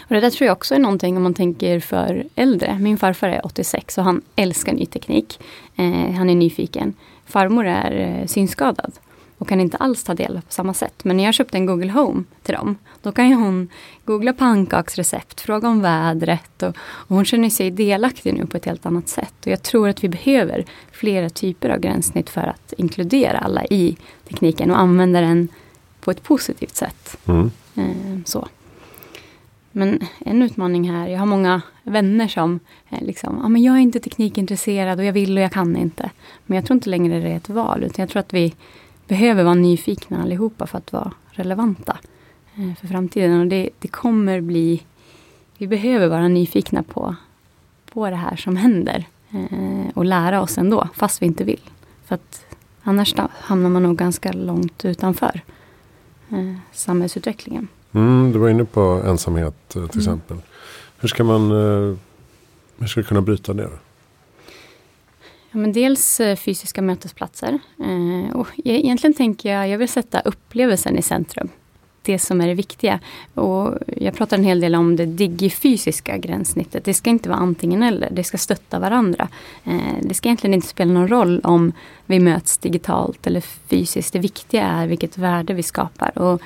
Och 0.00 0.14
det 0.14 0.20
där 0.20 0.30
tror 0.30 0.46
jag 0.46 0.56
också 0.56 0.74
är 0.74 0.78
någonting 0.78 1.16
om 1.16 1.22
man 1.22 1.34
tänker 1.34 1.80
för 1.80 2.24
äldre. 2.34 2.78
Min 2.78 2.98
farfar 2.98 3.28
är 3.28 3.46
86 3.46 3.98
och 3.98 4.04
han 4.04 4.22
älskar 4.36 4.72
ny 4.72 4.86
teknik. 4.86 5.40
Eh, 5.76 6.10
han 6.10 6.30
är 6.30 6.34
nyfiken. 6.34 6.94
Farmor 7.26 7.66
är 7.66 8.20
eh, 8.20 8.26
synskadad 8.26 8.92
och 9.42 9.48
kan 9.48 9.60
inte 9.60 9.76
alls 9.76 10.04
ta 10.04 10.14
del 10.14 10.40
på 10.46 10.52
samma 10.52 10.74
sätt. 10.74 11.04
Men 11.04 11.16
när 11.16 11.24
jag 11.24 11.34
köpte 11.34 11.56
en 11.56 11.66
Google 11.66 11.92
Home 11.92 12.24
till 12.42 12.54
dem, 12.54 12.76
då 13.02 13.12
kan 13.12 13.28
ju 13.28 13.34
hon 13.34 13.68
googla 14.04 14.32
pannkaksrecept, 14.32 15.40
fråga 15.40 15.68
om 15.68 15.82
vädret 15.82 16.62
och, 16.62 16.76
och, 16.78 17.16
hon 17.16 17.24
känner 17.24 17.50
sig 17.50 17.70
delaktig 17.70 18.34
nu 18.34 18.46
på 18.46 18.56
ett 18.56 18.64
helt 18.64 18.86
annat 18.86 19.08
sätt. 19.08 19.34
Och 19.40 19.46
jag 19.46 19.62
tror 19.62 19.88
att 19.88 20.04
vi 20.04 20.08
behöver 20.08 20.64
flera 20.92 21.30
typer 21.30 21.70
av 21.70 21.78
gränssnitt 21.78 22.30
för 22.30 22.40
att 22.40 22.72
inkludera 22.76 23.38
alla 23.38 23.64
i 23.64 23.96
tekniken 24.28 24.70
och 24.70 24.78
använda 24.78 25.20
den 25.20 25.48
på 26.00 26.10
ett 26.10 26.22
positivt 26.22 26.76
sätt. 26.76 27.16
Mm. 27.26 27.50
Eh, 27.74 28.24
så. 28.24 28.48
Men 29.72 30.00
en 30.18 30.42
utmaning 30.42 30.90
här, 30.90 31.08
jag 31.08 31.18
har 31.18 31.26
många 31.26 31.62
vänner 31.82 32.28
som 32.28 32.60
liksom, 32.88 33.38
ja 33.42 33.48
men 33.48 33.62
jag 33.62 33.76
är 33.76 33.80
inte 33.80 34.00
teknikintresserad 34.00 34.98
och 34.98 35.04
jag 35.04 35.12
vill 35.12 35.36
och 35.36 35.42
jag 35.44 35.52
kan 35.52 35.76
inte. 35.76 36.10
Men 36.46 36.56
jag 36.56 36.64
tror 36.66 36.74
inte 36.74 36.90
längre 36.90 37.20
det 37.20 37.28
är 37.28 37.36
ett 37.36 37.48
val, 37.48 37.84
utan 37.84 38.02
jag 38.02 38.08
tror 38.08 38.20
att 38.20 38.34
vi 38.34 38.54
behöver 39.08 39.44
vara 39.44 39.54
nyfikna 39.54 40.22
allihopa 40.22 40.66
för 40.66 40.78
att 40.78 40.92
vara 40.92 41.12
relevanta 41.30 41.96
eh, 42.56 42.74
för 42.74 42.86
framtiden. 42.86 43.40
Och 43.40 43.46
det, 43.46 43.70
det 43.78 43.88
kommer 43.88 44.40
bli, 44.40 44.82
vi 45.58 45.66
behöver 45.66 46.08
vara 46.08 46.28
nyfikna 46.28 46.82
på, 46.82 47.16
på 47.92 48.10
det 48.10 48.16
här 48.16 48.36
som 48.36 48.56
händer 48.56 49.04
eh, 49.30 49.88
och 49.94 50.04
lära 50.04 50.42
oss 50.42 50.58
ändå, 50.58 50.88
fast 50.94 51.22
vi 51.22 51.26
inte 51.26 51.44
vill. 51.44 51.60
För 52.04 52.14
att 52.14 52.46
annars 52.82 53.14
hamnar 53.30 53.70
man 53.70 53.82
nog 53.82 53.96
ganska 53.96 54.32
långt 54.32 54.84
utanför 54.84 55.40
eh, 56.30 56.54
samhällsutvecklingen. 56.72 57.68
Mm, 57.92 58.32
du 58.32 58.38
var 58.38 58.48
inne 58.48 58.64
på 58.64 59.02
ensamhet 59.06 59.54
eh, 59.66 59.70
till 59.70 59.78
mm. 59.80 59.98
exempel. 59.98 60.36
Hur 61.00 61.08
ska 61.08 61.24
man 61.24 61.50
eh, 61.50 61.96
hur 62.78 62.86
ska 62.86 63.02
kunna 63.02 63.20
bryta 63.20 63.52
det? 63.52 63.68
Ja, 65.50 65.58
men 65.58 65.72
dels 65.72 66.20
eh, 66.20 66.36
fysiska 66.36 66.82
mötesplatser. 66.82 67.58
och 68.34 68.48
egentligen 68.64 69.14
tänker 69.14 69.52
jag, 69.52 69.68
jag 69.68 69.78
vill 69.78 69.88
sätta 69.88 70.20
upplevelsen 70.20 70.98
i 70.98 71.02
centrum. 71.02 71.48
det 72.02 72.18
som 72.18 72.40
är 72.40 72.48
det 72.48 72.54
viktiga. 72.54 73.00
Och 73.34 73.74
jag 73.96 74.14
pratar 74.14 74.36
en 74.38 74.44
hel 74.44 74.60
del 74.60 74.74
om 74.74 74.96
det 74.96 75.06
digifysiska 75.06 76.16
gränssnittet. 76.16 76.84
Det 76.84 76.94
ska 76.94 77.10
inte 77.10 77.28
vara 77.28 77.38
antingen 77.38 77.82
eller, 77.82 78.10
det 78.10 78.24
ska 78.24 78.38
stötta 78.38 78.78
varandra. 78.78 79.28
Det 80.00 80.14
ska 80.14 80.28
egentligen 80.28 80.54
inte 80.54 80.66
spela 80.66 80.92
någon 80.92 81.08
roll 81.08 81.40
om 81.44 81.72
vi 82.06 82.20
möts 82.20 82.58
digitalt 82.58 83.26
eller 83.26 83.40
fysiskt. 83.40 84.12
Det 84.12 84.18
viktiga 84.18 84.66
är 84.66 84.86
vilket 84.86 85.18
värde 85.18 85.54
vi 85.54 85.62
skapar. 85.62 86.18
Och 86.18 86.42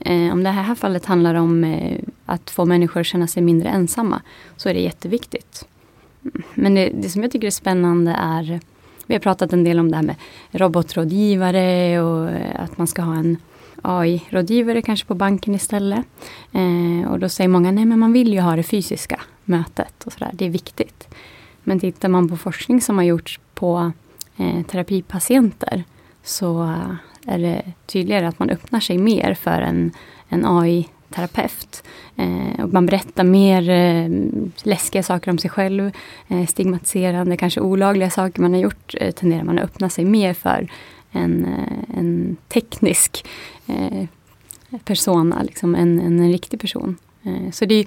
Eh, 0.00 0.32
om 0.32 0.42
det 0.42 0.50
här 0.50 0.74
fallet 0.74 1.06
handlar 1.06 1.34
om 1.34 1.64
eh, 1.64 1.98
att 2.26 2.50
få 2.50 2.64
människor 2.64 3.00
att 3.00 3.06
känna 3.06 3.26
sig 3.26 3.42
mindre 3.42 3.68
ensamma, 3.68 4.22
så 4.56 4.68
är 4.68 4.74
det 4.74 4.80
jätteviktigt. 4.80 5.66
Mm. 6.22 6.42
Men 6.54 6.74
det, 6.74 6.90
det 6.94 7.08
som 7.08 7.22
jag 7.22 7.32
tycker 7.32 7.46
är 7.46 7.50
spännande 7.50 8.16
är 8.20 8.60
vi 9.06 9.14
har 9.14 9.20
pratat 9.20 9.52
en 9.52 9.64
del 9.64 9.78
om 9.78 9.90
det 9.90 9.96
här 9.96 10.02
med 10.02 10.16
robotrådgivare 10.50 12.00
och 12.00 12.30
eh, 12.30 12.64
att 12.64 12.78
man 12.78 12.86
ska 12.86 13.02
ha 13.02 13.14
en 13.14 13.36
AI-rådgivare 13.82 14.82
kanske 14.82 15.06
på 15.06 15.14
banken 15.14 15.54
istället. 15.54 16.06
Eh, 16.52 17.10
och 17.10 17.18
då 17.18 17.28
säger 17.28 17.48
många, 17.48 17.70
nej 17.70 17.84
men 17.84 17.98
man 17.98 18.12
vill 18.12 18.32
ju 18.32 18.40
ha 18.40 18.56
det 18.56 18.62
fysiska 18.62 19.20
mötet 19.44 20.04
och 20.04 20.12
sådär, 20.12 20.30
det 20.32 20.46
är 20.46 20.50
viktigt. 20.50 21.08
Men 21.62 21.80
tittar 21.80 22.08
man 22.08 22.28
på 22.28 22.36
forskning 22.36 22.80
som 22.80 22.96
har 22.96 23.04
gjorts 23.04 23.40
på 23.54 23.92
eh, 24.36 24.62
terapipatienter 24.62 25.84
så 26.22 26.74
är 27.26 27.38
det 27.38 27.62
tydligare 27.86 28.28
att 28.28 28.38
man 28.38 28.50
öppnar 28.50 28.80
sig 28.80 28.98
mer 28.98 29.34
för 29.34 29.62
en, 29.62 29.92
en 30.28 30.46
AI-terapeut. 30.46 31.82
Eh, 32.16 32.64
och 32.64 32.72
man 32.72 32.86
berättar 32.86 33.24
mer 33.24 33.70
eh, 33.70 34.08
läskiga 34.62 35.02
saker 35.02 35.30
om 35.30 35.38
sig 35.38 35.50
själv, 35.50 35.90
eh, 36.28 36.46
stigmatiserande, 36.46 37.36
kanske 37.36 37.60
olagliga 37.60 38.10
saker 38.10 38.42
man 38.42 38.52
har 38.52 38.60
gjort, 38.60 38.94
eh, 39.00 39.10
tenderar 39.10 39.44
man 39.44 39.58
att 39.58 39.64
öppna 39.64 39.88
sig 39.88 40.04
mer 40.04 40.34
för 40.34 40.68
en, 41.10 41.44
eh, 41.44 41.98
en 41.98 42.36
teknisk 42.48 43.26
eh, 43.66 44.08
persona, 44.84 45.42
liksom 45.42 45.74
en, 45.74 46.00
en, 46.00 46.20
en, 46.20 46.32
riktig 46.32 46.60
person. 46.60 46.96
Eh, 47.22 47.50
så 47.52 47.64
det 47.64 47.74
är, 47.74 47.86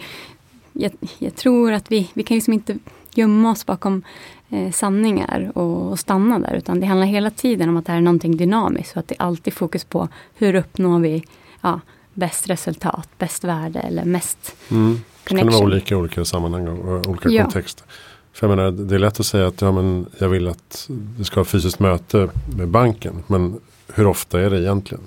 jag, 0.73 0.91
jag, 1.19 1.35
tror 1.35 1.71
att 1.71 1.91
vi, 1.91 2.09
vi 2.13 2.23
kan 2.23 2.35
liksom 2.35 2.53
inte 2.53 2.77
gömma 3.13 3.51
oss 3.51 3.65
bakom 3.65 4.03
eh, 4.49 4.71
sanningar 4.71 5.51
och, 5.55 5.91
och, 5.91 5.99
stanna 5.99 6.39
där, 6.39 6.53
utan 6.53 6.79
det 6.79 6.85
handlar 6.85 7.07
hela 7.07 7.29
tiden 7.29 7.69
om 7.69 7.77
att 7.77 7.85
det 7.85 7.91
här 7.91 7.99
är 7.99 8.03
någonting 8.03 8.37
dynamiskt 8.37 8.91
och 8.91 8.99
att 8.99 9.07
det 9.07 9.15
är 9.19 9.23
alltid 9.23 9.53
fokus 9.53 9.83
på 9.83 10.07
hur 10.33 10.55
uppnår 10.55 10.99
vi 10.99 11.23
ja, 11.61 11.79
bäst 12.13 12.49
resultat, 12.49 13.09
bäst 13.17 13.43
värde 13.43 13.79
eller 13.79 14.05
mest 14.05 14.55
mm. 14.71 14.99
Det 15.29 15.35
kan 15.35 15.49
vara 15.49 15.63
olika 15.63 15.95
i 15.95 15.97
olika 15.97 16.25
sammanhang 16.25 16.67
och 16.67 17.07
olika 17.07 17.29
ja. 17.29 17.43
kontexter. 17.43 17.85
För 18.33 18.47
jag 18.47 18.57
menar, 18.57 18.71
det 18.71 18.95
är 18.95 18.99
lätt 18.99 19.19
att 19.19 19.25
säga 19.25 19.47
att 19.47 19.61
ja, 19.61 19.71
men 19.71 20.05
jag 20.17 20.29
vill 20.29 20.47
att 20.47 20.89
det 20.89 21.25
ska 21.25 21.39
ha 21.39 21.45
fysiskt 21.45 21.79
möte 21.79 22.29
med 22.57 22.67
banken. 22.67 23.23
Men 23.27 23.59
hur 23.93 24.07
ofta 24.07 24.41
är 24.41 24.49
det 24.49 24.61
egentligen? 24.61 25.03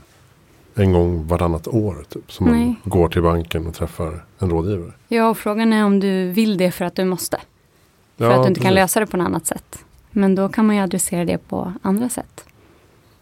En 0.75 0.93
gång 0.93 1.27
varannat 1.27 1.69
år 1.69 2.05
typ, 2.09 2.33
som 2.33 2.47
Nej. 2.47 2.67
man 2.67 2.77
går 2.85 3.09
till 3.09 3.23
banken 3.23 3.67
och 3.67 3.75
träffar 3.75 4.25
en 4.39 4.51
rådgivare. 4.51 4.93
Ja, 5.09 5.29
och 5.29 5.39
frågan 5.39 5.73
är 5.73 5.85
om 5.85 6.01
du 6.01 6.29
vill 6.29 6.57
det 6.57 6.71
för 6.71 6.85
att 6.85 6.95
du 6.95 7.05
måste. 7.05 7.41
För 8.17 8.25
ja, 8.25 8.31
att 8.31 8.43
du 8.43 8.49
inte 8.49 8.49
precis. 8.49 8.63
kan 8.63 8.75
lösa 8.75 9.01
det 9.01 9.07
på 9.07 9.17
något 9.17 9.27
annat 9.27 9.47
sätt. 9.47 9.85
Men 10.11 10.35
då 10.35 10.49
kan 10.49 10.67
man 10.67 10.77
ju 10.77 10.83
adressera 10.83 11.25
det 11.25 11.39
på 11.39 11.73
andra 11.83 12.09
sätt. 12.09 12.45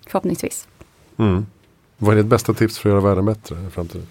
Förhoppningsvis. 0.06 0.68
Mm. 1.16 1.46
Vad 1.96 2.12
är 2.12 2.16
ditt 2.16 2.26
bästa 2.26 2.54
tips 2.54 2.78
för 2.78 2.88
att 2.88 2.92
göra 2.92 3.00
världen 3.00 3.24
bättre 3.24 3.56
i 3.66 3.70
framtiden? 3.70 4.06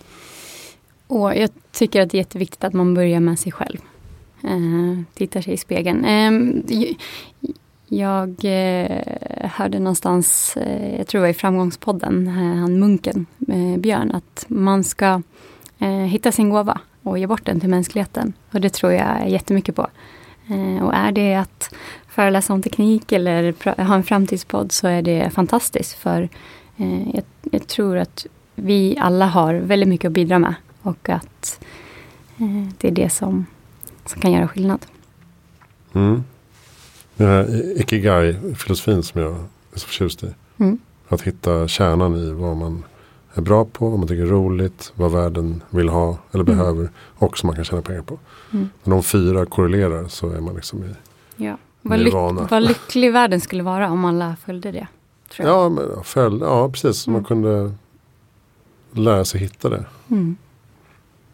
Och 1.07 1.35
jag 1.35 1.49
tycker 1.71 2.01
att 2.01 2.09
det 2.09 2.15
är 2.15 2.19
jätteviktigt 2.19 2.63
att 2.63 2.73
man 2.73 2.93
börjar 2.93 3.19
med 3.19 3.39
sig 3.39 3.51
själv. 3.51 3.77
Uh, 4.43 5.01
tittar 5.13 5.41
sig 5.41 5.53
i 5.53 5.57
spegeln. 5.57 6.05
Uh, 6.05 6.85
jag 7.87 8.29
uh, 8.43 9.49
hörde 9.49 9.79
någonstans, 9.79 10.57
uh, 10.57 10.97
jag 10.97 11.07
tror 11.07 11.19
det 11.19 11.23
var 11.23 11.29
i 11.29 11.33
Framgångspodden, 11.33 12.27
han 12.27 12.79
munken, 12.79 13.25
Björn, 13.77 14.11
att 14.11 14.45
man 14.47 14.83
ska 14.83 15.21
hitta 16.07 16.31
sin 16.31 16.49
gåva 16.49 16.81
och 17.03 17.19
ge 17.19 17.27
bort 17.27 17.45
den 17.45 17.59
till 17.59 17.69
mänskligheten. 17.69 18.33
Och 18.51 18.61
det 18.61 18.69
tror 18.69 18.91
jag 18.91 19.29
jättemycket 19.29 19.75
på. 19.75 19.87
Och 20.81 20.93
är 20.93 21.11
det 21.11 21.35
att 21.35 21.73
föreläsa 22.07 22.53
om 22.53 22.61
teknik 22.61 23.11
eller 23.11 23.53
ha 23.83 23.95
en 23.95 24.03
framtidspodd 24.03 24.71
så 24.71 24.87
är 24.87 25.01
det 25.01 25.29
fantastiskt. 25.33 25.93
För 25.93 26.29
jag, 27.13 27.23
jag, 27.51 27.67
tror 27.67 27.97
att 27.97 28.25
vi 28.55 28.97
alla 28.99 29.25
har 29.25 29.53
väldigt 29.53 29.89
mycket 29.89 30.07
att 30.07 30.13
bidra 30.13 30.39
med. 30.39 30.53
Och 30.81 31.09
att 31.09 31.59
det 32.77 32.87
är 32.87 32.91
det 32.91 33.09
som 33.09 33.45
som 34.09 34.21
kan 34.21 34.31
göra 34.31 34.47
skillnad. 34.47 34.85
Mm. 35.93 36.23
Den 37.15 37.27
här 37.27 37.77
ikigai-filosofin 37.81 39.03
som 39.03 39.21
jag 39.21 39.31
är 39.73 39.79
så 39.79 39.87
förtjust 39.87 40.23
i. 40.23 40.27
Mm. 40.57 40.79
Att 41.07 41.21
hitta 41.21 41.67
kärnan 41.67 42.15
i 42.15 42.31
vad 42.31 42.57
man 42.57 42.83
är 43.39 43.45
bra 43.45 43.65
på, 43.65 43.89
vad 43.89 43.99
man 43.99 44.07
tycker 44.07 44.23
är 44.23 44.27
roligt, 44.27 44.93
vad 44.95 45.11
världen 45.11 45.63
vill 45.69 45.89
ha 45.89 46.17
eller 46.31 46.43
mm. 46.43 46.57
behöver 46.57 46.89
och 46.97 47.37
som 47.37 47.47
man 47.47 47.55
kan 47.55 47.65
tjäna 47.65 47.81
pengar 47.81 48.01
på. 48.01 48.19
Mm. 48.53 48.69
Men 48.83 48.93
om 48.93 49.03
fyra 49.03 49.45
korrelerar 49.45 50.07
så 50.07 50.29
är 50.29 50.41
man 50.41 50.55
liksom 50.55 50.83
i 50.83 50.95
ja. 51.35 51.57
Vad, 51.81 51.99
lyck 51.99 52.13
vad 52.49 52.63
lycklig 52.63 53.13
världen 53.13 53.41
skulle 53.41 53.63
vara 53.63 53.91
om 53.91 54.05
alla 54.05 54.35
följde 54.45 54.71
det. 54.71 54.87
Ja, 55.37 55.69
men, 55.69 56.03
följ, 56.03 56.39
ja, 56.41 56.69
precis. 56.69 57.07
Mm. 57.07 57.13
Man 57.13 57.23
kunde 57.23 57.73
lära 58.91 59.25
sig 59.25 59.41
hitta 59.41 59.69
det. 59.69 59.85
Mm. 60.09 60.37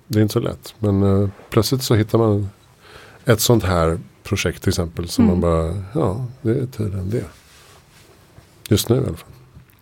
Det 0.07 0.19
är 0.19 0.23
inte 0.23 0.33
så 0.33 0.39
lätt. 0.39 0.75
Men 0.79 1.03
uh, 1.03 1.29
plötsligt 1.49 1.83
så 1.83 1.95
hittar 1.95 2.17
man 2.17 2.49
ett 3.25 3.41
sånt 3.41 3.63
här 3.63 3.99
projekt 4.23 4.61
till 4.61 4.69
exempel. 4.69 5.07
Som 5.07 5.25
mm. 5.25 5.39
man 5.39 5.41
bara, 5.41 5.83
ja 5.93 6.25
det 6.41 6.51
är 6.51 6.65
tydligen 6.65 7.09
det. 7.09 7.25
Just 8.69 8.89
nu 8.89 8.95
i 8.95 8.99
alla 8.99 9.17
fall. 9.17 9.31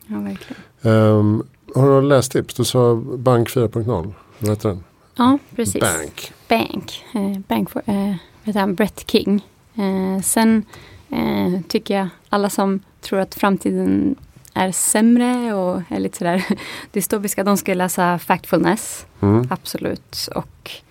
Ja, 0.08 0.20
verkligen. 0.20 0.62
Um, 0.82 1.44
har 1.76 2.02
du 2.02 2.08
lästips? 2.08 2.54
Du 2.54 2.64
sa 2.64 2.96
Bank 2.96 3.50
4.0. 3.50 4.14
Vad 4.40 4.50
heter 4.50 4.70
den? 4.70 4.84
Ja, 5.16 5.38
precis. 5.56 5.82
Bank. 5.82 6.34
Bank. 6.48 7.04
Uh, 7.16 7.40
bank 7.40 7.70
for, 7.70 7.82
uh, 7.90 8.16
vet 8.44 8.56
han, 8.56 8.76
Brett 8.76 9.12
King. 9.12 9.48
Uh, 9.80 10.22
sen 10.22 10.66
uh, 11.14 11.62
tycker 11.68 11.98
jag 11.98 12.08
alla 12.30 12.50
som 12.50 12.80
tror 13.02 13.20
att 13.20 13.36
framtiden 13.36 14.16
är 14.54 14.72
sämre 14.72 15.54
och 15.54 15.82
är 15.90 16.00
lite 16.00 16.18
sådär 16.18 16.46
dystopiska, 16.92 17.44
de 17.44 17.58
ska 17.58 17.74
läsa 17.74 18.20
Factfulness. 18.20 19.06
Mm. 19.22 19.48
Absolut. 19.50 20.30
Och 20.36 20.82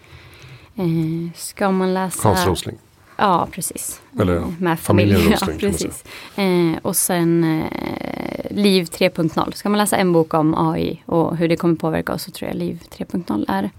Eh, 0.74 1.32
ska 1.36 1.70
man 1.70 1.94
läsa... 1.94 2.28
Hans 2.28 2.46
Rosling. 2.46 2.78
Ja, 3.22 3.48
precis. 3.52 4.02
Eller 4.20 4.36
eh, 4.36 4.48
med 4.58 4.80
familjen 4.80 5.20
Rosling. 5.20 5.56
Ja, 5.60 5.68
precis. 5.68 6.04
Eh, 6.36 6.78
och 6.82 6.96
sen 6.96 7.44
eh, 7.44 8.50
Liv 8.50 8.84
3.0. 8.84 9.52
Ska 9.52 9.68
man 9.68 9.78
läsa 9.78 9.96
en 9.96 10.12
bok 10.12 10.34
om 10.34 10.54
AI 10.54 11.02
och 11.06 11.36
hur 11.36 11.48
det 11.48 11.56
kommer 11.56 11.74
påverka 11.74 12.12
oss 12.12 12.22
så 12.22 12.30
tror 12.30 12.48
jag 12.48 12.56
Liv 12.56 12.82
3.0 12.90 13.44
är 13.48 13.70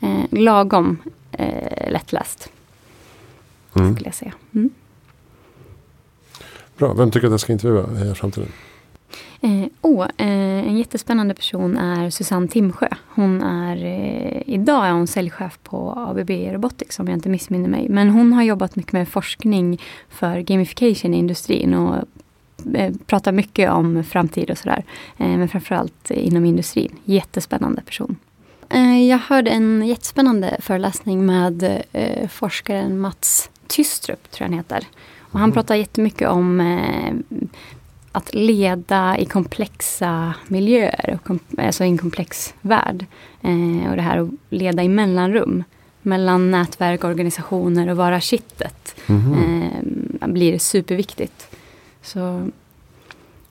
eh, 0.00 0.24
lagom 0.30 0.98
eh, 1.32 1.90
lättläst. 1.90 2.50
Mm. 3.74 3.94
Skulle 3.94 4.08
jag 4.08 4.14
säga. 4.14 4.32
Mm. 4.54 4.70
Bra, 6.78 6.92
vem 6.92 7.10
tycker 7.10 7.26
att 7.26 7.30
jag 7.30 7.40
ska 7.40 7.52
intervjua 7.52 8.10
i 8.10 8.14
framtiden? 8.14 8.48
Eh, 9.44 9.66
oh, 9.80 10.06
eh, 10.16 10.68
en 10.68 10.78
jättespännande 10.78 11.34
person 11.34 11.76
är 11.76 12.10
Susanne 12.10 12.48
Timsjö. 12.48 12.88
Hon 13.14 13.42
är, 13.42 13.76
eh, 13.76 14.42
idag 14.46 14.86
är 14.86 14.92
hon 14.92 15.06
säljchef 15.06 15.58
på 15.62 15.94
ABB 15.96 16.30
Robotics 16.30 16.98
om 16.98 17.08
jag 17.08 17.16
inte 17.16 17.28
missminner 17.28 17.68
mig. 17.68 17.88
Men 17.88 18.10
hon 18.10 18.32
har 18.32 18.42
jobbat 18.42 18.76
mycket 18.76 18.92
med 18.92 19.08
forskning 19.08 19.80
för 20.08 20.40
gamification 20.40 21.14
i 21.14 21.18
industrin 21.18 21.74
och 21.74 21.96
eh, 22.74 22.94
pratar 23.06 23.32
mycket 23.32 23.70
om 23.70 24.04
framtid 24.04 24.50
och 24.50 24.58
sådär. 24.58 24.84
Eh, 25.16 25.28
men 25.28 25.48
framförallt 25.48 26.10
inom 26.10 26.44
industrin. 26.44 26.96
Jättespännande 27.04 27.82
person. 27.82 28.16
Eh, 28.68 29.08
jag 29.08 29.18
hörde 29.18 29.50
en 29.50 29.86
jättespännande 29.86 30.56
föreläsning 30.60 31.26
med 31.26 31.82
forskaren 32.30 32.98
Mats 32.98 33.50
Tystrup, 33.66 34.30
tror 34.30 34.44
jag 34.44 34.50
han 34.50 34.58
heter. 34.58 34.86
Och 35.20 35.38
han 35.38 35.48
mm. 35.48 35.54
pratar 35.54 35.74
jättemycket 35.74 36.28
om 36.28 36.60
att 38.14 38.34
leda 38.34 39.18
i 39.18 39.24
komplexa 39.24 40.34
miljöer, 40.48 41.18
alltså 41.58 41.84
i 41.84 41.88
en 41.88 41.98
komplex 41.98 42.54
värld. 42.60 43.06
Eh, 43.42 43.90
och 43.90 43.96
det 43.96 44.02
här 44.02 44.18
att 44.18 44.30
leda 44.48 44.82
i 44.82 44.88
mellanrum, 44.88 45.64
mellan 46.02 46.50
nätverk, 46.50 47.04
organisationer 47.04 47.88
och 47.88 47.96
vara 47.96 48.20
kittet, 48.20 48.96
mm 49.06 49.34
eh, 50.20 50.28
blir 50.28 50.58
superviktigt. 50.58 51.56
Så 52.02 52.50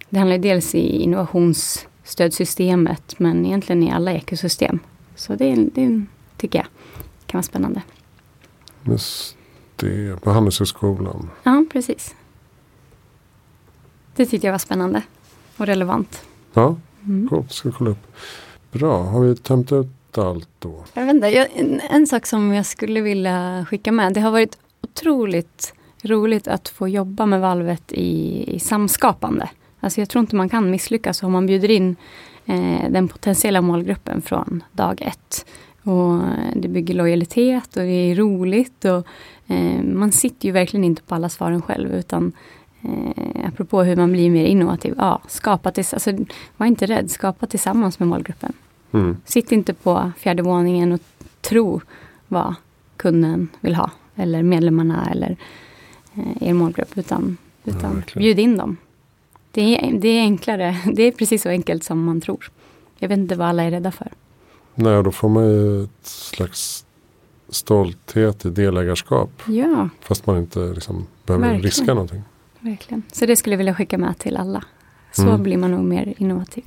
det 0.09 0.19
handlar 0.19 0.37
dels 0.37 0.75
i 0.75 1.01
innovationsstödsystemet, 1.01 3.19
men 3.19 3.45
egentligen 3.45 3.83
i 3.83 3.91
alla 3.91 4.13
ekosystem. 4.13 4.79
Så 5.15 5.35
det, 5.35 5.55
det 5.55 6.05
tycker 6.37 6.59
jag 6.59 6.67
kan 7.25 7.37
vara 7.37 7.43
spännande. 7.43 7.81
Just 8.83 9.37
det, 9.75 10.21
på 10.21 10.31
Handelshögskolan. 10.31 11.29
Ja, 11.43 11.65
precis. 11.71 12.15
Det 14.15 14.25
tyckte 14.25 14.47
jag 14.47 14.51
var 14.51 14.59
spännande 14.59 15.01
och 15.57 15.65
relevant. 15.65 16.21
Ja, 16.53 16.75
mm. 17.05 17.29
coolt. 17.29 17.51
Ska 17.51 17.71
kolla 17.71 17.89
upp. 17.89 18.15
Bra, 18.71 19.03
har 19.03 19.21
vi 19.21 19.35
tömt 19.35 19.71
ut 19.71 20.17
allt 20.17 20.49
då? 20.59 20.83
Jag 20.93 21.05
vet 21.05 21.15
inte, 21.15 21.27
jag, 21.27 21.47
en, 21.55 21.81
en, 21.89 22.07
sak 22.07 22.25
som 22.25 22.53
jag 22.53 22.65
skulle 22.65 23.01
vilja 23.01 23.65
skicka 23.69 23.91
med. 23.91 24.13
Det 24.13 24.21
har 24.21 24.31
varit 24.31 24.57
otroligt 24.81 25.73
roligt 26.03 26.47
att 26.47 26.69
få 26.69 26.87
jobba 26.87 27.25
med 27.25 27.41
valvet 27.41 27.91
i, 27.91 28.43
i 28.55 28.59
samskapande. 28.59 29.49
Alltså 29.79 30.01
jag 30.01 30.09
tror 30.09 30.19
inte 30.19 30.35
man 30.35 30.49
kan 30.49 30.71
misslyckas 30.71 31.23
om 31.23 31.31
man 31.31 31.45
bjuder 31.45 31.71
in 31.71 31.95
eh, 32.45 32.89
den 32.89 33.07
potentiella 33.07 33.61
målgruppen 33.61 34.21
från 34.21 34.63
dag 34.71 35.01
ett. 35.01 35.45
Och 35.83 36.19
det 36.55 36.67
bygger 36.67 36.93
lojalitet 36.93 37.77
och 37.77 37.83
det 37.83 38.11
är 38.11 38.15
roligt. 38.15 38.85
Och, 38.85 39.07
eh, 39.47 39.83
man 39.83 40.11
sitter 40.11 40.45
ju 40.45 40.51
verkligen 40.51 40.83
inte 40.83 41.01
på 41.01 41.15
alla 41.15 41.29
svaren 41.29 41.61
själv 41.61 41.93
utan 41.93 42.31
eh, 42.83 43.47
apropå 43.47 43.83
hur 43.83 43.95
man 43.95 44.11
blir 44.11 44.31
mer 44.31 44.45
innovativ. 44.45 44.95
Ja, 44.97 45.21
skapa 45.27 45.71
tills, 45.71 45.93
alltså, 45.93 46.11
var 46.57 46.67
inte 46.67 46.85
rädd, 46.85 47.11
skapa 47.11 47.47
tillsammans 47.47 47.99
med 47.99 48.07
målgruppen. 48.07 48.53
Mm. 48.91 49.17
Sitt 49.25 49.51
inte 49.51 49.73
på 49.73 50.11
fjärde 50.17 50.43
våningen 50.43 50.91
och 50.91 50.99
tro 51.41 51.81
vad 52.27 52.55
kunden 52.97 53.47
vill 53.61 53.75
ha. 53.75 53.91
Eller 54.15 54.43
medlemmarna 54.43 55.11
eller 55.11 55.37
eh, 56.15 56.49
er 56.49 56.53
målgrupp. 56.53 56.97
Utan, 56.97 57.37
utan 57.63 57.95
verkligen. 57.95 58.23
bjud 58.23 58.39
in 58.39 58.57
dem. 58.57 58.77
Det 59.51 59.61
är, 59.61 59.93
det 59.99 60.07
är 60.07 60.21
enklare. 60.21 60.77
Det 60.93 61.03
är 61.03 61.11
precis 61.11 61.41
så 61.41 61.49
enkelt 61.49 61.83
som 61.83 62.03
man 62.03 62.21
tror. 62.21 62.51
Jag 62.97 63.09
vet 63.09 63.17
inte 63.17 63.35
vad 63.35 63.47
alla 63.47 63.63
är 63.63 63.71
rädda 63.71 63.91
för. 63.91 64.11
Nej, 64.75 65.03
då 65.03 65.11
får 65.11 65.29
man 65.29 65.43
ju 65.43 65.83
ett 65.83 65.89
slags 66.07 66.85
stolthet 67.49 68.45
i 68.45 68.49
delägarskap. 68.49 69.29
Ja, 69.45 69.89
Fast 70.01 70.27
man 70.27 70.37
inte 70.37 70.59
liksom 70.59 71.07
behöver 71.25 71.45
Verkligen. 71.45 71.63
riska 71.63 71.93
någonting. 71.93 72.21
Verkligen. 72.63 73.03
Så 73.11 73.25
det 73.25 73.35
skulle 73.35 73.53
jag 73.53 73.57
vilja 73.57 73.75
skicka 73.75 73.97
med 73.97 74.17
till 74.19 74.37
alla. 74.37 74.63
Så 75.11 75.21
Mm. 75.21 75.43
blir 75.43 75.57
man 75.57 75.71
nog 75.71 75.83
mer 75.83 76.13
innovativ. 76.17 76.63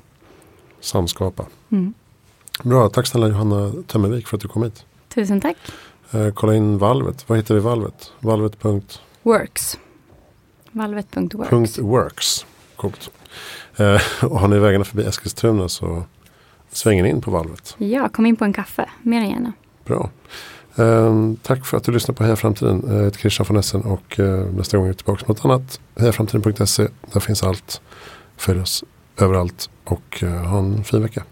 Samskapa. 0.80 1.46
Mm. 1.70 1.94
Bra, 2.62 2.88
tack 2.88 3.06
snälla 3.06 3.28
Johanna 3.28 3.72
Tömmervik 3.86 4.26
för 4.28 4.36
att 4.36 4.40
du 4.42 4.48
kom 4.48 4.62
hit. 4.62 4.84
Tusen 5.08 5.40
tack. 5.40 5.56
Eh, 6.10 6.28
kolla 6.34 6.54
in 6.54 6.78
valvet. 6.78 7.28
Vad 7.28 7.38
hittar 7.38 7.54
vi 7.54 7.60
valvet? 7.60 8.12
Valvet.works. 8.20 9.00
Works. 9.22 9.78
Valvet.works. 10.72 11.78
Works. 11.78 12.46
Coolt. 12.76 13.10
Eh, 13.76 14.00
och 14.24 14.40
har 14.40 14.48
ni 14.48 14.58
vägarna 14.58 14.84
förbi 14.84 15.02
Eskilstuna 15.02 15.68
så 15.68 16.04
svänger 16.70 17.02
ni 17.02 17.08
in 17.08 17.20
på 17.20 17.30
valvet. 17.30 17.74
Ja, 17.78 18.08
kom 18.08 18.26
in 18.26 18.36
på 18.36 18.44
en 18.44 18.52
kaffe. 18.52 18.90
Mer 19.02 19.20
än 19.20 19.30
gärna. 19.30 19.52
Bra. 19.84 20.10
Ehm, 20.78 21.36
tack 21.42 21.66
för 21.66 21.76
att 21.76 21.84
du 21.84 21.92
lyssnade 21.92 22.18
på 22.18 22.24
Heja 22.24 22.36
Framtiden. 22.36 22.84
Eh, 22.90 22.96
jag 22.96 23.04
heter 23.04 23.18
Christian 23.18 23.46
von 23.48 23.56
Essen 23.56 23.82
och 23.82 24.20
eh, 24.20 24.46
nästa 24.56 24.76
gång 24.76 24.86
är 24.86 24.90
vi 24.90 24.96
tillbaka 24.96 25.24
med 25.26 25.28
något 25.28 25.44
annat. 25.44 25.80
Hejaframtiden.se. 25.96 26.88
Där 27.12 27.20
finns 27.20 27.42
allt. 27.42 27.80
Följ 28.36 28.60
oss 28.60 28.84
överallt 29.18 29.70
och 29.84 30.22
eh, 30.22 30.30
ha 30.30 30.58
en 30.58 30.84
fin 30.84 31.02
vecka. 31.02 31.22